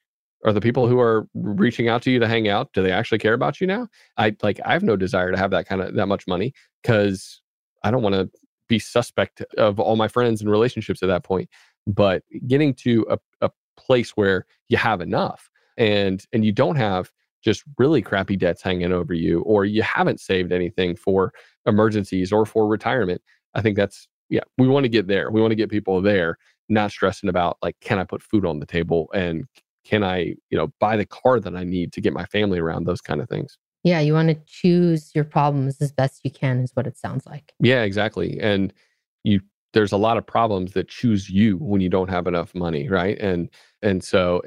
are 0.44 0.52
the 0.52 0.60
people 0.60 0.86
who 0.86 0.98
are 1.00 1.26
reaching 1.34 1.88
out 1.88 2.02
to 2.02 2.10
you 2.10 2.18
to 2.18 2.28
hang 2.28 2.48
out. 2.48 2.72
Do 2.72 2.82
they 2.82 2.92
actually 2.92 3.18
care 3.18 3.34
about 3.34 3.60
you 3.60 3.66
now? 3.66 3.88
I 4.16 4.36
like, 4.42 4.60
I 4.64 4.72
have 4.72 4.82
no 4.82 4.96
desire 4.96 5.30
to 5.30 5.38
have 5.38 5.50
that 5.50 5.66
kind 5.66 5.80
of 5.80 5.94
that 5.94 6.06
much 6.06 6.26
money 6.26 6.52
because 6.82 7.40
I 7.82 7.90
don't 7.90 8.02
want 8.02 8.14
to 8.14 8.28
be 8.68 8.78
suspect 8.78 9.42
of 9.58 9.78
all 9.78 9.96
my 9.96 10.08
friends 10.08 10.40
and 10.40 10.50
relationships 10.50 11.02
at 11.02 11.06
that 11.06 11.24
point. 11.24 11.48
But 11.86 12.22
getting 12.46 12.74
to 12.74 13.06
a, 13.08 13.18
a 13.40 13.50
place 13.76 14.10
where 14.10 14.44
you 14.68 14.76
have 14.76 15.00
enough 15.00 15.48
and 15.76 16.24
and 16.32 16.44
you 16.44 16.52
don't 16.52 16.76
have 16.76 17.10
just 17.44 17.62
really 17.78 18.02
crappy 18.02 18.36
debts 18.36 18.62
hanging 18.62 18.92
over 18.92 19.14
you 19.14 19.40
or 19.42 19.64
you 19.64 19.82
haven't 19.82 20.20
saved 20.20 20.52
anything 20.52 20.96
for 20.96 21.32
emergencies 21.66 22.32
or 22.32 22.44
for 22.46 22.66
retirement 22.66 23.20
i 23.54 23.60
think 23.60 23.76
that's 23.76 24.08
yeah 24.30 24.40
we 24.58 24.66
want 24.66 24.84
to 24.84 24.88
get 24.88 25.06
there 25.06 25.30
we 25.30 25.40
want 25.40 25.50
to 25.50 25.56
get 25.56 25.70
people 25.70 26.00
there 26.02 26.36
not 26.68 26.90
stressing 26.90 27.28
about 27.28 27.56
like 27.62 27.76
can 27.80 27.98
i 27.98 28.04
put 28.04 28.22
food 28.22 28.44
on 28.44 28.58
the 28.58 28.66
table 28.66 29.08
and 29.14 29.44
can 29.84 30.02
i 30.02 30.34
you 30.50 30.58
know 30.58 30.72
buy 30.80 30.96
the 30.96 31.06
car 31.06 31.38
that 31.38 31.54
i 31.54 31.62
need 31.62 31.92
to 31.92 32.00
get 32.00 32.12
my 32.12 32.24
family 32.26 32.58
around 32.58 32.84
those 32.84 33.00
kind 33.00 33.20
of 33.20 33.28
things 33.28 33.56
Yeah, 33.84 34.00
you 34.00 34.14
want 34.14 34.28
to 34.30 34.38
choose 34.46 35.12
your 35.14 35.22
problems 35.24 35.80
as 35.80 35.92
best 35.92 36.22
you 36.24 36.30
can, 36.32 36.58
is 36.60 36.72
what 36.74 36.86
it 36.88 36.96
sounds 36.98 37.24
like. 37.26 37.52
yeah 37.60 37.82
exactly 37.82 38.40
and 38.40 38.72
you 39.22 39.40
there's 39.76 39.92
a 39.92 39.96
lot 39.98 40.16
of 40.16 40.26
problems 40.26 40.72
that 40.72 40.88
choose 40.88 41.28
you 41.28 41.58
when 41.58 41.82
you 41.82 41.90
don't 41.90 42.08
have 42.08 42.26
enough 42.26 42.54
money 42.54 42.88
right 42.88 43.18
and 43.18 43.50
and 43.82 44.02
so 44.02 44.40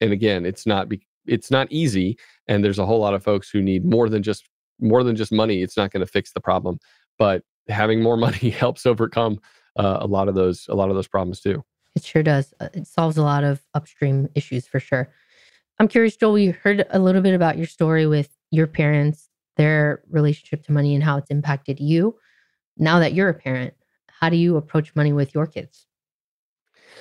and 0.00 0.12
again 0.12 0.46
it's 0.46 0.64
not 0.64 0.88
be, 0.88 1.04
it's 1.26 1.50
not 1.50 1.66
easy 1.72 2.16
and 2.46 2.64
there's 2.64 2.78
a 2.78 2.86
whole 2.86 3.00
lot 3.00 3.12
of 3.12 3.22
folks 3.22 3.50
who 3.50 3.60
need 3.60 3.84
more 3.84 4.08
than 4.08 4.22
just 4.22 4.48
more 4.80 5.02
than 5.02 5.16
just 5.16 5.32
money 5.32 5.60
it's 5.60 5.76
not 5.76 5.90
going 5.90 6.06
to 6.06 6.10
fix 6.10 6.32
the 6.32 6.40
problem 6.40 6.78
but 7.18 7.42
having 7.68 8.00
more 8.00 8.16
money 8.28 8.48
helps 8.48 8.86
overcome 8.86 9.40
uh, 9.76 9.98
a 10.00 10.06
lot 10.06 10.28
of 10.28 10.36
those 10.36 10.66
a 10.68 10.74
lot 10.74 10.88
of 10.88 10.94
those 10.94 11.08
problems 11.08 11.40
too 11.40 11.64
It 11.96 12.04
sure 12.04 12.22
does. 12.22 12.54
Uh, 12.60 12.68
It 12.72 12.86
solves 12.86 13.16
a 13.18 13.22
lot 13.22 13.42
of 13.42 13.60
upstream 13.74 14.28
issues 14.34 14.68
for 14.68 14.80
sure. 14.80 15.08
I'm 15.78 15.88
curious, 15.88 16.16
Joel, 16.16 16.34
we 16.34 16.46
heard 16.64 16.86
a 16.90 16.98
little 16.98 17.22
bit 17.22 17.34
about 17.34 17.56
your 17.58 17.66
story 17.66 18.06
with 18.06 18.30
your 18.50 18.66
parents, 18.66 19.28
their 19.56 20.02
relationship 20.10 20.64
to 20.66 20.72
money, 20.72 20.94
and 20.94 21.02
how 21.02 21.16
it's 21.18 21.30
impacted 21.30 21.80
you. 21.80 22.14
Now 22.76 22.98
that 23.00 23.14
you're 23.14 23.30
a 23.30 23.34
parent, 23.34 23.74
how 24.20 24.28
do 24.28 24.36
you 24.36 24.56
approach 24.56 24.94
money 24.94 25.12
with 25.12 25.34
your 25.34 25.46
kids? 25.46 25.86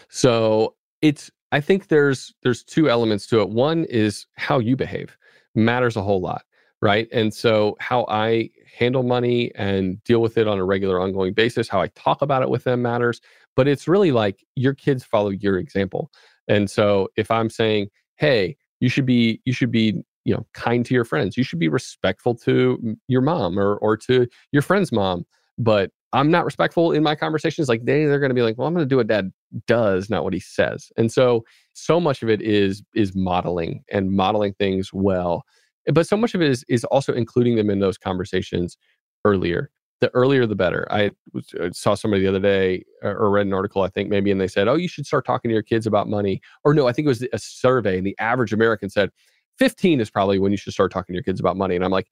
So 0.10 0.76
it's 1.02 1.32
I 1.52 1.62
think 1.62 1.88
there's 1.88 2.34
there's 2.44 2.64
two 2.64 2.90
elements 2.90 3.28
to 3.28 3.42
it. 3.42 3.50
One 3.50 3.86
is 3.86 4.28
how 4.36 4.60
you 4.60 4.76
behave 4.76 5.18
matters 5.56 5.96
a 5.96 6.02
whole 6.02 6.20
lot, 6.20 6.44
right? 6.82 7.08
And 7.14 7.34
so 7.34 7.78
how 7.80 8.06
I 8.10 8.50
handle 8.78 9.04
money 9.04 9.54
and 9.56 10.04
deal 10.04 10.22
with 10.22 10.38
it 10.38 10.48
on 10.48 10.58
a 10.58 10.66
regular 10.66 11.00
ongoing 11.00 11.34
basis, 11.34 11.70
how 11.70 11.82
I 11.82 11.88
talk 11.90 12.22
about 12.22 12.42
it 12.42 12.50
with 12.50 12.66
them 12.66 12.82
matters, 12.82 13.22
but 13.56 13.68
it's 13.68 13.88
really 13.88 14.12
like 14.12 14.46
your 14.56 14.74
kids 14.74 15.04
follow 15.04 15.30
your 15.30 15.58
example. 15.58 16.12
And 16.50 16.70
so 16.70 17.08
if 17.16 17.32
I'm 17.32 17.50
saying, 17.50 17.88
"Hey, 18.18 18.58
you 18.82 18.90
should 18.90 19.06
be 19.06 19.42
you 19.46 19.54
should 19.54 19.72
be, 19.72 20.04
you 20.26 20.34
know, 20.34 20.46
kind 20.54 20.86
to 20.86 20.94
your 20.94 21.06
friends. 21.06 21.38
You 21.38 21.44
should 21.44 21.60
be 21.60 21.70
respectful 21.70 22.36
to 22.36 22.98
your 23.08 23.22
mom 23.22 23.58
or 23.58 23.78
or 23.78 23.96
to 23.98 24.28
your 24.52 24.62
friend's 24.62 24.92
mom." 24.92 25.26
But 25.58 25.92
I'm 26.16 26.32
not 26.32 26.46
respectful 26.46 26.92
in 26.92 27.04
my 27.04 27.16
conversations. 27.16 27.68
Like 27.68 27.84
they, 27.86 28.06
they're 28.06 28.20
going 28.20 28.30
to 28.30 28.36
be 28.36 28.42
like, 28.42 28.58
well, 28.58 28.68
I'm 28.68 28.74
going 28.74 28.86
to 28.86 28.90
do 28.90 28.98
what 28.98 29.08
dad 29.08 29.32
does, 29.68 30.10
not 30.10 30.24
what 30.24 30.34
he 30.34 30.40
says. 30.40 30.92
And 30.98 31.12
so, 31.12 31.44
so 31.74 32.00
much 32.00 32.24
of 32.24 32.30
it 32.30 32.42
is 32.42 32.84
is 32.96 33.16
modeling 33.16 33.84
and 33.92 34.12
modeling 34.12 34.54
things 34.54 34.92
well. 34.94 35.44
But 35.92 36.08
so 36.08 36.18
much 36.18 36.34
of 36.34 36.42
it 36.42 36.50
is 36.50 36.64
is 36.68 36.84
also 36.86 37.14
including 37.14 37.56
them 37.56 37.70
in 37.70 37.80
those 37.80 37.98
conversations 37.98 38.78
earlier. 39.26 39.70
The 40.02 40.10
earlier, 40.14 40.46
the 40.46 40.56
better. 40.56 40.86
I 40.92 41.12
uh, 41.60 41.70
saw 41.72 41.96
somebody 41.96 42.24
the 42.24 42.30
other 42.30 42.40
day 42.40 42.84
uh, 43.04 43.10
or 43.10 43.30
read 43.32 43.48
an 43.48 43.54
article, 43.54 43.82
I 43.82 43.88
think 43.88 44.10
maybe, 44.10 44.30
and 44.30 44.42
they 44.42 44.48
said, 44.48 44.68
oh, 44.68 44.76
you 44.76 44.90
should 44.90 45.06
start 45.06 45.26
talking 45.26 45.48
to 45.48 45.54
your 45.54 45.64
kids 45.64 45.88
about 45.88 46.10
money. 46.10 46.42
Or 46.66 46.74
no, 46.74 46.86
I 46.86 46.92
think 46.92 47.06
it 47.06 47.10
was 47.10 47.26
a 47.32 47.40
survey, 47.40 47.98
and 47.98 48.06
the 48.06 48.16
average 48.20 48.52
American 48.52 48.90
said, 48.90 49.10
15 49.58 50.02
is 50.02 50.10
probably 50.10 50.38
when 50.38 50.52
you 50.52 50.58
should 50.58 50.74
start 50.74 50.92
talking 50.92 51.14
to 51.14 51.18
your 51.18 51.24
kids 51.24 51.40
about 51.40 51.56
money. 51.56 51.76
And 51.78 51.86
I'm 51.86 51.92
like, 51.92 52.08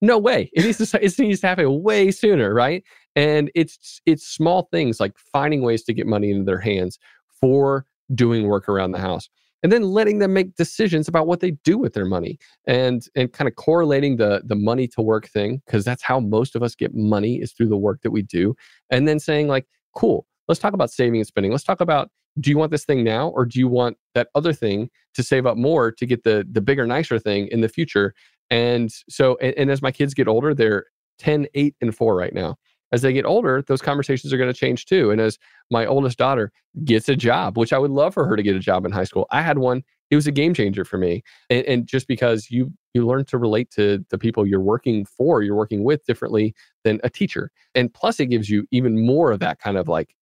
no 0.00 0.18
way. 0.18 0.50
It 0.52 0.64
needs 0.64 0.78
to 0.90 1.04
it 1.04 1.18
needs 1.18 1.40
to 1.40 1.46
happen 1.46 1.82
way 1.82 2.10
sooner, 2.10 2.54
right? 2.54 2.84
And 3.16 3.50
it's 3.54 4.00
it's 4.06 4.26
small 4.26 4.68
things 4.70 5.00
like 5.00 5.18
finding 5.18 5.62
ways 5.62 5.82
to 5.84 5.92
get 5.92 6.06
money 6.06 6.30
into 6.30 6.44
their 6.44 6.60
hands 6.60 6.98
for 7.40 7.84
doing 8.14 8.46
work 8.46 8.68
around 8.68 8.92
the 8.92 8.98
house 8.98 9.28
and 9.62 9.72
then 9.72 9.82
letting 9.82 10.18
them 10.18 10.32
make 10.32 10.54
decisions 10.54 11.08
about 11.08 11.26
what 11.26 11.40
they 11.40 11.52
do 11.64 11.78
with 11.78 11.94
their 11.94 12.04
money 12.04 12.38
and 12.66 13.06
and 13.16 13.32
kind 13.32 13.48
of 13.48 13.56
correlating 13.56 14.16
the 14.16 14.42
the 14.44 14.54
money 14.54 14.86
to 14.86 15.02
work 15.02 15.28
thing 15.28 15.60
because 15.66 15.84
that's 15.84 16.02
how 16.02 16.20
most 16.20 16.54
of 16.56 16.62
us 16.62 16.74
get 16.74 16.94
money 16.94 17.36
is 17.36 17.52
through 17.52 17.68
the 17.68 17.76
work 17.76 18.00
that 18.02 18.10
we 18.10 18.22
do 18.22 18.54
and 18.90 19.06
then 19.06 19.18
saying 19.18 19.48
like 19.48 19.66
cool 19.94 20.26
let's 20.48 20.60
talk 20.60 20.72
about 20.72 20.90
saving 20.90 21.20
and 21.20 21.26
spending 21.26 21.52
let's 21.52 21.64
talk 21.64 21.80
about 21.80 22.10
do 22.40 22.50
you 22.50 22.58
want 22.58 22.70
this 22.70 22.84
thing 22.84 23.02
now 23.02 23.28
or 23.28 23.44
do 23.44 23.58
you 23.58 23.68
want 23.68 23.96
that 24.14 24.28
other 24.34 24.52
thing 24.52 24.88
to 25.14 25.22
save 25.22 25.44
up 25.44 25.56
more 25.56 25.90
to 25.90 26.06
get 26.06 26.24
the 26.24 26.46
the 26.50 26.60
bigger 26.60 26.86
nicer 26.86 27.18
thing 27.18 27.48
in 27.48 27.60
the 27.60 27.68
future 27.68 28.14
and 28.50 28.90
so 29.08 29.36
and, 29.40 29.54
and 29.56 29.70
as 29.70 29.82
my 29.82 29.90
kids 29.90 30.14
get 30.14 30.28
older 30.28 30.54
they're 30.54 30.86
10 31.18 31.46
8 31.54 31.74
and 31.80 31.96
4 31.96 32.16
right 32.16 32.34
now 32.34 32.56
as 32.92 33.02
they 33.02 33.12
get 33.12 33.26
older, 33.26 33.62
those 33.62 33.82
conversations 33.82 34.32
are 34.32 34.38
going 34.38 34.52
to 34.52 34.58
change 34.58 34.86
too. 34.86 35.10
And 35.10 35.20
as 35.20 35.38
my 35.70 35.84
oldest 35.86 36.18
daughter 36.18 36.52
gets 36.84 37.08
a 37.08 37.16
job, 37.16 37.58
which 37.58 37.72
I 37.72 37.78
would 37.78 37.90
love 37.90 38.14
for 38.14 38.26
her 38.26 38.36
to 38.36 38.42
get 38.42 38.56
a 38.56 38.60
job 38.60 38.86
in 38.86 38.92
high 38.92 39.04
school, 39.04 39.26
I 39.30 39.42
had 39.42 39.58
one. 39.58 39.82
It 40.10 40.16
was 40.16 40.26
a 40.26 40.32
game 40.32 40.54
changer 40.54 40.86
for 40.86 40.96
me, 40.96 41.22
and, 41.50 41.66
and 41.66 41.86
just 41.86 42.08
because 42.08 42.50
you 42.50 42.72
you 42.94 43.06
learn 43.06 43.26
to 43.26 43.36
relate 43.36 43.70
to 43.72 44.02
the 44.08 44.16
people 44.16 44.46
you're 44.46 44.58
working 44.58 45.04
for, 45.04 45.42
you're 45.42 45.54
working 45.54 45.84
with 45.84 46.06
differently 46.06 46.54
than 46.82 46.98
a 47.04 47.10
teacher, 47.10 47.50
and 47.74 47.92
plus 47.92 48.18
it 48.18 48.26
gives 48.26 48.48
you 48.48 48.66
even 48.70 49.04
more 49.04 49.32
of 49.32 49.40
that 49.40 49.58
kind 49.58 49.76
of 49.76 49.86
like 49.86 50.14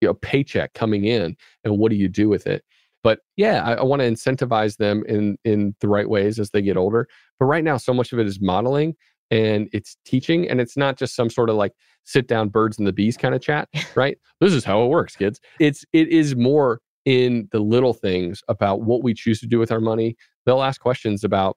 you 0.00 0.08
know 0.08 0.14
paycheck 0.14 0.74
coming 0.74 1.04
in, 1.04 1.36
and 1.62 1.78
what 1.78 1.90
do 1.90 1.96
you 1.96 2.08
do 2.08 2.28
with 2.28 2.48
it? 2.48 2.64
But 3.02 3.20
yeah, 3.36 3.62
I, 3.64 3.74
I 3.74 3.82
want 3.82 4.00
to 4.00 4.10
incentivize 4.10 4.76
them 4.76 5.04
in 5.08 5.38
in 5.44 5.74
the 5.80 5.88
right 5.88 6.08
ways 6.08 6.38
as 6.38 6.50
they 6.50 6.62
get 6.62 6.76
older. 6.76 7.08
But 7.38 7.46
right 7.46 7.64
now, 7.64 7.76
so 7.76 7.94
much 7.94 8.12
of 8.12 8.18
it 8.18 8.26
is 8.26 8.40
modeling 8.40 8.94
and 9.30 9.68
it's 9.72 9.96
teaching, 10.04 10.48
and 10.48 10.60
it's 10.60 10.76
not 10.76 10.98
just 10.98 11.14
some 11.14 11.30
sort 11.30 11.50
of 11.50 11.56
like 11.56 11.72
sit 12.04 12.26
down 12.26 12.48
birds 12.48 12.78
and 12.78 12.86
the 12.86 12.92
bees 12.92 13.16
kind 13.16 13.34
of 13.34 13.40
chat, 13.40 13.68
right? 13.94 14.18
this 14.40 14.52
is 14.52 14.64
how 14.64 14.82
it 14.82 14.88
works, 14.88 15.16
kids. 15.16 15.40
It's 15.58 15.84
it 15.92 16.08
is 16.08 16.34
more 16.36 16.80
in 17.04 17.48
the 17.52 17.60
little 17.60 17.94
things 17.94 18.42
about 18.48 18.82
what 18.82 19.02
we 19.02 19.14
choose 19.14 19.40
to 19.40 19.46
do 19.46 19.58
with 19.58 19.72
our 19.72 19.80
money. 19.80 20.16
They'll 20.44 20.62
ask 20.62 20.80
questions 20.80 21.24
about 21.24 21.56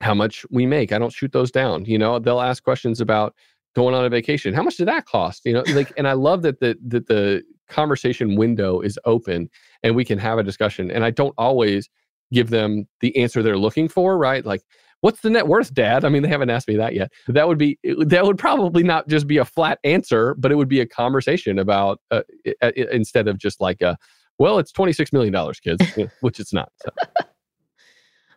how 0.00 0.14
much 0.14 0.44
we 0.50 0.66
make. 0.66 0.92
I 0.92 0.98
don't 0.98 1.12
shoot 1.12 1.32
those 1.32 1.50
down. 1.50 1.84
You 1.84 1.98
know, 1.98 2.18
they'll 2.18 2.40
ask 2.40 2.62
questions 2.62 3.00
about 3.00 3.34
going 3.74 3.94
on 3.94 4.04
a 4.04 4.08
vacation. 4.08 4.54
How 4.54 4.62
much 4.62 4.76
did 4.76 4.88
that 4.88 5.06
cost? 5.06 5.42
You 5.44 5.54
know, 5.54 5.64
like, 5.68 5.92
and 5.96 6.06
I 6.08 6.12
love 6.12 6.42
that 6.42 6.60
the 6.60 6.76
that 6.88 7.06
the 7.06 7.42
conversation 7.68 8.36
window 8.36 8.80
is 8.80 8.98
open 9.04 9.48
and 9.82 9.94
we 9.96 10.04
can 10.04 10.18
have 10.18 10.38
a 10.38 10.42
discussion. 10.42 10.90
And 10.90 11.04
I 11.04 11.10
don't 11.10 11.34
always 11.38 11.88
give 12.32 12.50
them 12.50 12.86
the 13.00 13.16
answer 13.16 13.42
they're 13.42 13.58
looking 13.58 13.88
for, 13.88 14.16
right? 14.18 14.44
Like, 14.44 14.62
what's 15.00 15.20
the 15.20 15.30
net 15.30 15.46
worth, 15.46 15.72
Dad? 15.74 16.04
I 16.04 16.08
mean, 16.08 16.22
they 16.22 16.28
haven't 16.28 16.50
asked 16.50 16.68
me 16.68 16.76
that 16.76 16.94
yet. 16.94 17.12
But 17.26 17.34
that 17.34 17.48
would 17.48 17.58
be 17.58 17.78
that 18.06 18.24
would 18.24 18.38
probably 18.38 18.82
not 18.82 19.08
just 19.08 19.26
be 19.26 19.36
a 19.38 19.44
flat 19.44 19.78
answer, 19.84 20.34
but 20.38 20.50
it 20.50 20.56
would 20.56 20.68
be 20.68 20.80
a 20.80 20.86
conversation 20.86 21.58
about 21.58 22.00
uh, 22.10 22.22
i- 22.46 22.54
i- 22.62 22.72
instead 22.90 23.28
of 23.28 23.38
just 23.38 23.60
like 23.60 23.82
a, 23.82 23.96
well, 24.38 24.58
it's 24.58 24.72
twenty 24.72 24.92
six 24.92 25.12
million 25.12 25.32
dollars, 25.32 25.60
kids, 25.60 25.82
which 26.20 26.40
it's 26.40 26.52
not. 26.52 26.70
So. 26.82 26.90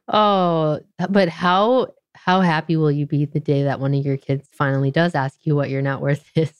Oh, 0.10 0.80
but 1.10 1.28
how 1.30 1.88
how 2.16 2.42
happy 2.42 2.76
will 2.78 2.92
you 2.92 3.06
be 3.06 3.26
the 3.26 3.40
day 3.40 3.64
that 3.64 3.80
one 3.80 3.94
of 3.94 4.06
your 4.06 4.18
kids 4.18 4.48
finally 4.52 4.90
does 4.92 5.16
ask 5.16 5.40
you 5.46 5.56
what 5.56 5.70
your 5.70 5.82
net 5.82 6.00
worth 6.00 6.30
is? 6.36 6.54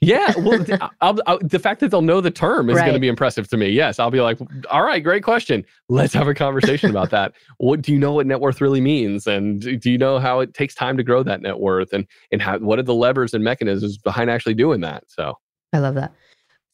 Yeah, 0.00 0.32
well, 0.38 0.64
I'll, 1.00 1.18
I'll, 1.26 1.38
the 1.38 1.58
fact 1.58 1.80
that 1.80 1.90
they'll 1.90 2.02
know 2.02 2.20
the 2.20 2.30
term 2.30 2.70
is 2.70 2.78
going 2.78 2.94
to 2.94 2.98
be 2.98 3.08
impressive 3.08 3.48
to 3.48 3.56
me. 3.56 3.68
Yes, 3.68 3.98
I'll 3.98 4.10
be 4.10 4.20
like, 4.20 4.38
all 4.70 4.82
right, 4.82 5.02
great 5.02 5.22
question. 5.22 5.64
Let's 5.88 6.14
have 6.14 6.28
a 6.28 6.34
conversation 6.34 6.90
about 6.90 7.10
that. 7.10 7.32
What 7.58 7.82
do 7.82 7.92
you 7.92 7.98
know 7.98 8.12
what 8.12 8.26
net 8.26 8.40
worth 8.40 8.60
really 8.60 8.80
means, 8.80 9.26
and 9.26 9.60
do 9.60 9.76
do 9.76 9.90
you 9.90 9.98
know 9.98 10.18
how 10.18 10.40
it 10.40 10.54
takes 10.54 10.74
time 10.74 10.96
to 10.96 11.02
grow 11.02 11.22
that 11.22 11.42
net 11.42 11.58
worth, 11.58 11.92
and 11.92 12.06
and 12.30 12.40
how 12.40 12.58
what 12.58 12.78
are 12.78 12.82
the 12.82 12.94
levers 12.94 13.34
and 13.34 13.44
mechanisms 13.44 13.98
behind 13.98 14.30
actually 14.30 14.54
doing 14.54 14.80
that? 14.80 15.04
So 15.08 15.38
I 15.72 15.78
love 15.78 15.94
that. 15.94 16.12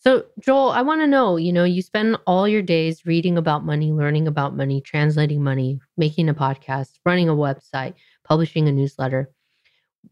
So, 0.01 0.25
Joel, 0.39 0.71
I 0.71 0.83
want 0.83 1.01
to 1.01 1.09
know, 1.09 1.37
you 1.37 1.53
know, 1.53 1.65
you 1.65 1.83
spend 1.83 2.19
all 2.27 2.47
your 2.47 2.63
days 2.63 3.05
reading 3.05 3.37
about 3.37 3.65
money, 3.65 3.93
learning 3.93 4.29
about 4.29 4.57
money, 4.57 4.81
translating 4.81 5.43
money, 5.43 5.81
making 5.97 6.29
a 6.29 6.35
podcast, 6.35 6.93
running 7.05 7.29
a 7.29 7.35
website, 7.35 7.95
publishing 8.23 8.69
a 8.69 8.73
newsletter. 8.73 9.29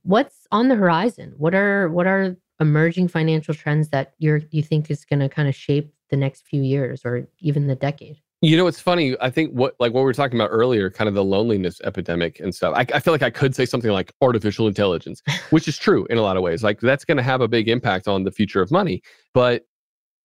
What's 0.02 0.48
on 0.50 0.68
the 0.68 0.74
horizon? 0.74 1.34
What 1.36 1.54
are 1.54 1.88
what 1.88 2.06
are 2.06 2.36
emerging 2.60 3.08
financial 3.08 3.54
trends 3.54 3.88
that 3.90 4.14
you're 4.18 4.42
you 4.50 4.62
think 4.62 4.90
is 4.90 5.04
going 5.04 5.20
to 5.20 5.28
kind 5.28 5.48
of 5.48 5.54
shape 5.54 5.92
the 6.10 6.16
next 6.16 6.46
few 6.46 6.62
years 6.62 7.02
or 7.04 7.28
even 7.40 7.66
the 7.66 7.74
decade? 7.74 8.20
You 8.42 8.56
know, 8.56 8.66
it's 8.66 8.80
funny. 8.80 9.16
I 9.20 9.30
think 9.30 9.50
what 9.52 9.74
like 9.80 9.92
what 9.92 10.00
we 10.00 10.04
were 10.04 10.12
talking 10.12 10.38
about 10.38 10.50
earlier, 10.52 10.90
kind 10.90 11.08
of 11.08 11.14
the 11.14 11.24
loneliness 11.24 11.80
epidemic 11.84 12.38
and 12.38 12.54
stuff. 12.54 12.74
I, 12.76 12.86
I 12.94 13.00
feel 13.00 13.14
like 13.14 13.22
I 13.22 13.30
could 13.30 13.54
say 13.54 13.64
something 13.64 13.90
like 13.90 14.12
artificial 14.20 14.68
intelligence, 14.68 15.22
which 15.50 15.66
is 15.66 15.78
true 15.78 16.06
in 16.10 16.18
a 16.18 16.22
lot 16.22 16.36
of 16.36 16.42
ways. 16.42 16.62
Like 16.62 16.80
that's 16.80 17.04
going 17.04 17.16
to 17.16 17.22
have 17.22 17.40
a 17.40 17.48
big 17.48 17.68
impact 17.68 18.06
on 18.06 18.24
the 18.24 18.30
future 18.30 18.60
of 18.60 18.70
money. 18.70 19.02
But 19.32 19.62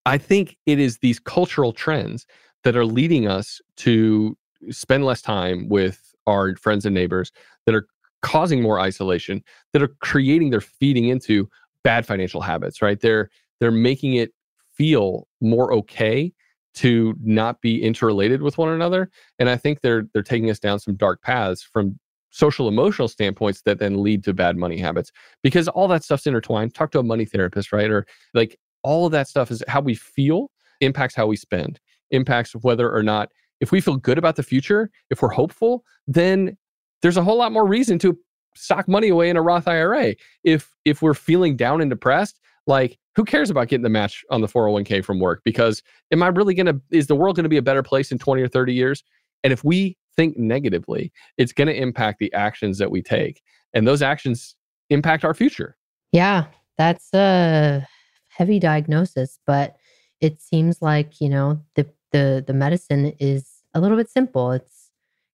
I 0.06 0.18
think 0.18 0.58
it 0.66 0.80
is 0.80 0.98
these 0.98 1.20
cultural 1.20 1.72
trends 1.72 2.26
that 2.64 2.76
are 2.76 2.86
leading 2.86 3.28
us 3.28 3.62
to 3.78 4.38
spend 4.70 5.06
less 5.06 5.22
time 5.22 5.70
with 5.70 6.14
our 6.28 6.56
friends 6.56 6.86
and 6.86 6.94
neighbors, 6.94 7.32
that 7.66 7.76
are 7.76 7.88
causing 8.22 8.62
more 8.62 8.80
isolation, 8.80 9.44
that 9.74 9.82
are 9.82 9.96
creating, 10.02 10.50
they're 10.50 10.62
feeding 10.62 11.08
into 11.08 11.50
bad 11.84 12.06
financial 12.06 12.42
habits. 12.42 12.82
Right? 12.82 13.00
They're 13.00 13.30
they're 13.60 13.72
making 13.72 14.16
it 14.16 14.34
feel 14.74 15.28
more 15.42 15.74
okay 15.74 16.34
to 16.74 17.14
not 17.22 17.62
be 17.62 17.82
interrelated 17.82 18.42
with 18.42 18.58
one 18.58 18.70
another 18.70 19.10
and 19.40 19.50
i 19.50 19.58
think 19.58 19.82
they're 19.82 20.04
they're 20.14 20.24
taking 20.24 20.50
us 20.50 20.60
down 20.60 20.80
some 20.80 20.96
dark 20.96 21.22
paths 21.22 21.62
from 21.62 22.00
social 22.30 22.68
emotional 22.68 23.08
standpoints 23.08 23.62
that 23.64 23.80
then 23.80 24.02
lead 24.02 24.24
to 24.24 24.34
bad 24.34 24.56
money 24.56 24.78
habits 24.78 25.12
because 25.44 25.68
all 25.68 25.88
that 25.88 26.04
stuff's 26.04 26.26
intertwined 26.26 26.74
talk 26.74 26.92
to 26.92 27.00
a 27.00 27.04
money 27.04 27.26
therapist 27.26 27.74
right 27.74 27.92
or 27.92 28.06
like 28.34 28.58
all 28.84 29.06
of 29.06 29.12
that 29.12 29.28
stuff 29.28 29.52
is 29.52 29.62
how 29.68 29.82
we 29.82 29.94
feel 29.94 30.50
impacts 30.80 31.14
how 31.14 31.28
we 31.28 31.36
spend 31.36 31.80
impacts 32.12 32.54
whether 32.62 32.90
or 32.94 33.04
not 33.04 33.30
if 33.60 33.72
we 33.72 33.82
feel 33.82 33.98
good 33.98 34.18
about 34.18 34.38
the 34.38 34.44
future 34.44 34.90
if 35.10 35.22
we're 35.22 35.30
hopeful 35.30 35.84
then 36.08 36.58
there's 37.02 37.18
a 37.18 37.24
whole 37.24 37.38
lot 37.38 37.52
more 37.52 37.68
reason 37.68 38.00
to 38.00 38.18
sock 38.56 38.88
money 38.88 39.10
away 39.10 39.30
in 39.30 39.38
a 39.38 39.42
roth 39.42 39.68
ira 39.68 40.14
if 40.44 40.72
if 40.86 41.02
we're 41.02 41.14
feeling 41.14 41.56
down 41.56 41.82
and 41.82 41.90
depressed 41.90 42.40
like 42.68 42.98
who 43.16 43.26
cares 43.26 43.50
about 43.50 43.68
getting 43.68 43.84
the 43.84 43.90
match 43.90 44.24
on 44.30 44.42
the 44.42 44.48
401k 44.48 45.04
from 45.04 45.20
work? 45.20 45.42
Because 45.44 45.82
am 46.12 46.24
i 46.24 46.28
really 46.28 46.54
to 46.68 46.82
is 46.92 47.08
the 47.08 47.16
world 47.16 47.36
going 47.36 47.44
to 47.44 47.50
be 47.50 47.58
a 47.58 47.62
better 47.62 47.84
place 47.84 48.12
in 48.12 48.18
20 48.18 48.42
or 48.42 48.48
30 48.48 48.74
years? 48.74 49.04
And 49.44 49.52
if 49.52 49.64
we 49.64 49.98
think 50.16 50.38
negatively 50.38 51.12
it's 51.38 51.54
to 51.68 51.76
impact 51.76 52.20
the 52.20 52.32
actions 52.34 52.78
that 52.78 52.92
we 52.92 53.02
take. 53.02 53.42
And 53.74 53.88
those 53.88 54.02
actions 54.02 54.56
impact 54.90 55.24
our 55.24 55.34
future. 55.34 55.78
Yeah, 56.12 56.46
that's 56.78 57.14
a 57.14 57.88
heavy 58.28 58.60
diagnosis, 58.60 59.40
but 59.46 59.78
it 60.20 60.42
seems 60.42 60.82
like, 60.82 61.22
you 61.22 61.30
know, 61.30 61.62
the 61.76 61.88
the 62.12 62.44
the 62.46 62.54
medicine 62.54 63.14
is 63.20 63.48
a 63.74 63.80
little 63.80 63.98
bit 63.98 64.10
simple. 64.10 64.52
It's 64.52 64.81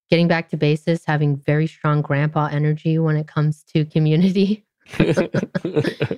getting 0.09 0.27
back 0.27 0.49
to 0.49 0.57
basis, 0.57 1.03
having 1.05 1.35
very 1.37 1.67
strong 1.67 2.01
grandpa 2.01 2.47
energy 2.51 2.97
when 2.99 3.15
it 3.17 3.27
comes 3.27 3.63
to 3.63 3.85
community 3.85 4.65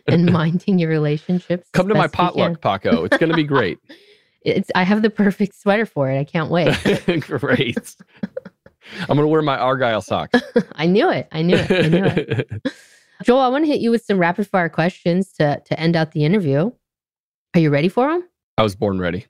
and 0.07 0.31
minding 0.31 0.77
your 0.77 0.89
relationships. 0.89 1.67
come 1.73 1.87
to 1.87 1.95
my 1.95 2.07
best 2.07 2.13
you 2.13 2.43
can. 2.43 2.55
potluck 2.55 2.61
paco 2.61 3.03
it's 3.03 3.17
going 3.17 3.29
to 3.31 3.35
be 3.35 3.43
great 3.43 3.79
It's 4.41 4.71
I 4.73 4.83
have 4.83 5.01
the 5.01 5.09
perfect 5.09 5.53
sweater 5.59 5.85
for 5.85 6.09
it. 6.09 6.17
I 6.17 6.23
can't 6.23 6.49
wait. 6.49 6.73
great 7.19 7.95
i'm 9.01 9.07
going 9.07 9.19
to 9.19 9.27
wear 9.27 9.41
my 9.41 9.57
argyle 9.57 10.01
socks 10.01 10.39
I 10.75 10.85
knew 10.85 11.09
it. 11.09 11.27
I 11.31 11.41
knew 11.41 11.55
it. 11.57 11.69
I 11.71 11.87
knew 11.89 12.05
it. 12.05 12.49
Joel, 13.23 13.39
I 13.41 13.49
want 13.49 13.65
to 13.65 13.67
hit 13.67 13.81
you 13.81 13.91
with 13.91 14.03
some 14.05 14.17
rapid 14.17 14.47
fire 14.47 14.69
questions 14.69 15.33
to 15.33 15.61
to 15.65 15.79
end 15.79 15.95
out 15.97 16.11
the 16.13 16.23
interview. 16.23 16.71
Are 17.53 17.59
you 17.59 17.69
ready 17.69 17.89
for 17.89 18.09
them? 18.09 18.23
i 18.57 18.61
was 18.63 18.75
born 18.75 18.99
ready 18.99 19.25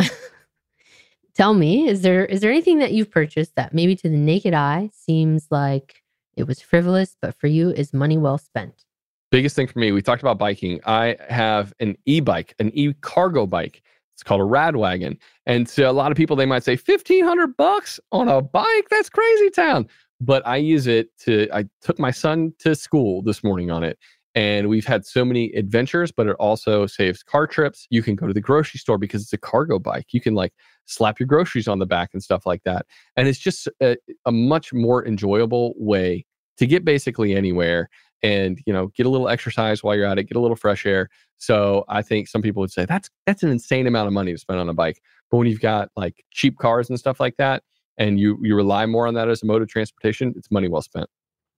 Tell 1.40 1.54
me, 1.54 1.88
is 1.88 2.02
there 2.02 2.26
is 2.26 2.42
there 2.42 2.52
anything 2.52 2.80
that 2.80 2.92
you've 2.92 3.10
purchased 3.10 3.56
that 3.56 3.74
maybe 3.74 3.96
to 3.96 4.10
the 4.10 4.18
naked 4.18 4.54
eye 4.54 4.90
seems 4.94 5.48
like 5.50 6.04
it 6.36 6.44
was 6.44 6.60
frivolous, 6.60 7.16
but 7.22 7.34
for 7.34 7.48
you 7.48 7.70
is 7.70 7.94
money 7.94 8.18
well 8.18 8.38
spent? 8.38 8.84
biggest 9.32 9.56
thing 9.56 9.68
for 9.68 9.80
me 9.80 9.94
we 9.94 10.02
talked 10.02 10.22
about 10.22 10.38
biking. 10.38 10.82
I 10.86 11.16
have 11.30 11.74
an 11.80 11.96
e-bike 12.06 12.56
an 12.60 12.72
e-cargo 12.74 13.46
bike. 13.46 13.82
It's 14.16 14.22
called 14.22 14.42
a 14.42 14.44
RadWagon. 14.44 15.18
And 15.46 15.66
to 15.68 15.84
a 15.84 15.94
lot 15.94 16.12
of 16.12 16.18
people 16.18 16.36
they 16.36 16.46
might 16.46 16.66
say 16.66 16.74
1500 16.74 17.56
bucks 17.56 18.02
on 18.12 18.28
a 18.28 18.42
bike? 18.42 18.90
That's 18.90 19.10
crazy 19.10 19.50
town. 19.50 19.88
But 20.20 20.46
i 20.46 20.58
use 20.58 20.88
it 20.88 21.18
to 21.20 21.48
i 21.54 21.64
took 21.80 22.00
my 22.00 22.12
son 22.12 22.54
to 22.60 22.76
school 22.76 23.22
this 23.22 23.46
morning 23.46 23.72
on 23.72 23.86
it 23.86 23.98
and 24.36 24.70
we've 24.70 24.86
had 24.86 25.06
so 25.06 25.26
many 25.26 25.52
adventures 25.54 26.12
but 26.12 26.28
it 26.28 26.36
also 26.40 26.86
saves 26.86 27.24
car 27.24 27.48
trips. 27.48 27.88
You 27.90 28.04
can 28.04 28.16
go 28.16 28.28
to 28.28 28.34
the 28.34 28.42
grocery 28.42 28.80
store 28.80 28.98
because 28.98 29.24
it's 29.24 29.34
a 29.34 29.38
cargo 29.38 29.80
bike. 29.80 30.08
You 30.12 30.22
can 30.22 30.36
like 30.36 30.54
slap 30.86 31.20
your 31.20 31.28
groceries 31.28 31.68
on 31.68 31.80
the 31.80 31.86
back 31.86 32.12
and 32.14 32.24
stuff 32.24 32.46
like 32.46 32.64
that. 32.64 32.86
And 33.16 33.28
it's 33.28 33.40
just 33.40 33.68
a, 33.82 33.98
a 34.26 34.32
much 34.32 34.74
more 34.74 35.06
enjoyable 35.06 35.74
way 35.78 36.26
to 36.58 36.68
get 36.68 36.86
basically 36.86 37.36
anywhere 37.36 37.90
and 38.22 38.60
you 38.66 38.74
know 38.74 38.88
get 38.88 39.06
a 39.06 39.10
little 39.10 39.30
exercise 39.30 39.82
while 39.82 39.96
you're 39.96 40.06
at 40.06 40.20
it 40.20 40.26
get 40.26 40.38
a 40.38 40.42
little 40.42 40.58
fresh 40.58 40.86
air. 40.86 41.10
So 41.38 41.86
i 41.88 42.02
think 42.02 42.28
some 42.28 42.42
people 42.42 42.60
would 42.62 42.72
say 42.72 42.86
that's 42.86 43.10
that's 43.26 43.44
an 43.44 43.50
insane 43.50 43.88
amount 43.88 44.08
of 44.08 44.14
money 44.14 44.34
to 44.34 44.38
spend 44.38 44.60
on 44.60 44.70
a 44.70 44.74
bike. 44.74 45.02
But 45.32 45.38
when 45.38 45.48
you've 45.48 45.62
got 45.62 45.90
like 45.96 46.26
cheap 46.32 46.58
cars 46.58 46.90
and 46.90 47.00
stuff 47.00 47.20
like 47.20 47.38
that 47.38 47.64
and 47.98 48.20
you 48.20 48.38
you 48.42 48.56
rely 48.56 48.86
more 48.86 49.08
on 49.08 49.14
that 49.16 49.30
as 49.30 49.42
a 49.42 49.46
mode 49.46 49.62
of 49.62 49.70
transportation, 49.70 50.34
it's 50.36 50.52
money 50.52 50.68
well 50.68 50.82
spent. 50.82 51.10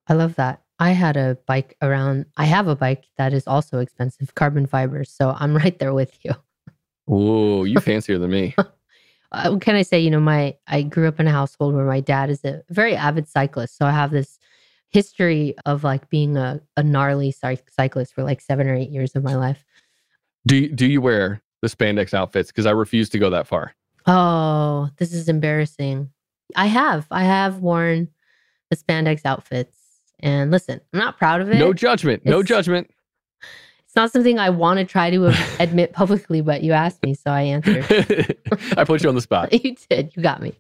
I 0.08 0.14
love 0.14 0.36
that. 0.36 0.62
I 0.82 0.94
had 0.94 1.16
a 1.16 1.38
bike 1.46 1.78
around, 1.84 2.26
I 2.38 2.46
have 2.46 2.68
a 2.68 2.76
bike 2.76 3.06
that 3.20 3.34
is 3.34 3.46
also 3.46 3.78
expensive, 3.78 4.34
carbon 4.34 4.66
fiber. 4.66 5.04
So 5.04 5.36
I'm 5.38 5.56
right 5.64 5.78
there 5.78 5.94
with 5.94 6.18
you. 6.26 6.34
Ooh, 7.14 7.66
you 7.66 7.80
fancier 7.92 8.18
than 8.18 8.32
me. 8.32 8.56
Uh, 9.32 9.58
can 9.60 9.76
I 9.76 9.84
say? 9.84 10.00
You 10.00 10.10
know, 10.10 10.20
my 10.20 10.56
I 10.68 10.82
grew 10.82 11.08
up 11.08 11.20
in 11.20 11.28
a 11.28 11.32
household 11.32 11.76
where 11.76 11.86
my 11.86 12.00
dad 12.00 12.32
is 12.32 12.44
a 12.44 12.64
very 12.70 12.96
avid 12.96 13.28
cyclist. 13.28 13.78
So 13.78 13.86
I 13.86 13.92
have 13.92 14.10
this 14.10 14.40
history 14.90 15.54
of 15.68 15.84
like 15.84 16.10
being 16.10 16.36
a, 16.36 16.60
a 16.76 16.82
gnarly 16.82 17.32
cyclist 17.32 18.14
for 18.14 18.24
like 18.24 18.42
seven 18.42 18.68
or 18.68 18.76
eight 18.76 18.90
years 18.90 19.16
of 19.16 19.24
my 19.24 19.36
life. 19.36 19.64
Do 20.48 20.58
you, 20.58 20.70
do 20.70 20.88
you 20.88 21.00
wear 21.00 21.44
the 21.62 21.70
spandex 21.70 22.14
outfits? 22.14 22.50
Because 22.50 22.66
I 22.66 22.72
refuse 22.72 23.08
to 23.10 23.20
go 23.20 23.30
that 23.30 23.46
far. 23.46 23.76
Oh, 24.08 24.90
this 24.98 25.14
is 25.14 25.30
embarrassing. 25.30 26.10
I 26.56 26.66
have. 26.66 27.06
I 27.12 27.24
have 27.24 27.60
worn 27.60 28.10
the 28.72 28.76
spandex 28.76 29.22
outfits. 29.26 29.81
And 30.24 30.52
listen, 30.52 30.80
I'm 30.94 31.00
not 31.00 31.18
proud 31.18 31.42
of 31.42 31.50
it. 31.50 31.58
No 31.58 31.74
judgment. 31.74 32.26
No 32.26 32.44
judgment. 32.44 32.90
It's 33.86 33.96
not 33.96 34.12
something 34.12 34.40
I 34.40 34.50
want 34.50 34.80
to 34.80 34.86
try 34.86 35.10
to 35.10 35.34
admit 35.60 35.94
publicly, 35.94 36.42
but 36.42 36.64
you 36.64 36.72
asked 36.72 37.04
me, 37.04 37.14
so 37.14 37.32
I 37.32 37.42
answered. 37.42 37.86
I 38.78 38.84
put 38.84 39.04
you 39.04 39.10
on 39.10 39.16
the 39.16 39.22
spot. 39.22 39.52
you 39.52 39.76
did. 39.90 40.12
You 40.16 40.24
got 40.24 40.42
me. 40.42 40.54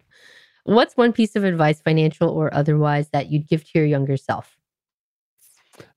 What's 0.63 0.95
one 0.95 1.13
piece 1.13 1.35
of 1.35 1.43
advice, 1.43 1.81
financial 1.81 2.29
or 2.29 2.53
otherwise, 2.53 3.09
that 3.09 3.31
you'd 3.31 3.47
give 3.47 3.63
to 3.63 3.79
your 3.79 3.85
younger 3.85 4.17
self? 4.17 4.57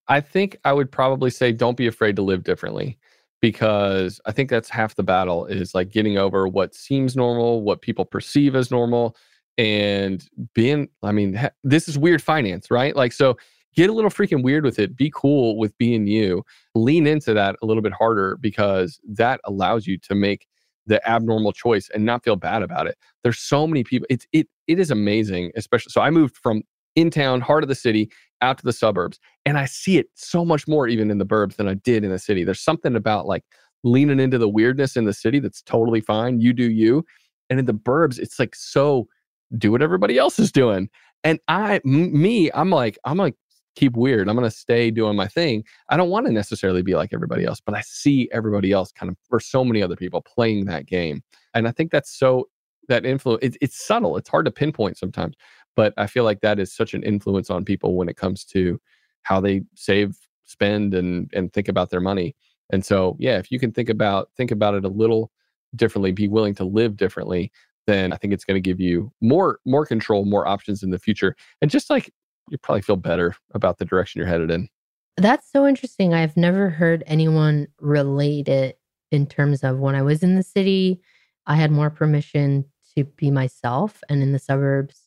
I 0.09 0.21
think 0.21 0.59
I 0.65 0.73
would 0.73 0.91
probably 0.91 1.31
say 1.31 1.53
don't 1.53 1.77
be 1.77 1.87
afraid 1.87 2.17
to 2.17 2.23
live 2.23 2.45
differently 2.45 2.99
because 3.41 4.21
I 4.25 4.33
think 4.33 4.49
that's 4.49 4.71
half 4.71 4.95
the 4.95 5.03
battle 5.03 5.45
is 5.47 5.75
like 5.75 5.91
getting 5.91 6.17
over 6.17 6.49
what 6.49 6.75
seems 6.75 7.17
normal, 7.17 7.63
what 7.63 7.83
people 7.83 8.05
perceive 8.05 8.55
as 8.55 8.71
normal, 8.71 9.17
and 9.59 10.27
being, 10.55 10.89
I 11.03 11.13
mean, 11.13 11.51
this 11.63 11.89
is 11.89 11.99
weird 11.99 12.23
finance, 12.23 12.71
right? 12.71 12.95
Like, 12.97 13.13
so 13.13 13.37
get 13.75 13.91
a 13.91 13.93
little 13.93 14.11
freaking 14.11 14.43
weird 14.43 14.65
with 14.65 14.79
it. 14.79 14.97
Be 14.97 15.11
cool 15.15 15.57
with 15.59 15.77
being 15.79 16.07
you. 16.07 16.45
Lean 16.75 17.07
into 17.07 17.35
that 17.35 17.57
a 17.63 17.67
little 17.67 17.83
bit 17.83 17.93
harder 17.93 18.37
because 18.41 19.01
that 19.09 19.41
allows 19.45 19.87
you 19.87 19.99
to 19.99 20.15
make 20.15 20.47
the 20.87 21.07
abnormal 21.09 21.53
choice 21.53 21.89
and 21.95 22.05
not 22.05 22.23
feel 22.23 22.37
bad 22.37 22.63
about 22.63 22.87
it. 22.87 22.97
There's 23.23 23.39
so 23.39 23.67
many 23.67 23.85
people. 23.85 24.07
It's 24.11 24.27
it 24.33 24.49
it 24.67 24.79
is 24.79 24.91
amazing, 24.91 25.53
especially. 25.57 25.91
So 25.91 26.01
I 26.01 26.11
moved 26.11 26.37
from 26.37 26.63
in 26.95 27.11
town, 27.11 27.41
heart 27.41 27.65
of 27.65 27.69
the 27.69 27.75
city, 27.75 28.11
out 28.41 28.59
to 28.59 28.65
the 28.65 28.73
suburbs, 28.73 29.19
and 29.47 29.59
I 29.59 29.65
see 29.65 29.99
it 29.99 30.07
so 30.15 30.45
much 30.45 30.69
more 30.69 30.87
even 30.87 31.11
in 31.11 31.19
the 31.19 31.27
burbs 31.27 31.57
than 31.57 31.69
I 31.69 31.75
did 31.75 32.05
in 32.05 32.11
the 32.11 32.19
city. 32.19 32.45
There's 32.45 32.61
something 32.61 32.95
about 32.95 33.27
like 33.27 33.45
leaning 33.83 34.21
into 34.21 34.39
the 34.39 34.49
weirdness 34.49 34.97
in 34.97 35.05
the 35.05 35.13
city 35.13 35.41
that's 35.41 35.63
totally 35.63 36.01
fine. 36.01 36.41
You 36.41 36.53
do 36.53 36.71
you, 36.71 37.05
and 37.51 37.59
in 37.59 37.67
the 37.67 37.75
burbs, 37.75 38.19
it's 38.19 38.39
like 38.39 38.55
so 38.55 39.09
do 39.57 39.73
what 39.73 39.83
everybody 39.83 40.19
else 40.19 40.39
is 40.39 40.53
doing. 40.53 40.89
And 41.23 41.41
I, 41.49 41.81
m- 41.87 42.21
me, 42.21 42.51
I'm 42.55 42.71
like, 42.71 42.99
I'm 43.05 43.17
like 43.17 43.35
keep 43.75 43.97
weird. 43.97 44.29
I'm 44.29 44.37
gonna 44.37 44.51
stay 44.51 44.91
doing 44.91 45.17
my 45.17 45.27
thing. 45.27 45.65
I 45.89 45.97
don't 45.97 46.11
want 46.11 46.27
to 46.27 46.33
necessarily 46.33 46.83
be 46.83 46.95
like 46.95 47.11
everybody 47.13 47.45
else, 47.45 47.61
but 47.61 47.75
I 47.75 47.83
see 47.83 48.29
everybody 48.33 48.73
else 48.73 48.93
kind 48.93 49.11
of 49.11 49.17
or 49.31 49.41
so 49.41 49.65
many 49.65 49.83
other 49.83 49.97
people 49.97 50.23
playing 50.23 50.67
that 50.67 50.87
game, 50.87 51.23
and 51.55 51.69
I 51.69 51.73
think 51.73 51.91
that's 51.91 52.17
so 52.17 52.49
that 52.89 53.07
influence. 53.07 53.43
It, 53.43 53.57
it's 53.61 53.85
subtle. 53.85 54.17
It's 54.17 54.29
hard 54.29 54.45
to 54.47 54.51
pinpoint 54.51 54.99
sometimes, 54.99 55.37
but 55.77 55.95
I 55.97 56.07
feel 56.07 56.25
like 56.25 56.41
that 56.41 56.59
is 56.59 56.73
such 56.73 56.95
an 56.95 57.03
influence 57.03 57.51
on 57.51 57.65
people 57.65 57.97
when 57.97 58.09
it 58.09 58.17
comes 58.17 58.45
to 58.47 58.81
how 59.23 59.41
they 59.41 59.63
save, 59.75 60.17
spend, 60.45 60.95
and 60.95 61.31
and 61.35 61.53
think 61.53 61.69
about 61.69 61.91
their 61.91 62.01
money. 62.01 62.37
And 62.73 62.85
so, 62.85 63.17
yeah, 63.19 63.39
if 63.39 63.51
you 63.51 63.59
can 63.59 63.73
think 63.73 63.89
about 63.89 64.31
think 64.37 64.51
about 64.51 64.75
it 64.75 64.85
a 64.85 64.89
little 64.89 65.31
differently, 65.77 66.13
be 66.13 66.29
willing 66.29 66.55
to 66.57 66.65
live 66.65 66.97
differently, 66.97 67.51
then 67.87 68.13
I 68.13 68.17
think 68.17 68.33
it's 68.33 68.45
going 68.45 68.57
to 68.57 68.61
give 68.61 68.81
you 68.81 69.13
more 69.21 69.59
more 69.65 69.87
control, 69.87 70.25
more 70.25 70.47
options 70.47 70.83
in 70.83 70.91
the 70.91 70.99
future, 70.99 71.37
and 71.61 71.71
just 71.71 71.91
like 71.91 72.13
you 72.49 72.59
probably 72.59 72.83
feel 72.83 72.97
better 72.97 73.35
about 73.55 73.79
the 73.79 73.85
direction 73.85 74.19
you're 74.19 74.29
headed 74.29 74.51
in. 74.51 74.69
That's 75.17 75.51
so 75.51 75.67
interesting. 75.67 76.13
I've 76.13 76.37
never 76.37 76.71
heard 76.71 77.05
anyone 77.07 77.69
relate 77.81 78.49
it 78.49 78.79
in 79.13 79.27
terms 79.27 79.63
of 79.63 79.79
when 79.79 79.95
I 79.95 80.03
was 80.03 80.23
in 80.23 80.35
the 80.35 80.43
city, 80.43 81.01
I 81.47 81.55
had 81.57 81.71
more 81.71 81.91
permission 81.91 82.65
to 82.97 83.05
be 83.05 83.31
myself. 83.31 84.03
And 84.09 84.23
in 84.23 84.33
the 84.33 84.39
suburbs, 84.39 85.03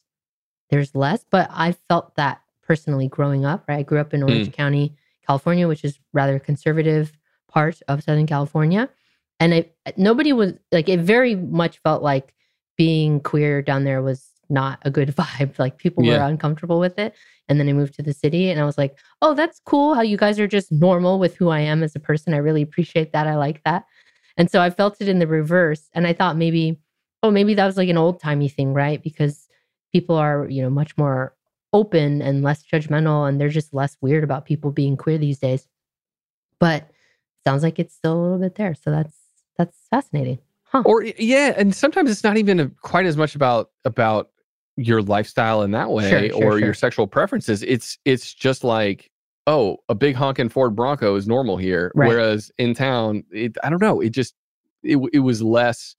there's 0.69 0.95
less. 0.95 1.25
But 1.29 1.49
I 1.51 1.73
felt 1.73 2.15
that 2.15 2.41
personally 2.61 3.07
growing 3.07 3.45
up, 3.45 3.65
right? 3.67 3.79
I 3.79 3.83
grew 3.83 3.99
up 3.99 4.13
in 4.13 4.23
Orange 4.23 4.49
Mm. 4.49 4.53
County, 4.53 4.95
California, 5.25 5.67
which 5.67 5.83
is 5.83 5.99
rather 6.13 6.39
conservative 6.39 7.17
part 7.47 7.81
of 7.87 8.03
Southern 8.03 8.27
California. 8.27 8.89
And 9.39 9.53
I 9.53 9.65
nobody 9.97 10.33
was 10.33 10.53
like 10.71 10.89
it 10.89 10.99
very 10.99 11.35
much 11.35 11.79
felt 11.79 12.01
like 12.01 12.33
being 12.77 13.19
queer 13.19 13.61
down 13.61 13.83
there 13.83 14.01
was 14.01 14.31
not 14.49 14.79
a 14.83 14.91
good 14.91 15.09
vibe. 15.15 15.57
Like 15.59 15.77
people 15.77 16.03
were 16.05 16.17
uncomfortable 16.17 16.79
with 16.79 16.97
it. 16.99 17.15
And 17.49 17.59
then 17.59 17.69
I 17.69 17.73
moved 17.73 17.93
to 17.95 18.03
the 18.03 18.13
city 18.13 18.49
and 18.49 18.59
I 18.59 18.65
was 18.65 18.77
like, 18.77 18.97
oh, 19.21 19.33
that's 19.33 19.61
cool 19.65 19.93
how 19.93 20.01
you 20.01 20.17
guys 20.17 20.39
are 20.39 20.47
just 20.47 20.71
normal 20.71 21.19
with 21.19 21.35
who 21.35 21.49
I 21.49 21.59
am 21.59 21.83
as 21.83 21.95
a 21.95 21.99
person. 21.99 22.33
I 22.33 22.37
really 22.37 22.61
appreciate 22.61 23.13
that. 23.13 23.27
I 23.27 23.35
like 23.35 23.63
that. 23.63 23.85
And 24.35 24.51
so 24.51 24.61
I 24.61 24.69
felt 24.69 25.01
it 25.01 25.07
in 25.07 25.19
the 25.19 25.27
reverse. 25.27 25.89
And 25.93 26.05
I 26.05 26.13
thought 26.13 26.37
maybe, 26.37 26.79
oh, 27.23 27.31
maybe 27.31 27.53
that 27.53 27.65
was 27.65 27.77
like 27.77 27.89
an 27.89 27.97
old 27.97 28.19
timey 28.19 28.49
thing, 28.49 28.73
right? 28.73 29.01
Because 29.01 29.47
people 29.93 30.15
are, 30.15 30.47
you 30.49 30.61
know, 30.61 30.69
much 30.69 30.97
more 30.97 31.33
open 31.73 32.21
and 32.21 32.43
less 32.43 32.63
judgmental 32.63 33.27
and 33.27 33.39
they're 33.39 33.49
just 33.49 33.73
less 33.73 33.97
weird 34.01 34.23
about 34.23 34.45
people 34.45 34.71
being 34.71 34.97
queer 34.97 35.17
these 35.17 35.39
days. 35.39 35.67
But 36.59 36.89
sounds 37.45 37.63
like 37.63 37.79
it's 37.79 37.95
still 37.95 38.13
a 38.13 38.21
little 38.21 38.39
bit 38.39 38.55
there. 38.55 38.75
So 38.75 38.91
that's 38.91 39.15
that's 39.57 39.77
fascinating. 39.89 40.39
Huh. 40.63 40.83
Or 40.85 41.03
yeah, 41.03 41.53
and 41.55 41.73
sometimes 41.73 42.11
it's 42.11 42.23
not 42.23 42.37
even 42.37 42.59
a, 42.59 42.69
quite 42.81 43.05
as 43.05 43.15
much 43.15 43.35
about 43.35 43.71
about 43.85 44.31
your 44.77 45.01
lifestyle 45.01 45.63
in 45.63 45.71
that 45.71 45.89
way 45.89 46.09
Sure, 46.09 46.29
sure, 46.29 46.43
or 46.53 46.59
your 46.59 46.73
sexual 46.73 47.07
preferences. 47.07 47.63
It's 47.63 47.97
it's 48.05 48.33
just 48.33 48.63
like 48.63 49.11
oh, 49.47 49.77
a 49.87 49.95
big 49.95 50.13
honking 50.13 50.49
Ford 50.49 50.75
Bronco 50.75 51.15
is 51.15 51.25
normal 51.25 51.55
here, 51.55 51.91
Right. 51.95 52.07
whereas 52.09 52.51
in 52.57 52.73
town, 52.73 53.23
it, 53.31 53.57
I 53.63 53.69
don't 53.69 53.81
know, 53.81 54.01
it 54.01 54.09
just 54.09 54.35
it 54.83 54.97
it 55.13 55.19
was 55.19 55.41
less. 55.41 55.95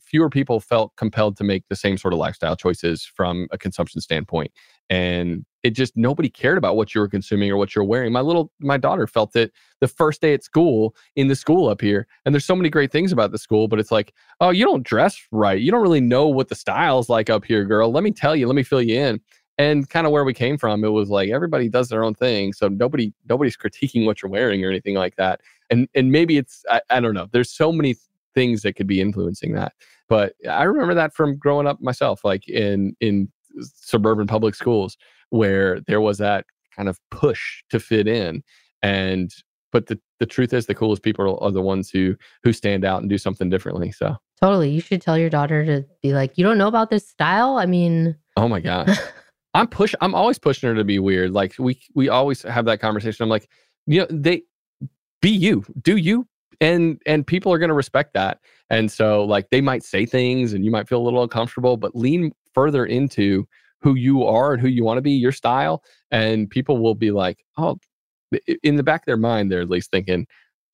Fewer 0.00 0.28
people 0.28 0.58
felt 0.58 0.92
compelled 0.96 1.36
to 1.36 1.44
make 1.44 1.62
the 1.68 1.76
same 1.76 1.96
sort 1.96 2.12
of 2.12 2.18
lifestyle 2.18 2.56
choices 2.56 3.04
from 3.04 3.46
a 3.52 3.58
consumption 3.58 4.00
standpoint, 4.00 4.50
and 4.90 5.44
it 5.62 5.70
just 5.70 5.96
nobody 5.96 6.28
cared 6.28 6.58
about 6.58 6.76
what 6.76 6.94
you 6.94 7.00
were 7.00 7.08
consuming 7.08 7.50
or 7.50 7.56
what 7.56 7.74
you're 7.74 7.84
wearing. 7.84 8.12
My 8.12 8.20
little 8.20 8.52
my 8.60 8.76
daughter 8.76 9.06
felt 9.06 9.34
it 9.34 9.50
the 9.80 9.88
first 9.88 10.20
day 10.20 10.34
at 10.34 10.44
school 10.44 10.94
in 11.16 11.28
the 11.28 11.34
school 11.34 11.68
up 11.68 11.80
here, 11.80 12.06
and 12.24 12.34
there's 12.34 12.44
so 12.44 12.54
many 12.54 12.68
great 12.68 12.92
things 12.92 13.12
about 13.12 13.32
the 13.32 13.38
school, 13.38 13.66
but 13.66 13.80
it's 13.80 13.90
like, 13.90 14.12
oh, 14.40 14.50
you 14.50 14.64
don't 14.64 14.84
dress 14.84 15.18
right. 15.32 15.60
You 15.60 15.70
don't 15.72 15.82
really 15.82 16.02
know 16.02 16.28
what 16.28 16.48
the 16.48 16.54
style's 16.54 17.08
like 17.08 17.30
up 17.30 17.44
here, 17.44 17.64
girl. 17.64 17.90
Let 17.90 18.04
me 18.04 18.12
tell 18.12 18.36
you. 18.36 18.46
Let 18.46 18.56
me 18.56 18.62
fill 18.62 18.82
you 18.82 19.00
in. 19.00 19.20
And 19.56 19.88
kind 19.88 20.04
of 20.04 20.12
where 20.12 20.24
we 20.24 20.34
came 20.34 20.58
from, 20.58 20.84
it 20.84 20.88
was 20.88 21.08
like 21.08 21.30
everybody 21.30 21.68
does 21.68 21.88
their 21.88 22.04
own 22.04 22.14
thing, 22.14 22.52
so 22.52 22.68
nobody 22.68 23.12
nobody's 23.28 23.56
critiquing 23.56 24.04
what 24.04 24.20
you're 24.20 24.30
wearing 24.30 24.64
or 24.64 24.68
anything 24.68 24.96
like 24.96 25.16
that. 25.16 25.40
And 25.70 25.88
and 25.94 26.12
maybe 26.12 26.36
it's 26.36 26.62
I, 26.68 26.82
I 26.90 27.00
don't 27.00 27.14
know. 27.14 27.28
There's 27.32 27.50
so 27.50 27.72
many 27.72 27.96
things 28.34 28.62
that 28.62 28.74
could 28.74 28.86
be 28.86 29.00
influencing 29.00 29.52
that. 29.54 29.72
But 30.08 30.34
I 30.48 30.64
remember 30.64 30.94
that 30.94 31.14
from 31.14 31.38
growing 31.38 31.66
up 31.66 31.80
myself, 31.80 32.24
like 32.24 32.46
in 32.48 32.94
in 33.00 33.30
suburban 33.60 34.26
public 34.26 34.54
schools, 34.54 34.96
where 35.30 35.80
there 35.86 36.00
was 36.00 36.18
that 36.18 36.46
kind 36.76 36.88
of 36.88 36.98
push 37.10 37.62
to 37.70 37.80
fit 37.80 38.06
in. 38.08 38.42
And 38.82 39.32
but 39.72 39.86
the 39.86 39.98
the 40.20 40.26
truth 40.26 40.52
is, 40.52 40.66
the 40.66 40.74
coolest 40.74 41.02
people 41.02 41.38
are 41.40 41.50
the 41.50 41.62
ones 41.62 41.90
who 41.90 42.14
who 42.42 42.52
stand 42.52 42.84
out 42.84 43.00
and 43.00 43.10
do 43.10 43.18
something 43.18 43.50
differently. 43.50 43.90
So, 43.90 44.16
Totally. 44.40 44.70
You 44.70 44.80
should 44.80 45.00
tell 45.00 45.16
your 45.16 45.30
daughter 45.30 45.64
to 45.64 45.84
be 46.02 46.12
like, 46.12 46.36
you 46.36 46.44
don't 46.44 46.58
know 46.58 46.68
about 46.68 46.90
this 46.90 47.08
style? 47.08 47.56
I 47.56 47.66
mean, 47.66 48.16
oh 48.36 48.48
my 48.48 48.60
gosh, 48.60 48.96
I'm 49.54 49.66
push. 49.66 49.94
I'm 50.00 50.14
always 50.14 50.38
pushing 50.38 50.68
her 50.68 50.74
to 50.74 50.84
be 50.84 50.98
weird. 50.98 51.32
Like 51.32 51.54
we 51.58 51.80
we 51.94 52.08
always 52.08 52.42
have 52.42 52.66
that 52.66 52.80
conversation. 52.80 53.22
I'm 53.22 53.28
like, 53.28 53.48
you 53.86 54.00
know, 54.00 54.06
they 54.10 54.42
be 55.22 55.30
you, 55.30 55.64
do 55.82 55.96
you, 55.96 56.26
and 56.60 57.00
and 57.06 57.26
people 57.26 57.52
are 57.52 57.58
going 57.58 57.68
to 57.68 57.74
respect 57.74 58.14
that. 58.14 58.40
And 58.70 58.90
so 58.92 59.24
like 59.24 59.50
they 59.50 59.60
might 59.60 59.82
say 59.82 60.06
things, 60.06 60.52
and 60.52 60.64
you 60.64 60.70
might 60.70 60.88
feel 60.88 61.00
a 61.00 61.04
little 61.04 61.22
uncomfortable, 61.22 61.76
but 61.76 61.96
lean 61.96 62.32
further 62.54 62.86
into 62.86 63.46
who 63.80 63.94
you 63.94 64.24
are 64.24 64.52
and 64.52 64.62
who 64.62 64.68
you 64.68 64.84
want 64.84 64.98
to 64.98 65.02
be, 65.02 65.12
your 65.12 65.32
style, 65.32 65.82
and 66.10 66.48
people 66.48 66.78
will 66.78 66.94
be 66.94 67.10
like, 67.10 67.44
oh, 67.58 67.78
in 68.62 68.76
the 68.76 68.82
back 68.82 69.02
of 69.02 69.06
their 69.06 69.16
mind, 69.16 69.50
they're 69.50 69.60
at 69.60 69.70
least 69.70 69.90
thinking. 69.90 70.26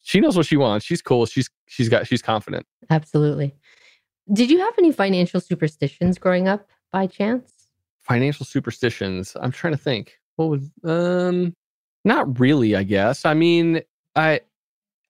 She 0.03 0.21
knows 0.21 0.37
what 0.37 0.47
she 0.47 0.57
wants. 0.57 0.87
She's 0.87 1.03
cool. 1.03 1.27
She's 1.27 1.51
she's 1.67 1.89
got 1.89 2.07
she's 2.07 2.23
confident. 2.23 2.67
absolutely. 2.89 3.55
Did 4.33 4.51
you 4.51 4.59
have 4.61 4.75
any 4.79 4.93
financial 4.93 5.41
superstitions 5.41 6.19
growing 6.19 6.47
up 6.47 6.69
by 6.93 7.07
chance? 7.07 7.61
financial 8.03 8.47
superstitions 8.47 9.37
i'm 9.41 9.53
trying 9.53 9.73
to 9.73 9.79
think 9.79 10.19
what 10.37 10.49
was 10.49 10.71
um 10.85 11.55
not 12.05 12.41
really 12.41 12.75
i 12.75 12.83
guess 12.83 13.25
i 13.25 13.35
mean 13.35 13.81
i 14.17 14.41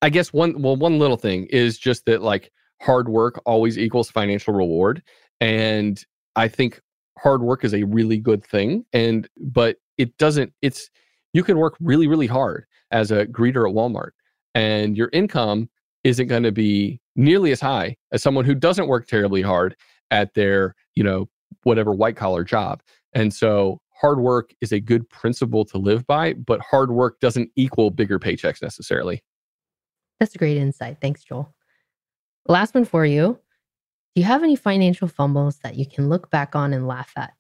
i 0.03 0.11
guess 0.11 0.33
one 0.33 0.61
well 0.61 0.77
one 0.77 0.99
little 0.99 1.17
thing 1.17 1.47
is 1.47 1.79
just 1.79 2.05
that 2.05 2.21
like 2.21 2.51
hard 2.83 3.09
work 3.09 3.41
always 3.47 3.79
equals 3.79 4.11
financial 4.11 4.53
reward 4.53 5.03
and 5.41 6.05
i 6.37 6.49
think 6.49 6.81
hard 7.19 7.43
work 7.43 7.65
is 7.65 7.75
a 7.75 7.85
really 7.85 8.19
good 8.19 8.45
thing 8.45 8.85
and 8.93 9.29
but 9.37 9.77
it 9.99 10.17
doesn't 10.19 10.53
it's 10.63 10.91
you 11.33 11.43
can 11.43 11.59
work 11.59 11.77
really 11.81 12.07
really 12.07 12.27
hard 12.27 12.65
as 12.91 13.11
a 13.11 13.27
greeter 13.27 13.69
at 13.69 13.75
walmart 13.75 14.11
and 14.55 14.97
your 14.97 15.11
income 15.13 15.69
isn't 16.05 16.29
going 16.29 16.43
to 16.43 16.53
be 16.53 17.01
nearly 17.17 17.53
as 17.53 17.61
high 17.61 17.97
as 18.13 18.23
someone 18.23 18.45
who 18.45 18.55
doesn't 18.55 18.89
work 18.89 19.07
terribly 19.07 19.43
hard 19.43 19.77
at 20.11 20.33
their 20.35 20.75
you 20.95 21.05
know 21.05 21.29
whatever 21.65 21.93
white 21.93 22.17
collar 22.17 22.45
job. 22.45 22.83
And 23.13 23.33
so 23.33 23.81
hard 24.01 24.21
work 24.21 24.55
is 24.61 24.73
a 24.73 24.81
good 24.81 25.09
principle 25.11 25.65
to 25.67 25.79
live 25.79 26.07
by, 26.07 26.35
but 26.35 26.61
hard 26.61 26.91
work 26.91 27.21
doesn't 27.21 27.51
equal 27.57 27.91
bigger 27.91 28.19
paychecks 28.19 28.63
necessarily. 28.63 29.23
That's 30.19 30.35
a 30.35 30.39
great 30.39 30.57
insight. 30.57 30.99
Thanks, 31.01 31.25
Joel. 31.25 31.55
Last 32.47 32.75
one 32.75 32.85
for 32.85 33.05
you. 33.05 33.39
Do 34.15 34.21
you 34.21 34.27
have 34.27 34.43
any 34.43 34.57
financial 34.57 35.09
fumbles 35.09 35.59
that 35.59 35.77
you 35.77 35.87
can 35.87 36.09
look 36.09 36.31
back 36.31 36.57
on 36.57 36.73
and 36.73 36.87
laugh 36.87 37.13
at? 37.17 37.33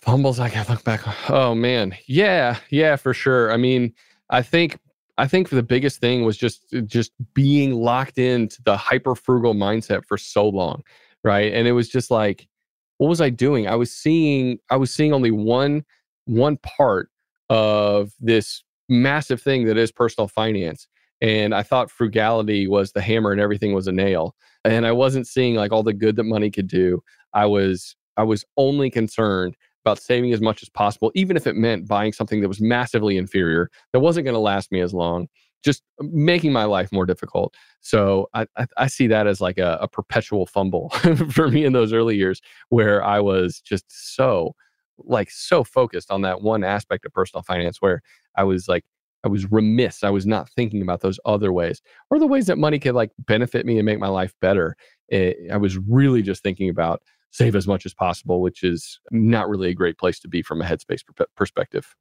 Fumbles 0.00 0.40
I 0.40 0.48
can 0.48 0.64
look 0.68 0.82
back 0.82 1.06
on. 1.06 1.14
Oh 1.28 1.54
man. 1.54 1.94
Yeah, 2.06 2.56
yeah, 2.70 2.96
for 2.96 3.12
sure. 3.12 3.52
I 3.52 3.58
mean, 3.58 3.92
I 4.30 4.42
think 4.42 4.78
I 5.18 5.28
think 5.28 5.50
the 5.50 5.62
biggest 5.62 6.00
thing 6.00 6.24
was 6.24 6.38
just 6.38 6.74
uh, 6.74 6.80
just 6.80 7.12
being 7.34 7.74
locked 7.74 8.16
into 8.16 8.62
the 8.62 8.76
hyper 8.76 9.14
frugal 9.14 9.54
mindset 9.54 10.06
for 10.06 10.16
so 10.16 10.48
long, 10.48 10.82
right? 11.22 11.52
And 11.52 11.68
it 11.68 11.72
was 11.72 11.90
just 11.90 12.10
like, 12.10 12.48
what 12.96 13.08
was 13.08 13.20
I 13.20 13.28
doing? 13.28 13.68
I 13.68 13.74
was 13.74 13.92
seeing 13.92 14.58
I 14.70 14.76
was 14.76 14.92
seeing 14.92 15.12
only 15.12 15.30
one 15.30 15.84
one 16.24 16.56
part 16.58 17.10
of 17.50 18.12
this 18.20 18.64
massive 18.88 19.42
thing 19.42 19.66
that 19.66 19.76
is 19.76 19.92
personal 19.92 20.28
finance. 20.28 20.88
And 21.20 21.54
I 21.54 21.62
thought 21.62 21.90
frugality 21.90 22.66
was 22.66 22.92
the 22.92 23.00
hammer 23.00 23.32
and 23.32 23.40
everything 23.40 23.74
was 23.74 23.86
a 23.86 23.92
nail. 23.92 24.34
And 24.64 24.86
I 24.86 24.92
wasn't 24.92 25.26
seeing 25.26 25.54
like 25.54 25.72
all 25.72 25.82
the 25.82 25.92
good 25.92 26.16
that 26.16 26.24
money 26.24 26.50
could 26.50 26.66
do. 26.66 27.02
I 27.34 27.46
was 27.46 27.96
I 28.16 28.22
was 28.22 28.44
only 28.56 28.90
concerned 28.90 29.56
about 29.84 29.98
saving 29.98 30.32
as 30.32 30.40
much 30.40 30.62
as 30.62 30.68
possible, 30.68 31.10
even 31.14 31.36
if 31.36 31.46
it 31.46 31.56
meant 31.56 31.88
buying 31.88 32.12
something 32.12 32.40
that 32.40 32.48
was 32.48 32.60
massively 32.60 33.16
inferior, 33.16 33.70
that 33.92 34.00
wasn't 34.00 34.24
going 34.24 34.34
to 34.34 34.40
last 34.40 34.70
me 34.70 34.80
as 34.80 34.92
long, 34.92 35.26
just 35.64 35.82
making 36.00 36.52
my 36.52 36.64
life 36.64 36.92
more 36.92 37.06
difficult. 37.06 37.54
So 37.80 38.28
I, 38.34 38.46
I, 38.58 38.66
I 38.76 38.86
see 38.88 39.06
that 39.06 39.26
as 39.26 39.40
like 39.40 39.58
a, 39.58 39.78
a 39.80 39.88
perpetual 39.88 40.46
fumble 40.46 40.90
for 41.30 41.48
me 41.48 41.64
in 41.64 41.72
those 41.72 41.92
early 41.92 42.16
years 42.16 42.40
where 42.68 43.02
I 43.02 43.20
was 43.20 43.60
just 43.60 43.84
so 43.88 44.54
like 44.98 45.30
so 45.30 45.64
focused 45.64 46.10
on 46.10 46.20
that 46.22 46.42
one 46.42 46.62
aspect 46.62 47.06
of 47.06 47.12
personal 47.12 47.42
finance 47.42 47.78
where 47.80 48.02
I 48.36 48.44
was 48.44 48.68
like 48.68 48.84
I 49.24 49.28
was 49.28 49.50
remiss. 49.50 50.02
I 50.02 50.10
was 50.10 50.26
not 50.26 50.48
thinking 50.50 50.82
about 50.82 51.00
those 51.00 51.20
other 51.24 51.52
ways 51.52 51.82
or 52.10 52.18
the 52.18 52.26
ways 52.26 52.46
that 52.46 52.58
money 52.58 52.78
could 52.78 52.94
like 52.94 53.10
benefit 53.18 53.66
me 53.66 53.78
and 53.78 53.86
make 53.86 53.98
my 53.98 54.08
life 54.08 54.34
better. 54.40 54.76
Eh, 55.10 55.34
I 55.52 55.56
was 55.56 55.76
really 55.76 56.22
just 56.22 56.42
thinking 56.42 56.68
about 56.68 57.02
save 57.30 57.54
as 57.54 57.66
much 57.66 57.86
as 57.86 57.94
possible, 57.94 58.40
which 58.40 58.62
is 58.62 59.00
not 59.10 59.48
really 59.48 59.68
a 59.68 59.74
great 59.74 59.98
place 59.98 60.18
to 60.20 60.28
be 60.28 60.42
from 60.42 60.60
a 60.60 60.64
headspace 60.64 61.04
per- 61.04 61.26
perspective. 61.36 61.94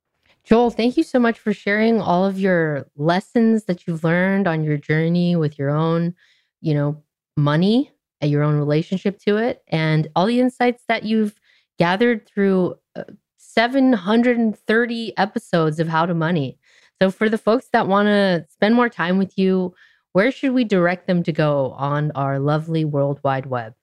Joel, 0.43 0.71
thank 0.71 0.97
you 0.97 1.03
so 1.03 1.19
much 1.19 1.37
for 1.37 1.53
sharing 1.53 2.01
all 2.01 2.25
of 2.25 2.39
your 2.39 2.87
lessons 2.95 3.65
that 3.65 3.85
you've 3.85 4.03
learned 4.03 4.47
on 4.47 4.63
your 4.63 4.77
journey 4.77 5.35
with 5.35 5.59
your 5.59 5.69
own, 5.69 6.15
you 6.61 6.73
know, 6.73 7.03
money 7.37 7.91
and 8.21 8.31
your 8.31 8.43
own 8.43 8.57
relationship 8.57 9.19
to 9.19 9.37
it 9.37 9.63
and 9.67 10.07
all 10.15 10.25
the 10.25 10.39
insights 10.39 10.83
that 10.87 11.03
you've 11.03 11.39
gathered 11.77 12.27
through 12.27 12.75
uh, 12.95 13.03
730 13.37 15.17
episodes 15.17 15.79
of 15.79 15.87
How 15.87 16.05
to 16.05 16.13
Money. 16.13 16.57
So 17.01 17.11
for 17.11 17.29
the 17.29 17.37
folks 17.37 17.67
that 17.71 17.87
want 17.87 18.07
to 18.07 18.45
spend 18.49 18.75
more 18.75 18.89
time 18.89 19.17
with 19.17 19.37
you, 19.37 19.73
where 20.13 20.31
should 20.31 20.53
we 20.53 20.63
direct 20.63 21.07
them 21.07 21.23
to 21.23 21.31
go 21.31 21.71
on 21.77 22.11
our 22.11 22.39
lovely 22.39 22.83
world 22.83 23.19
wide 23.23 23.45
web? 23.45 23.73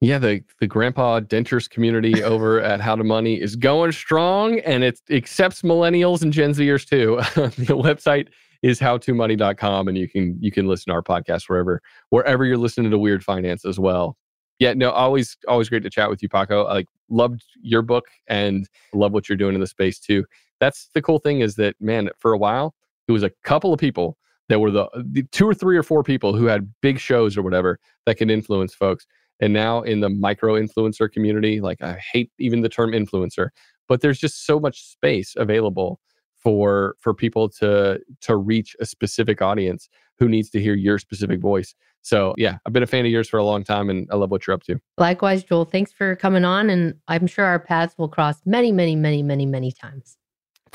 Yeah, 0.00 0.18
the 0.18 0.42
the 0.60 0.66
grandpa 0.66 1.20
dentures 1.20 1.70
community 1.70 2.22
over 2.24 2.60
at 2.60 2.80
How 2.80 2.96
to 2.96 3.04
Money 3.04 3.40
is 3.40 3.56
going 3.56 3.92
strong 3.92 4.58
and 4.60 4.84
it 4.84 5.00
accepts 5.10 5.62
millennials 5.62 6.22
and 6.22 6.32
Gen 6.32 6.52
Zers 6.52 6.86
too. 6.86 7.16
the 7.64 7.76
website 7.76 8.28
is 8.62 8.80
howtomoney.com 8.80 9.88
and 9.88 9.96
you 9.96 10.08
can 10.08 10.36
you 10.40 10.50
can 10.50 10.66
listen 10.66 10.90
to 10.90 10.94
our 10.94 11.02
podcast 11.02 11.48
wherever 11.48 11.80
wherever 12.10 12.44
you're 12.44 12.58
listening 12.58 12.90
to 12.90 12.98
Weird 12.98 13.24
Finance 13.24 13.64
as 13.64 13.78
well. 13.78 14.16
Yeah, 14.58 14.72
no, 14.74 14.90
always 14.90 15.36
always 15.48 15.68
great 15.68 15.82
to 15.82 15.90
chat 15.90 16.10
with 16.10 16.22
you, 16.22 16.28
Paco. 16.28 16.64
I 16.64 16.74
like 16.74 16.86
loved 17.08 17.44
your 17.60 17.82
book 17.82 18.06
and 18.26 18.68
love 18.92 19.12
what 19.12 19.28
you're 19.28 19.36
doing 19.36 19.54
in 19.54 19.60
the 19.60 19.66
space 19.66 19.98
too. 19.98 20.24
That's 20.60 20.88
the 20.94 21.02
cool 21.02 21.18
thing 21.18 21.40
is 21.40 21.56
that 21.56 21.76
man, 21.80 22.10
for 22.18 22.32
a 22.32 22.38
while 22.38 22.74
it 23.08 23.12
was 23.12 23.22
a 23.22 23.30
couple 23.44 23.72
of 23.72 23.80
people 23.80 24.16
that 24.48 24.60
were 24.60 24.70
the, 24.70 24.88
the 24.94 25.22
two 25.32 25.48
or 25.48 25.54
three 25.54 25.76
or 25.76 25.82
four 25.82 26.02
people 26.02 26.36
who 26.36 26.46
had 26.46 26.72
big 26.80 26.98
shows 26.98 27.36
or 27.36 27.42
whatever 27.42 27.78
that 28.04 28.16
can 28.16 28.30
influence 28.30 28.74
folks 28.74 29.06
and 29.40 29.52
now 29.52 29.82
in 29.82 30.00
the 30.00 30.08
micro 30.08 30.54
influencer 30.54 31.10
community 31.10 31.60
like 31.60 31.82
i 31.82 31.98
hate 32.12 32.30
even 32.38 32.60
the 32.60 32.68
term 32.68 32.92
influencer 32.92 33.48
but 33.88 34.00
there's 34.00 34.18
just 34.18 34.46
so 34.46 34.58
much 34.58 34.82
space 34.82 35.34
available 35.36 36.00
for 36.36 36.96
for 37.00 37.12
people 37.12 37.48
to 37.48 37.98
to 38.20 38.36
reach 38.36 38.76
a 38.80 38.86
specific 38.86 39.42
audience 39.42 39.88
who 40.18 40.28
needs 40.28 40.48
to 40.50 40.60
hear 40.60 40.74
your 40.74 40.98
specific 40.98 41.40
voice 41.40 41.74
so 42.02 42.34
yeah 42.38 42.58
i've 42.64 42.72
been 42.72 42.82
a 42.82 42.86
fan 42.86 43.04
of 43.04 43.10
yours 43.10 43.28
for 43.28 43.38
a 43.38 43.44
long 43.44 43.64
time 43.64 43.90
and 43.90 44.08
i 44.10 44.16
love 44.16 44.30
what 44.30 44.46
you're 44.46 44.54
up 44.54 44.62
to 44.62 44.78
Likewise, 44.98 45.44
Joel, 45.44 45.66
thanks 45.66 45.92
for 45.92 46.16
coming 46.16 46.44
on. 46.44 46.70
And 46.70 46.94
I'm 47.06 47.26
sure 47.26 47.44
our 47.44 47.58
paths 47.58 47.98
will 47.98 48.08
cross 48.08 48.40
many, 48.46 48.72
many, 48.72 48.96
many, 48.96 49.22
many, 49.22 49.44
many 49.44 49.70
times. 49.70 50.16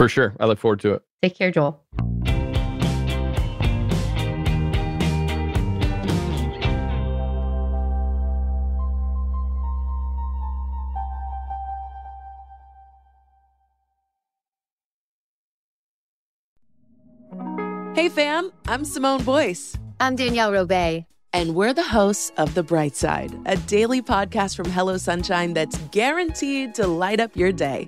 For 0.01 0.09
sure 0.09 0.35
i 0.39 0.45
look 0.45 0.57
forward 0.57 0.79
to 0.79 0.93
it 0.93 1.03
Take 1.21 1.37
care, 1.37 1.51
Joel. 1.51 1.79
Hey 17.93 18.09
fam, 18.09 18.51
I'm 18.67 18.83
Simone 18.83 19.23
Boyce. 19.23 19.77
I'm 19.99 20.15
Danielle 20.15 20.51
Robay. 20.51 21.05
And 21.33 21.53
we're 21.53 21.73
the 21.73 21.83
hosts 21.83 22.31
of 22.37 22.55
The 22.55 22.63
Bright 22.63 22.95
Side, 22.95 23.31
a 23.45 23.55
daily 23.55 24.01
podcast 24.01 24.55
from 24.55 24.65
Hello 24.65 24.97
Sunshine 24.97 25.53
that's 25.53 25.77
guaranteed 25.91 26.73
to 26.75 26.87
light 26.87 27.19
up 27.19 27.37
your 27.37 27.51
day. 27.51 27.87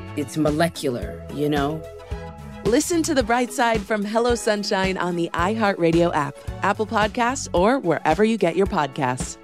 it's 0.17 0.37
molecular, 0.37 1.25
you 1.33 1.49
know? 1.49 1.81
Listen 2.65 3.01
to 3.03 3.13
The 3.13 3.23
Bright 3.23 3.51
Side 3.51 3.81
from 3.81 4.03
Hello 4.05 4.35
Sunshine 4.35 4.97
on 4.97 5.15
the 5.15 5.29
iHeartRadio 5.33 6.13
app, 6.13 6.35
Apple 6.63 6.85
Podcasts, 6.85 7.47
or 7.53 7.79
wherever 7.79 8.23
you 8.23 8.37
get 8.37 8.55
your 8.55 8.67
podcasts. 8.67 9.37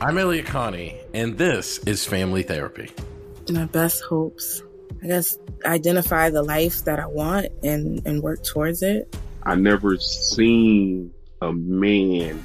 I'm 0.00 0.18
Elliott 0.18 0.46
Connie, 0.46 1.00
and 1.14 1.38
this 1.38 1.78
is 1.78 2.04
Family 2.04 2.42
Therapy. 2.42 2.90
My 3.50 3.64
best 3.64 4.02
hopes. 4.04 4.62
I 5.02 5.06
guess 5.06 5.38
identify 5.64 6.30
the 6.30 6.42
life 6.42 6.84
that 6.84 6.98
I 6.98 7.06
want 7.06 7.46
and, 7.62 8.02
and 8.06 8.22
work 8.22 8.44
towards 8.44 8.82
it. 8.82 9.16
I 9.44 9.54
never 9.54 9.96
seen 9.98 11.12
a 11.40 11.52
man 11.52 12.44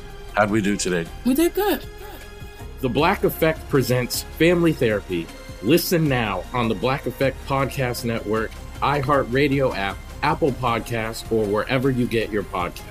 how'd 0.35 0.49
we 0.49 0.61
do 0.61 0.75
today? 0.77 1.05
We 1.25 1.33
did 1.33 1.53
good. 1.53 1.85
The 2.81 2.89
Black 2.89 3.23
Effect 3.23 3.67
presents 3.69 4.23
Family 4.23 4.73
Therapy. 4.73 5.27
Listen 5.61 6.07
now 6.09 6.43
on 6.53 6.67
the 6.67 6.75
Black 6.75 7.05
Effect 7.05 7.37
Podcast 7.47 8.05
Network, 8.05 8.51
iHeartRadio 8.81 9.75
app, 9.75 9.97
Apple 10.23 10.51
Podcasts, 10.53 11.31
or 11.31 11.45
wherever 11.45 11.91
you 11.91 12.07
get 12.07 12.31
your 12.31 12.43
podcasts. 12.43 12.87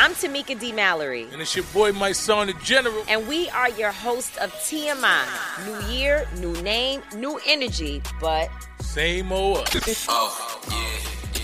I'm 0.00 0.12
Tamika 0.14 0.58
D. 0.58 0.72
Mallory. 0.72 1.26
And 1.32 1.42
it's 1.42 1.54
your 1.54 1.64
boy, 1.66 1.92
Mysonne, 1.92 2.46
the 2.46 2.54
general. 2.64 3.04
And 3.08 3.26
we 3.28 3.48
are 3.50 3.68
your 3.70 3.92
host 3.92 4.36
of 4.38 4.52
TMI. 4.54 5.24
New 5.66 5.92
year, 5.92 6.26
new 6.38 6.52
name, 6.62 7.02
new 7.16 7.38
energy, 7.46 8.00
but 8.20 8.48
Same 8.80 9.30
old. 9.32 9.68
Oh, 10.08 10.60
yeah, 10.70 11.17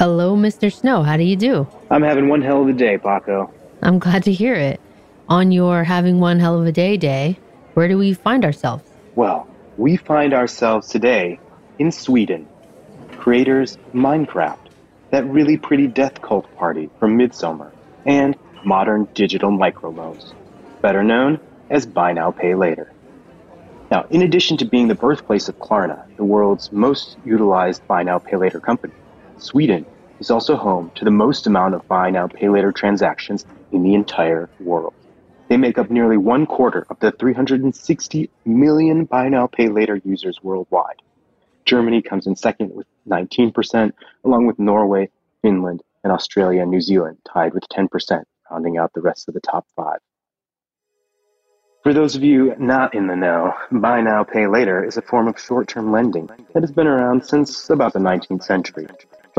Hello, 0.00 0.34
Mr. 0.34 0.72
Snow. 0.72 1.02
How 1.02 1.18
do 1.18 1.24
you 1.24 1.36
do? 1.36 1.68
I'm 1.90 2.02
having 2.02 2.30
one 2.30 2.40
hell 2.40 2.62
of 2.62 2.68
a 2.68 2.72
day, 2.72 2.96
Paco. 2.96 3.52
I'm 3.82 3.98
glad 3.98 4.22
to 4.22 4.32
hear 4.32 4.54
it. 4.54 4.80
On 5.28 5.52
your 5.52 5.84
having 5.84 6.20
one 6.20 6.40
hell 6.40 6.58
of 6.58 6.66
a 6.66 6.72
day 6.72 6.96
day, 6.96 7.38
where 7.74 7.86
do 7.86 7.98
we 7.98 8.14
find 8.14 8.42
ourselves? 8.42 8.82
Well, 9.14 9.46
we 9.76 9.98
find 9.98 10.32
ourselves 10.32 10.88
today 10.88 11.38
in 11.78 11.92
Sweden. 11.92 12.48
Creators 13.18 13.76
Minecraft, 13.92 14.70
that 15.10 15.26
really 15.26 15.58
pretty 15.58 15.86
death 15.86 16.22
cult 16.22 16.50
party 16.56 16.88
from 16.98 17.18
Midsummer, 17.18 17.70
and 18.06 18.34
modern 18.64 19.06
digital 19.12 19.50
microloans, 19.50 20.32
better 20.80 21.04
known 21.04 21.38
as 21.68 21.84
Buy 21.84 22.14
Now 22.14 22.30
Pay 22.30 22.54
Later. 22.54 22.90
Now, 23.90 24.06
in 24.08 24.22
addition 24.22 24.56
to 24.56 24.64
being 24.64 24.88
the 24.88 24.94
birthplace 24.94 25.50
of 25.50 25.58
Klarna, 25.58 26.04
the 26.16 26.24
world's 26.24 26.72
most 26.72 27.18
utilized 27.26 27.86
Buy 27.86 28.02
Now 28.02 28.18
Pay 28.18 28.36
Later 28.36 28.60
company, 28.60 28.94
Sweden 29.40 29.86
is 30.18 30.30
also 30.30 30.54
home 30.54 30.90
to 30.94 31.04
the 31.04 31.10
most 31.10 31.46
amount 31.46 31.74
of 31.74 31.88
Buy 31.88 32.10
Now 32.10 32.28
Pay 32.28 32.50
Later 32.50 32.72
transactions 32.72 33.46
in 33.72 33.82
the 33.82 33.94
entire 33.94 34.50
world. 34.60 34.92
They 35.48 35.56
make 35.56 35.78
up 35.78 35.90
nearly 35.90 36.18
one 36.18 36.44
quarter 36.44 36.86
of 36.90 37.00
the 37.00 37.10
360 37.12 38.28
million 38.44 39.06
Buy 39.06 39.30
Now 39.30 39.46
Pay 39.46 39.68
Later 39.68 39.98
users 40.04 40.42
worldwide. 40.42 41.00
Germany 41.64 42.02
comes 42.02 42.26
in 42.26 42.36
second 42.36 42.74
with 42.74 42.86
19%, 43.08 43.92
along 44.24 44.46
with 44.46 44.58
Norway, 44.58 45.08
Finland, 45.40 45.82
and 46.04 46.12
Australia 46.12 46.60
and 46.60 46.70
New 46.70 46.82
Zealand 46.82 47.16
tied 47.26 47.54
with 47.54 47.64
10%, 47.70 48.22
rounding 48.50 48.76
out 48.76 48.92
the 48.92 49.00
rest 49.00 49.26
of 49.26 49.34
the 49.34 49.40
top 49.40 49.66
five. 49.74 50.00
For 51.82 51.94
those 51.94 52.14
of 52.14 52.22
you 52.22 52.54
not 52.58 52.94
in 52.94 53.06
the 53.06 53.16
know, 53.16 53.54
Buy 53.72 54.02
Now 54.02 54.22
Pay 54.22 54.48
Later 54.48 54.84
is 54.84 54.98
a 54.98 55.02
form 55.02 55.28
of 55.28 55.40
short 55.40 55.66
term 55.66 55.90
lending 55.90 56.28
that 56.52 56.62
has 56.62 56.72
been 56.72 56.86
around 56.86 57.24
since 57.24 57.70
about 57.70 57.94
the 57.94 57.98
19th 57.98 58.44
century, 58.44 58.86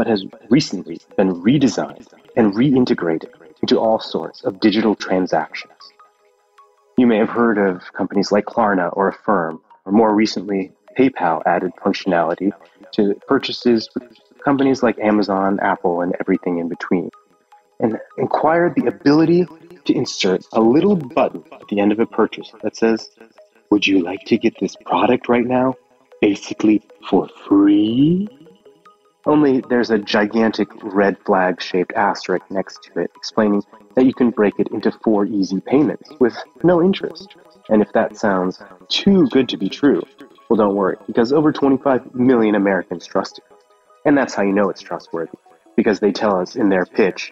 but 0.01 0.07
has 0.07 0.25
recently 0.49 0.99
been 1.15 1.43
redesigned 1.43 2.07
and 2.35 2.55
reintegrated 2.55 3.29
into 3.61 3.77
all 3.77 3.99
sorts 3.99 4.43
of 4.43 4.59
digital 4.59 4.95
transactions. 4.95 5.77
You 6.97 7.05
may 7.05 7.17
have 7.17 7.29
heard 7.29 7.59
of 7.59 7.93
companies 7.93 8.31
like 8.31 8.45
Klarna 8.45 8.89
or 8.93 9.09
Affirm, 9.09 9.61
or 9.85 9.91
more 9.91 10.15
recently, 10.15 10.71
PayPal 10.97 11.43
added 11.45 11.71
functionality 11.75 12.51
to 12.93 13.13
purchases 13.27 13.89
with 13.93 14.11
companies 14.43 14.81
like 14.81 14.97
Amazon, 14.97 15.59
Apple, 15.59 16.01
and 16.01 16.15
everything 16.19 16.57
in 16.57 16.67
between, 16.67 17.11
and 17.79 17.99
acquired 18.17 18.73
the 18.73 18.87
ability 18.87 19.45
to 19.85 19.93
insert 19.93 20.43
a 20.53 20.61
little 20.61 20.95
button 20.95 21.43
at 21.51 21.67
the 21.69 21.79
end 21.79 21.91
of 21.91 21.99
a 21.99 22.07
purchase 22.07 22.51
that 22.63 22.75
says, 22.75 23.11
Would 23.69 23.85
you 23.85 23.99
like 23.99 24.25
to 24.25 24.37
get 24.39 24.59
this 24.59 24.75
product 24.83 25.29
right 25.29 25.45
now? 25.45 25.75
Basically 26.21 26.81
for 27.07 27.29
free? 27.47 28.27
Only 29.25 29.61
there's 29.69 29.91
a 29.91 29.99
gigantic 29.99 30.67
red 30.81 31.17
flag 31.25 31.61
shaped 31.61 31.93
asterisk 31.93 32.43
next 32.49 32.83
to 32.83 33.01
it 33.01 33.11
explaining 33.15 33.63
that 33.95 34.05
you 34.05 34.13
can 34.13 34.31
break 34.31 34.55
it 34.57 34.69
into 34.71 34.91
four 34.91 35.25
easy 35.25 35.61
payments 35.61 36.09
with 36.19 36.35
no 36.63 36.81
interest. 36.81 37.35
And 37.69 37.81
if 37.81 37.91
that 37.93 38.17
sounds 38.17 38.61
too 38.89 39.27
good 39.27 39.47
to 39.49 39.57
be 39.57 39.69
true, 39.69 40.01
well, 40.49 40.57
don't 40.57 40.75
worry, 40.75 40.97
because 41.07 41.31
over 41.31 41.51
25 41.51 42.15
million 42.15 42.55
Americans 42.55 43.05
trust 43.05 43.37
it. 43.37 43.43
And 44.05 44.17
that's 44.17 44.33
how 44.33 44.41
you 44.43 44.53
know 44.53 44.69
it's 44.69 44.81
trustworthy, 44.81 45.37
because 45.75 45.99
they 45.99 46.11
tell 46.11 46.35
us 46.35 46.55
in 46.55 46.69
their 46.69 46.85
pitch 46.85 47.31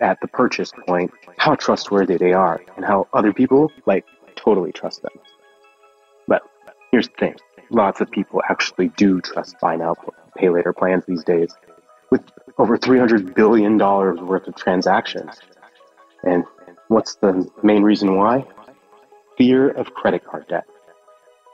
at 0.00 0.20
the 0.20 0.28
purchase 0.28 0.72
point 0.86 1.12
how 1.36 1.54
trustworthy 1.54 2.16
they 2.16 2.32
are 2.32 2.60
and 2.76 2.84
how 2.84 3.06
other 3.12 3.32
people, 3.32 3.70
like, 3.86 4.04
totally 4.34 4.72
trust 4.72 5.02
them. 5.02 5.12
But 6.26 6.42
here's 6.90 7.08
the 7.08 7.14
thing 7.18 7.36
lots 7.70 8.00
of 8.00 8.10
people 8.10 8.42
actually 8.48 8.88
do 8.96 9.20
trust 9.20 9.56
buy 9.60 9.76
now, 9.76 9.94
later 10.46 10.72
plans 10.72 11.04
these 11.06 11.24
days, 11.24 11.54
with 12.10 12.22
over 12.58 12.78
$300 12.78 13.34
billion 13.34 13.76
worth 13.78 14.46
of 14.46 14.54
transactions. 14.54 15.40
And 16.22 16.44
what's 16.88 17.16
the 17.16 17.50
main 17.62 17.82
reason 17.82 18.16
why? 18.16 18.44
Fear 19.36 19.70
of 19.70 19.94
credit 19.94 20.24
card 20.24 20.46
debt. 20.48 20.64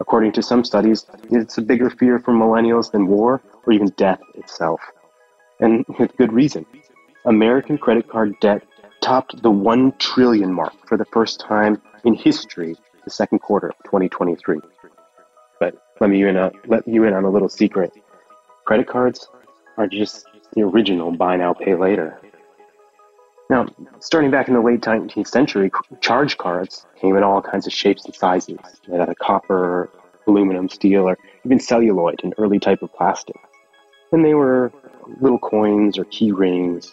According 0.00 0.32
to 0.32 0.42
some 0.42 0.64
studies, 0.64 1.06
it's 1.30 1.58
a 1.58 1.62
bigger 1.62 1.88
fear 1.88 2.18
for 2.18 2.34
millennials 2.34 2.90
than 2.90 3.06
war 3.06 3.40
or 3.66 3.72
even 3.72 3.88
death 3.96 4.20
itself. 4.34 4.80
And 5.60 5.84
with 5.98 6.16
good 6.16 6.32
reason. 6.32 6.66
American 7.24 7.78
credit 7.78 8.08
card 8.08 8.34
debt 8.40 8.62
topped 9.00 9.42
the 9.42 9.50
1 9.50 9.92
trillion 9.98 10.52
mark 10.52 10.74
for 10.86 10.98
the 10.98 11.04
first 11.06 11.40
time 11.40 11.80
in 12.04 12.14
history 12.14 12.76
the 13.04 13.10
second 13.10 13.38
quarter 13.40 13.68
of 13.68 13.76
2023. 13.84 14.60
But 15.60 15.74
let 16.00 16.10
me 16.10 16.22
in 16.26 16.50
let 16.66 16.88
you 16.88 17.04
in 17.04 17.14
on 17.14 17.24
a 17.24 17.30
little 17.30 17.48
secret. 17.48 17.92
Credit 18.64 18.86
cards 18.86 19.28
are 19.76 19.86
just 19.86 20.26
the 20.54 20.62
original 20.62 21.12
buy 21.12 21.36
now 21.36 21.52
pay 21.52 21.74
later. 21.74 22.20
Now, 23.50 23.66
starting 24.00 24.30
back 24.30 24.48
in 24.48 24.54
the 24.54 24.60
late 24.60 24.80
19th 24.80 25.26
century, 25.26 25.70
charge 26.00 26.38
cards 26.38 26.86
came 26.98 27.16
in 27.16 27.22
all 27.22 27.42
kinds 27.42 27.66
of 27.66 27.74
shapes 27.74 28.06
and 28.06 28.14
sizes, 28.14 28.58
made 28.88 29.00
out 29.00 29.10
of 29.10 29.18
copper, 29.18 29.90
aluminum, 30.26 30.70
steel, 30.70 31.08
or 31.08 31.18
even 31.44 31.60
celluloid, 31.60 32.24
an 32.24 32.32
early 32.38 32.58
type 32.58 32.82
of 32.82 32.92
plastic. 32.94 33.36
And 34.12 34.24
they 34.24 34.32
were 34.32 34.72
little 35.20 35.38
coins 35.38 35.98
or 35.98 36.04
key 36.04 36.32
rings, 36.32 36.90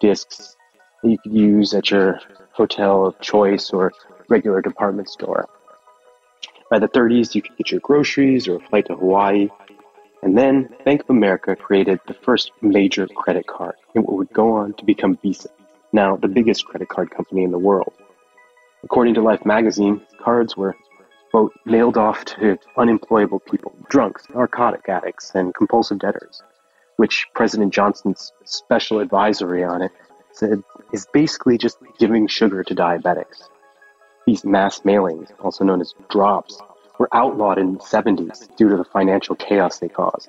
discs 0.00 0.56
that 1.02 1.10
you 1.10 1.18
could 1.18 1.32
use 1.32 1.72
at 1.72 1.90
your 1.90 2.20
hotel 2.52 3.06
of 3.06 3.18
choice 3.20 3.70
or 3.70 3.92
regular 4.28 4.60
department 4.60 5.08
store. 5.08 5.48
By 6.70 6.78
the 6.78 6.88
30s, 6.88 7.34
you 7.34 7.40
could 7.40 7.56
get 7.56 7.70
your 7.70 7.80
groceries 7.80 8.46
or 8.46 8.56
a 8.56 8.60
flight 8.60 8.86
to 8.86 8.96
Hawaii. 8.96 9.48
And 10.22 10.36
then 10.36 10.68
Bank 10.84 11.02
of 11.02 11.10
America 11.10 11.56
created 11.56 11.98
the 12.06 12.14
first 12.14 12.52
major 12.60 13.06
credit 13.06 13.46
card 13.46 13.76
in 13.94 14.02
what 14.02 14.16
would 14.16 14.32
go 14.32 14.52
on 14.52 14.74
to 14.74 14.84
become 14.84 15.18
Visa, 15.22 15.48
now 15.92 16.16
the 16.16 16.28
biggest 16.28 16.66
credit 16.66 16.88
card 16.88 17.10
company 17.10 17.42
in 17.42 17.50
the 17.50 17.58
world. 17.58 17.94
According 18.84 19.14
to 19.14 19.22
Life 19.22 19.44
magazine, 19.46 20.02
cards 20.22 20.56
were, 20.56 20.76
quote, 21.30 21.52
mailed 21.64 21.96
off 21.96 22.24
to 22.26 22.58
unemployable 22.76 23.40
people, 23.40 23.74
drunks, 23.88 24.26
narcotic 24.34 24.88
addicts, 24.88 25.32
and 25.34 25.54
compulsive 25.54 25.98
debtors, 25.98 26.42
which 26.96 27.26
President 27.34 27.72
Johnson's 27.72 28.32
special 28.44 29.00
advisory 29.00 29.64
on 29.64 29.82
it 29.82 29.92
said 30.32 30.62
is 30.92 31.06
basically 31.12 31.56
just 31.56 31.78
giving 31.98 32.26
sugar 32.26 32.62
to 32.64 32.74
diabetics. 32.74 33.48
These 34.26 34.44
mass 34.44 34.80
mailings, 34.80 35.30
also 35.40 35.64
known 35.64 35.80
as 35.80 35.94
drops, 36.10 36.60
were 37.00 37.08
outlawed 37.12 37.56
in 37.56 37.72
the 37.72 37.80
70s 37.80 38.54
due 38.56 38.68
to 38.68 38.76
the 38.76 38.84
financial 38.84 39.34
chaos 39.34 39.78
they 39.78 39.88
caused. 39.88 40.28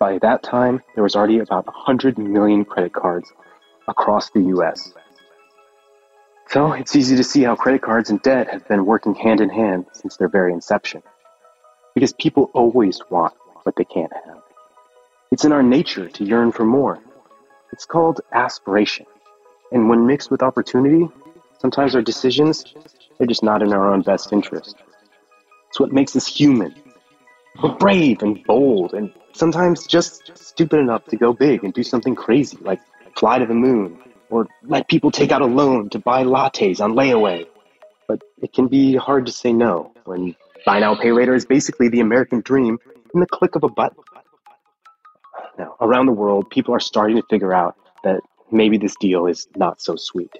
By 0.00 0.18
that 0.18 0.42
time, 0.42 0.82
there 0.96 1.04
was 1.04 1.14
already 1.14 1.38
about 1.38 1.64
100 1.64 2.18
million 2.18 2.64
credit 2.64 2.92
cards 2.92 3.32
across 3.86 4.30
the 4.30 4.40
US. 4.56 4.92
So 6.48 6.72
it's 6.72 6.96
easy 6.96 7.14
to 7.14 7.22
see 7.22 7.44
how 7.44 7.54
credit 7.54 7.82
cards 7.82 8.10
and 8.10 8.20
debt 8.20 8.50
have 8.50 8.66
been 8.66 8.84
working 8.84 9.14
hand 9.14 9.40
in 9.40 9.48
hand 9.48 9.86
since 9.92 10.16
their 10.16 10.28
very 10.28 10.52
inception. 10.52 11.04
Because 11.94 12.12
people 12.12 12.50
always 12.52 13.00
want 13.08 13.34
what 13.62 13.76
they 13.76 13.84
can't 13.84 14.12
have. 14.12 14.42
It's 15.30 15.44
in 15.44 15.52
our 15.52 15.62
nature 15.62 16.08
to 16.08 16.24
yearn 16.24 16.50
for 16.50 16.64
more. 16.64 16.98
It's 17.72 17.86
called 17.86 18.20
aspiration. 18.32 19.06
And 19.70 19.88
when 19.88 20.04
mixed 20.04 20.32
with 20.32 20.42
opportunity, 20.42 21.08
sometimes 21.60 21.94
our 21.94 22.02
decisions, 22.02 22.64
they're 23.18 23.28
just 23.28 23.44
not 23.44 23.62
in 23.62 23.72
our 23.72 23.92
own 23.92 24.02
best 24.02 24.32
interest. 24.32 24.74
It's 25.68 25.80
what 25.80 25.92
makes 25.92 26.16
us 26.16 26.26
human. 26.26 26.74
We're 27.62 27.74
brave 27.74 28.22
and 28.22 28.42
bold 28.44 28.94
and 28.94 29.12
sometimes 29.32 29.86
just 29.86 30.36
stupid 30.36 30.80
enough 30.80 31.04
to 31.06 31.16
go 31.16 31.32
big 31.32 31.64
and 31.64 31.72
do 31.72 31.82
something 31.82 32.14
crazy 32.14 32.58
like 32.60 32.80
fly 33.16 33.38
to 33.38 33.46
the 33.46 33.54
moon 33.54 33.98
or 34.30 34.46
let 34.64 34.88
people 34.88 35.10
take 35.10 35.32
out 35.32 35.42
a 35.42 35.46
loan 35.46 35.88
to 35.90 35.98
buy 35.98 36.24
lattes 36.24 36.80
on 36.80 36.92
layaway. 36.92 37.46
But 38.08 38.22
it 38.42 38.52
can 38.52 38.68
be 38.68 38.96
hard 38.96 39.26
to 39.26 39.32
say 39.32 39.52
no 39.52 39.92
when 40.04 40.36
buy 40.66 40.80
now, 40.80 40.94
pay 40.94 41.12
later 41.12 41.34
is 41.34 41.46
basically 41.46 41.88
the 41.88 42.00
American 42.00 42.40
dream 42.40 42.78
in 43.14 43.20
the 43.20 43.26
click 43.26 43.54
of 43.54 43.62
a 43.62 43.68
button. 43.68 44.02
Now, 45.58 45.76
around 45.80 46.06
the 46.06 46.12
world, 46.12 46.50
people 46.50 46.74
are 46.74 46.80
starting 46.80 47.16
to 47.16 47.22
figure 47.30 47.54
out 47.54 47.76
that 48.04 48.20
maybe 48.50 48.76
this 48.76 48.96
deal 49.00 49.26
is 49.26 49.46
not 49.56 49.80
so 49.80 49.94
sweet. 49.96 50.32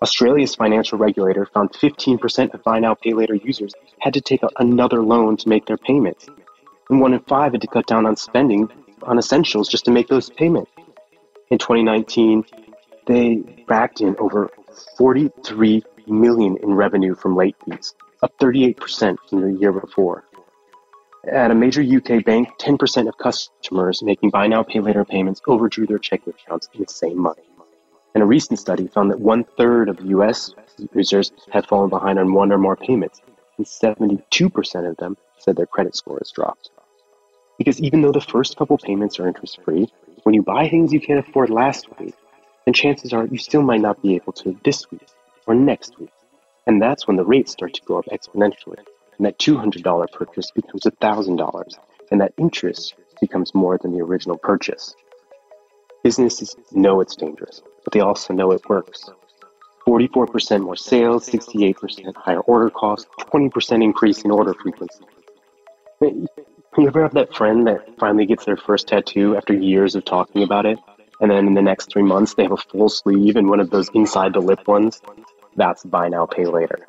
Australia's 0.00 0.54
financial 0.54 0.96
regulator 0.96 1.46
found 1.46 1.72
15% 1.72 2.54
of 2.54 2.62
buy 2.62 2.78
now, 2.78 2.94
pay 2.94 3.14
later 3.14 3.34
users 3.34 3.74
had 4.00 4.14
to 4.14 4.20
take 4.20 4.44
out 4.44 4.52
another 4.58 5.02
loan 5.02 5.36
to 5.36 5.48
make 5.48 5.66
their 5.66 5.76
payments. 5.76 6.28
And 6.88 7.00
one 7.00 7.14
in 7.14 7.20
five 7.20 7.52
had 7.52 7.60
to 7.62 7.66
cut 7.66 7.86
down 7.86 8.06
on 8.06 8.16
spending 8.16 8.68
on 9.02 9.18
essentials 9.18 9.68
just 9.68 9.84
to 9.86 9.90
make 9.90 10.08
those 10.08 10.30
payments. 10.30 10.70
In 11.50 11.58
2019, 11.58 12.44
they 13.06 13.64
racked 13.66 14.00
in 14.00 14.14
over 14.18 14.50
43 14.96 15.82
million 16.06 16.56
in 16.62 16.74
revenue 16.74 17.14
from 17.14 17.36
late 17.36 17.56
fees, 17.64 17.94
up 18.22 18.32
38% 18.38 19.16
from 19.28 19.40
the 19.40 19.58
year 19.58 19.72
before. 19.72 20.24
At 21.30 21.50
a 21.50 21.54
major 21.54 21.82
UK 21.82 22.24
bank, 22.24 22.50
10% 22.60 23.08
of 23.08 23.18
customers 23.18 24.02
making 24.02 24.30
buy 24.30 24.46
now, 24.46 24.62
pay 24.62 24.80
later 24.80 25.04
payments 25.04 25.40
overdrew 25.46 25.86
their 25.86 25.98
checking 25.98 26.32
accounts 26.32 26.68
in 26.72 26.80
the 26.80 26.88
same 26.88 27.18
month. 27.18 27.38
And 28.18 28.24
a 28.24 28.26
recent 28.26 28.58
study 28.58 28.88
found 28.88 29.12
that 29.12 29.20
one 29.20 29.44
third 29.44 29.88
of 29.88 30.00
US 30.00 30.52
users 30.92 31.30
had 31.52 31.68
fallen 31.68 31.88
behind 31.88 32.18
on 32.18 32.32
one 32.32 32.50
or 32.50 32.58
more 32.58 32.74
payments, 32.74 33.20
and 33.56 33.64
72% 33.64 34.90
of 34.90 34.96
them 34.96 35.16
said 35.38 35.54
their 35.54 35.66
credit 35.66 35.94
score 35.94 36.18
has 36.18 36.32
dropped. 36.32 36.70
Because 37.58 37.80
even 37.80 38.02
though 38.02 38.10
the 38.10 38.20
first 38.20 38.56
couple 38.56 38.76
payments 38.76 39.20
are 39.20 39.28
interest 39.28 39.60
free, 39.62 39.86
when 40.24 40.34
you 40.34 40.42
buy 40.42 40.68
things 40.68 40.92
you 40.92 41.00
can't 41.00 41.20
afford 41.20 41.48
last 41.48 41.86
week, 42.00 42.16
then 42.64 42.74
chances 42.74 43.12
are 43.12 43.24
you 43.24 43.38
still 43.38 43.62
might 43.62 43.82
not 43.82 44.02
be 44.02 44.16
able 44.16 44.32
to 44.32 44.58
this 44.64 44.90
week 44.90 45.06
or 45.46 45.54
next 45.54 45.96
week. 46.00 46.10
And 46.66 46.82
that's 46.82 47.06
when 47.06 47.16
the 47.16 47.24
rates 47.24 47.52
start 47.52 47.72
to 47.74 47.82
go 47.82 48.00
up 48.00 48.06
exponentially. 48.06 48.80
And 49.16 49.26
that 49.26 49.38
$200 49.38 50.10
purchase 50.10 50.50
becomes 50.50 50.82
$1,000. 50.82 51.72
And 52.10 52.20
that 52.20 52.34
interest 52.36 52.94
becomes 53.20 53.54
more 53.54 53.78
than 53.78 53.92
the 53.92 54.02
original 54.02 54.38
purchase. 54.38 54.96
Businesses 56.02 56.56
know 56.72 57.00
it's 57.00 57.14
dangerous, 57.14 57.62
but 57.88 57.94
they 57.94 58.00
also 58.00 58.34
know 58.34 58.52
it 58.52 58.68
works. 58.68 59.08
44% 59.86 60.60
more 60.60 60.76
sales, 60.76 61.26
68% 61.26 62.14
higher 62.16 62.40
order 62.40 62.68
costs, 62.68 63.08
20% 63.18 63.82
increase 63.82 64.20
in 64.26 64.30
order 64.30 64.52
frequency. 64.52 65.06
You 66.02 66.28
ever 66.86 67.00
have 67.00 67.14
that 67.14 67.34
friend 67.34 67.66
that 67.66 67.98
finally 67.98 68.26
gets 68.26 68.44
their 68.44 68.58
first 68.58 68.88
tattoo 68.88 69.38
after 69.38 69.54
years 69.54 69.94
of 69.94 70.04
talking 70.04 70.42
about 70.42 70.66
it? 70.66 70.78
And 71.22 71.30
then 71.30 71.46
in 71.46 71.54
the 71.54 71.62
next 71.62 71.90
three 71.90 72.02
months, 72.02 72.34
they 72.34 72.42
have 72.42 72.52
a 72.52 72.58
full 72.58 72.90
sleeve 72.90 73.36
and 73.36 73.48
one 73.48 73.58
of 73.58 73.70
those 73.70 73.88
inside 73.94 74.34
the 74.34 74.40
lip 74.40 74.68
ones? 74.68 75.00
That's 75.56 75.82
buy 75.82 76.10
now, 76.10 76.26
pay 76.26 76.44
later. 76.44 76.80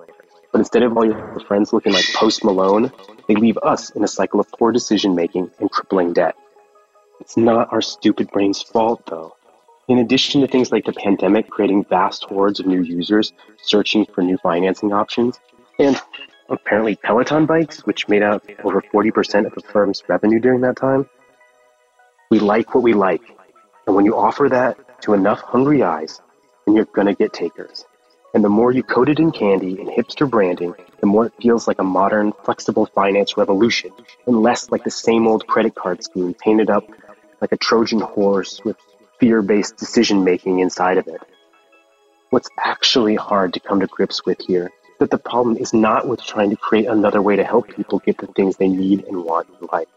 But 0.52 0.60
instead 0.60 0.84
of 0.84 0.98
all 0.98 1.06
your 1.06 1.40
friends 1.48 1.72
looking 1.72 1.94
like 1.94 2.04
Post 2.14 2.44
Malone, 2.44 2.92
they 3.30 3.36
leave 3.36 3.58
us 3.60 3.90
in 3.92 4.04
a 4.04 4.08
cycle 4.10 4.42
of 4.42 4.52
poor 4.52 4.74
decision 4.74 5.16
making 5.16 5.50
and 5.60 5.72
crippling 5.72 6.12
debt. 6.12 6.36
It's 7.22 7.38
not 7.38 7.72
our 7.72 7.82
stupid 7.82 8.30
brain's 8.32 8.62
fault, 8.62 9.06
though. 9.06 9.38
In 9.90 9.98
addition 9.98 10.42
to 10.42 10.48
things 10.48 10.72
like 10.72 10.86
the 10.86 10.94
pandemic 10.94 11.50
creating 11.50 11.84
vast 11.84 12.24
hordes 12.26 12.60
of 12.60 12.68
new 12.68 12.84
users 12.84 13.34
searching 13.64 14.06
for 14.06 14.22
new 14.22 14.38
financing 14.38 14.94
options, 14.94 15.40
and 15.80 16.00
apparently 16.48 16.96
Peloton 16.96 17.48
bikes, 17.48 17.80
which 17.88 18.08
made 18.08 18.22
up 18.22 18.46
over 18.64 18.84
40% 18.84 19.48
of 19.48 19.56
the 19.56 19.62
firm's 19.62 20.04
revenue 20.08 20.40
during 20.40 20.62
that 20.62 20.76
time, 20.76 21.10
we 22.30 22.38
like 22.38 22.76
what 22.76 22.84
we 22.84 22.94
like. 22.94 23.24
And 23.88 23.96
when 23.96 24.06
you 24.06 24.16
offer 24.16 24.48
that 24.50 25.02
to 25.02 25.16
enough 25.16 25.42
hungry 25.42 25.82
eyes, 25.82 26.22
then 26.68 26.76
you're 26.76 26.86
going 26.86 27.08
to 27.08 27.16
get 27.16 27.34
takers. 27.34 27.84
And 28.36 28.44
the 28.44 28.50
more 28.50 28.72
you 28.72 28.84
coat 28.84 29.10
it 29.10 29.18
in 29.18 29.32
candy 29.32 29.82
and 29.82 29.90
hipster 29.90 30.30
branding, 30.30 30.76
the 31.00 31.08
more 31.08 31.26
it 31.26 31.34
feels 31.42 31.68
like 31.68 31.80
a 31.80 31.84
modern, 31.84 32.32
flexible 32.44 32.86
finance 32.86 33.38
revolution, 33.38 33.90
and 34.28 34.44
less 34.44 34.70
like 34.70 34.84
the 34.84 34.92
same 34.92 35.28
old 35.28 35.48
credit 35.48 35.74
card 35.74 36.04
scheme 36.04 36.36
painted 36.36 36.70
up 36.70 36.84
like 37.42 37.52
a 37.54 37.58
Trojan 37.58 38.02
horse 38.02 38.62
with 38.64 38.78
fear 39.20 39.42
based 39.42 39.78
decision 39.78 40.24
making 40.24 40.60
inside 40.60 40.98
of 40.98 41.08
it. 41.08 41.22
What's 42.30 42.50
actually 42.60 43.16
hard 43.16 43.54
to 43.54 43.60
come 43.60 43.80
to 43.80 43.88
grips 43.88 44.26
with 44.26 44.40
here 44.42 44.66
is 44.66 44.98
that 45.00 45.12
the 45.12 45.18
problem 45.18 45.58
is 45.58 45.74
not 45.74 46.08
with 46.08 46.22
trying 46.22 46.50
to 46.52 46.56
create 46.56 46.88
another 46.88 47.22
way 47.22 47.36
to 47.36 47.44
help 47.44 47.68
people 47.70 48.00
get 48.00 48.18
the 48.18 48.28
things 48.28 48.58
they 48.58 48.68
need 48.68 49.06
and 49.06 49.24
want 49.24 49.48
in 49.60 49.68
life. 49.72 49.88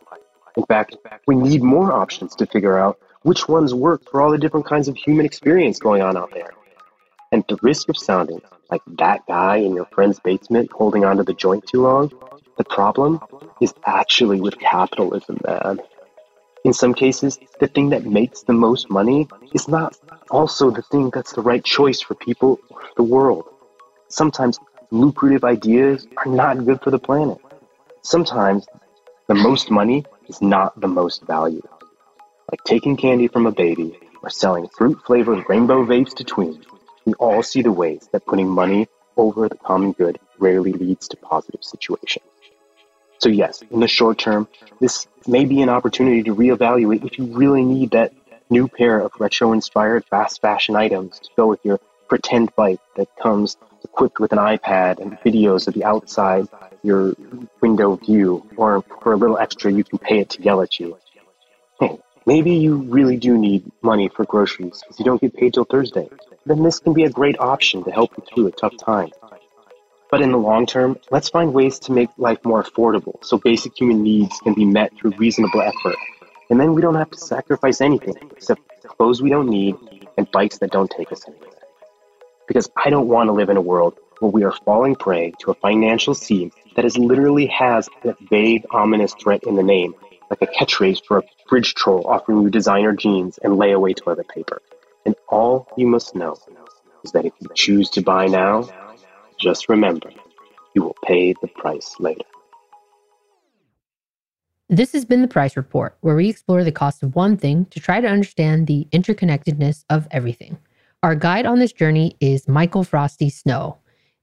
In 0.56 0.64
fact, 0.64 0.96
we 1.26 1.34
need 1.34 1.62
more 1.62 1.92
options 1.92 2.34
to 2.36 2.46
figure 2.46 2.78
out 2.78 2.98
which 3.22 3.48
ones 3.48 3.72
work 3.72 4.02
for 4.10 4.20
all 4.20 4.30
the 4.30 4.38
different 4.38 4.66
kinds 4.66 4.88
of 4.88 4.96
human 4.96 5.24
experience 5.24 5.78
going 5.78 6.02
on 6.02 6.16
out 6.16 6.32
there. 6.32 6.50
And 7.30 7.44
the 7.48 7.58
risk 7.62 7.88
of 7.88 7.96
sounding 7.96 8.42
like 8.70 8.82
that 8.98 9.26
guy 9.26 9.56
in 9.56 9.74
your 9.74 9.86
friend's 9.86 10.20
basement 10.20 10.70
holding 10.72 11.04
onto 11.04 11.24
the 11.24 11.32
joint 11.32 11.66
too 11.66 11.82
long, 11.82 12.10
the 12.58 12.64
problem 12.64 13.20
is 13.60 13.72
actually 13.86 14.40
with 14.40 14.58
capitalism, 14.58 15.38
man. 15.46 15.80
In 16.64 16.72
some 16.72 16.94
cases, 16.94 17.40
the 17.58 17.66
thing 17.66 17.88
that 17.90 18.06
makes 18.06 18.42
the 18.42 18.52
most 18.52 18.88
money 18.88 19.26
is 19.52 19.66
not 19.66 19.98
also 20.30 20.70
the 20.70 20.82
thing 20.82 21.10
that's 21.10 21.32
the 21.32 21.42
right 21.42 21.64
choice 21.64 22.00
for 22.00 22.14
people 22.14 22.60
or 22.70 22.82
the 22.96 23.02
world. 23.02 23.46
Sometimes 24.08 24.60
lucrative 24.92 25.42
ideas 25.42 26.06
are 26.18 26.30
not 26.30 26.64
good 26.64 26.80
for 26.80 26.92
the 26.92 27.00
planet. 27.00 27.38
Sometimes 28.02 28.64
the 29.26 29.34
most 29.34 29.72
money 29.72 30.04
is 30.28 30.40
not 30.40 30.80
the 30.80 30.86
most 30.86 31.24
value. 31.24 31.66
Like 32.50 32.62
taking 32.64 32.96
candy 32.96 33.26
from 33.26 33.46
a 33.46 33.52
baby 33.52 33.98
or 34.22 34.30
selling 34.30 34.68
fruit 34.68 35.00
flavored 35.04 35.44
rainbow 35.48 35.84
vapes 35.84 36.14
to 36.14 36.24
tweens, 36.24 36.64
we 37.04 37.14
all 37.14 37.42
see 37.42 37.62
the 37.62 37.72
ways 37.72 38.08
that 38.12 38.24
putting 38.26 38.48
money 38.48 38.86
over 39.16 39.48
the 39.48 39.56
common 39.56 39.92
good 39.92 40.20
rarely 40.38 40.72
leads 40.72 41.08
to 41.08 41.16
positive 41.16 41.64
situations. 41.64 42.31
So, 43.22 43.28
yes, 43.28 43.62
in 43.70 43.78
the 43.78 43.86
short 43.86 44.18
term, 44.18 44.48
this 44.80 45.06
may 45.28 45.44
be 45.44 45.62
an 45.62 45.68
opportunity 45.68 46.24
to 46.24 46.34
reevaluate 46.34 47.04
if 47.04 47.18
you 47.18 47.26
really 47.26 47.64
need 47.64 47.92
that 47.92 48.12
new 48.50 48.66
pair 48.66 48.98
of 48.98 49.12
retro 49.20 49.52
inspired 49.52 50.04
fast 50.06 50.40
fashion 50.40 50.74
items 50.74 51.20
to 51.20 51.28
go 51.36 51.46
with 51.46 51.60
your 51.64 51.78
pretend 52.08 52.52
bike 52.56 52.80
that 52.96 53.06
comes 53.16 53.56
equipped 53.84 54.18
with 54.18 54.32
an 54.32 54.38
iPad 54.38 54.98
and 54.98 55.12
videos 55.20 55.68
of 55.68 55.74
the 55.74 55.84
outside 55.84 56.48
your 56.82 57.14
window 57.60 57.94
view, 57.94 58.44
or 58.56 58.82
for 59.00 59.12
a 59.12 59.16
little 59.16 59.38
extra, 59.38 59.70
you 59.70 59.84
can 59.84 60.00
pay 60.00 60.18
it 60.18 60.30
to 60.30 60.42
yell 60.42 60.60
at 60.60 60.80
you. 60.80 60.98
Hey, 61.78 62.00
maybe 62.26 62.54
you 62.54 62.78
really 62.78 63.18
do 63.18 63.38
need 63.38 63.70
money 63.82 64.08
for 64.08 64.24
groceries 64.24 64.80
because 64.82 64.98
you 64.98 65.04
don't 65.04 65.20
get 65.20 65.36
paid 65.36 65.54
till 65.54 65.64
Thursday. 65.64 66.08
Then 66.44 66.64
this 66.64 66.80
can 66.80 66.92
be 66.92 67.04
a 67.04 67.10
great 67.10 67.38
option 67.38 67.84
to 67.84 67.92
help 67.92 68.10
you 68.16 68.24
through 68.34 68.48
a 68.48 68.50
tough 68.50 68.76
time. 68.78 69.12
But 70.12 70.20
in 70.20 70.30
the 70.30 70.36
long 70.36 70.66
term, 70.66 70.98
let's 71.10 71.30
find 71.30 71.54
ways 71.54 71.78
to 71.78 71.92
make 71.92 72.10
life 72.18 72.44
more 72.44 72.62
affordable 72.62 73.24
so 73.24 73.38
basic 73.38 73.72
human 73.80 74.02
needs 74.02 74.38
can 74.40 74.52
be 74.52 74.66
met 74.66 74.92
through 74.94 75.12
reasonable 75.16 75.62
effort. 75.62 75.96
And 76.50 76.60
then 76.60 76.74
we 76.74 76.82
don't 76.82 76.96
have 76.96 77.10
to 77.12 77.18
sacrifice 77.18 77.80
anything 77.80 78.16
except 78.30 78.60
clothes 78.86 79.22
we 79.22 79.30
don't 79.30 79.48
need 79.48 79.74
and 80.18 80.30
bikes 80.30 80.58
that 80.58 80.70
don't 80.70 80.90
take 80.90 81.12
us 81.12 81.26
anywhere. 81.26 81.48
Because 82.46 82.70
I 82.76 82.90
don't 82.90 83.08
want 83.08 83.28
to 83.28 83.32
live 83.32 83.48
in 83.48 83.56
a 83.56 83.62
world 83.62 83.94
where 84.18 84.30
we 84.30 84.44
are 84.44 84.52
falling 84.66 84.96
prey 84.96 85.32
to 85.38 85.50
a 85.50 85.54
financial 85.54 86.12
scheme 86.12 86.52
that 86.76 86.84
is 86.84 86.98
literally 86.98 87.46
has 87.46 87.88
a 88.04 88.14
vague, 88.28 88.66
ominous 88.70 89.14
threat 89.14 89.44
in 89.44 89.56
the 89.56 89.62
name, 89.62 89.94
like 90.28 90.42
a 90.42 90.46
catchphrase 90.46 91.02
for 91.06 91.20
a 91.20 91.22
fridge 91.48 91.72
troll 91.72 92.06
offering 92.06 92.42
you 92.42 92.50
designer 92.50 92.92
jeans 92.92 93.38
and 93.38 93.54
layaway 93.54 93.96
toilet 93.96 94.28
paper. 94.28 94.60
And 95.06 95.14
all 95.30 95.68
you 95.78 95.86
must 95.86 96.14
know 96.14 96.36
is 97.02 97.12
that 97.12 97.24
if 97.24 97.32
you 97.40 97.48
choose 97.54 97.88
to 97.90 98.02
buy 98.02 98.26
now, 98.26 98.68
just 99.42 99.68
remember, 99.68 100.10
you 100.74 100.82
will 100.82 100.96
pay 101.04 101.34
the 101.42 101.48
price 101.48 101.96
later. 101.98 102.24
This 104.68 104.92
has 104.92 105.04
been 105.04 105.20
the 105.20 105.28
Price 105.28 105.56
Report, 105.56 105.98
where 106.00 106.14
we 106.14 106.28
explore 106.28 106.64
the 106.64 106.72
cost 106.72 107.02
of 107.02 107.14
one 107.14 107.36
thing 107.36 107.66
to 107.66 107.80
try 107.80 108.00
to 108.00 108.08
understand 108.08 108.66
the 108.66 108.86
interconnectedness 108.92 109.84
of 109.90 110.08
everything. 110.12 110.56
Our 111.02 111.14
guide 111.14 111.44
on 111.44 111.58
this 111.58 111.72
journey 111.72 112.16
is 112.20 112.48
Michael 112.48 112.84
Frosti 112.84 113.30
Snow, 113.30 113.76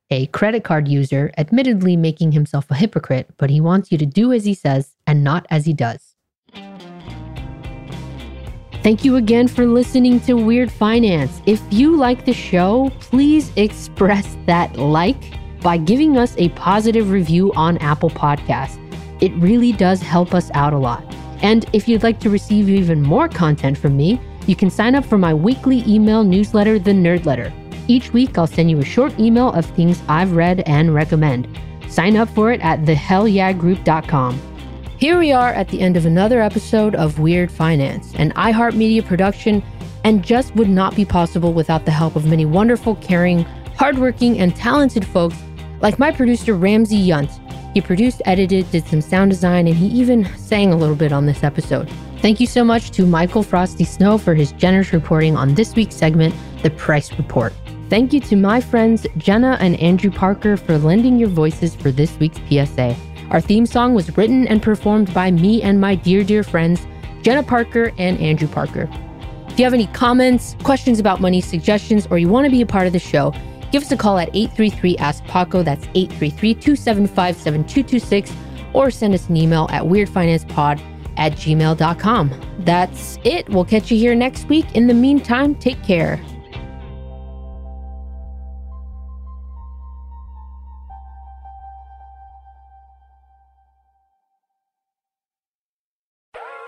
a 0.10 0.26
credit 0.28 0.64
card 0.64 0.88
user, 0.88 1.32
admittedly 1.38 1.96
making 1.98 2.32
himself 2.32 2.72
a 2.72 2.76
hypocrite, 2.76 3.30
but 3.38 3.50
he 3.50 3.62
wants 3.62 3.92
you 3.92 3.98
to 3.98 4.06
do 4.06 4.32
as 4.32 4.46
he 4.46 4.54
says 4.54 4.96
and 5.06 5.24
not 5.24 5.46
as 5.52 5.66
he 5.66 5.74
does. 5.74 6.09
Thank 8.82 9.04
you 9.04 9.18
again 9.18 9.50
for 9.50 9.66
listening 9.66 10.22
to 10.22 10.36
Weird 10.36 10.72
Finance. 10.72 11.42
If 11.46 11.62
you 11.70 11.98
like 11.98 12.24
the 12.24 12.34
show, 12.34 12.90
please 13.02 13.52
express 13.58 14.38
that 14.46 14.78
like 14.78 15.22
by 15.60 15.76
giving 15.76 16.18
us 16.18 16.34
a 16.38 16.48
positive 16.50 17.12
review 17.12 17.52
on 17.54 17.78
Apple 17.80 18.10
Podcasts. 18.10 18.80
It 19.22 19.34
really 19.34 19.74
does 19.74 20.02
help 20.02 20.34
us 20.34 20.50
out 20.54 20.72
a 20.72 20.78
lot. 20.78 21.04
And 21.42 21.66
if 21.74 21.90
you'd 21.90 22.04
like 22.04 22.22
to 22.22 22.30
receive 22.30 22.70
even 22.70 23.02
more 23.02 23.28
content 23.28 23.78
from 23.78 23.98
me, 23.98 24.20
you 24.48 24.56
can 24.56 24.70
sign 24.70 24.96
up 24.96 25.04
for 25.04 25.18
my 25.18 25.34
weekly 25.34 25.84
email 25.86 26.24
newsletter, 26.24 26.80
The 26.80 26.92
Nerdletter. 26.92 27.52
Each 27.90 28.14
week, 28.14 28.38
I'll 28.38 28.48
send 28.48 28.72
you 28.72 28.80
a 28.80 28.86
short 28.86 29.20
email 29.20 29.52
of 29.52 29.66
things 29.66 30.02
I've 30.08 30.38
read 30.38 30.62
and 30.62 30.94
recommend. 30.94 31.50
Sign 31.90 32.16
up 32.16 32.30
for 32.30 32.54
it 32.54 32.62
at 32.62 32.84
thehellyeahgroup.com. 32.84 34.49
Here 35.00 35.18
we 35.18 35.32
are 35.32 35.54
at 35.54 35.70
the 35.70 35.80
end 35.80 35.96
of 35.96 36.06
another 36.06 36.42
episode 36.42 36.94
of 36.94 37.20
Weird 37.20 37.50
Finance, 37.50 38.14
an 38.16 38.34
iHeartMedia 38.34 39.06
production, 39.06 39.64
and 40.04 40.22
just 40.22 40.54
would 40.58 40.68
not 40.68 40.94
be 40.94 41.06
possible 41.06 41.54
without 41.54 41.86
the 41.86 41.92
help 41.92 42.18
of 42.18 42.26
many 42.26 42.44
wonderful, 42.44 42.96
caring, 42.96 43.44
hardworking, 43.78 44.40
and 44.40 44.54
talented 44.58 45.08
folks 45.08 45.38
like 45.80 46.00
my 46.00 46.12
producer 46.12 46.54
Ramsey 46.54 46.98
Yunt. 46.98 47.32
He 47.74 47.80
produced, 47.80 48.22
edited, 48.26 48.70
did 48.72 48.86
some 48.88 49.00
sound 49.00 49.32
design, 49.32 49.68
and 49.68 49.78
he 49.78 49.88
even 49.88 50.26
sang 50.36 50.74
a 50.74 50.76
little 50.76 50.98
bit 50.98 51.14
on 51.14 51.26
this 51.26 51.46
episode. 51.46 51.90
Thank 52.18 52.42
you 52.42 52.46
so 52.46 52.66
much 52.66 52.92
to 52.92 53.06
Michael 53.06 53.46
Frosti 53.46 53.88
Snow 53.88 54.18
for 54.18 54.36
his 54.36 54.52
generous 54.52 54.92
reporting 54.92 55.38
on 55.38 55.56
this 55.56 55.76
week's 55.76 55.96
segment, 55.96 56.36
The 56.62 56.72
Price 56.72 57.14
Report. 57.14 57.54
Thank 57.90 58.12
you 58.12 58.20
to 58.20 58.36
my 58.36 58.60
friends 58.60 59.08
Jenna 59.16 59.56
and 59.62 59.80
Andrew 59.80 60.12
Parker 60.12 60.58
for 60.58 60.78
lending 60.78 61.18
your 61.18 61.30
voices 61.30 61.74
for 61.74 61.90
this 61.90 62.20
week's 62.20 62.40
PSA. 62.50 62.98
Our 63.32 63.42
theme 63.42 63.66
song 63.66 63.94
was 63.94 64.18
written 64.18 64.48
and 64.48 64.62
performed 64.62 65.14
by 65.14 65.32
me 65.32 65.62
and 65.62 65.80
my 65.80 65.96
dear, 65.96 66.24
dear 66.24 66.44
friends, 66.44 66.86
Jenna 67.22 67.44
Parker 67.44 67.92
and 67.98 68.20
Andrew 68.20 68.48
Parker. 68.48 68.90
If 69.50 69.60
you 69.60 69.66
have 69.66 69.74
any 69.74 69.88
comments, 69.88 70.56
questions 70.64 71.00
about 71.00 71.22
money, 71.22 71.42
suggestions, 71.42 72.08
or 72.10 72.18
you 72.18 72.28
want 72.30 72.46
to 72.46 72.52
be 72.52 72.62
a 72.62 72.66
part 72.66 72.88
of 72.88 72.94
the 72.94 73.00
show, 73.00 73.34
give 73.72 73.84
us 73.84 73.92
a 73.92 73.98
call 73.98 74.18
at 74.18 74.30
833 74.34 74.98
Ask 74.98 75.24
Paco. 75.26 75.62
That's 75.64 75.86
833 75.96 76.54
275 76.56 77.36
7226, 77.36 78.34
or 78.74 78.90
send 78.90 79.14
us 79.14 79.30
an 79.30 79.38
email 79.38 79.68
at 79.72 79.84
weirdfinancepod 79.84 80.82
at 81.18 81.34
gmail.com. 81.34 82.42
That's 82.60 83.20
it. 83.24 83.50
We'll 83.50 83.66
catch 83.66 83.92
you 83.92 83.98
here 83.98 84.16
next 84.16 84.48
week. 84.48 84.76
In 84.76 84.88
the 84.88 84.94
meantime, 84.94 85.54
take 85.56 85.84
care. 85.84 86.20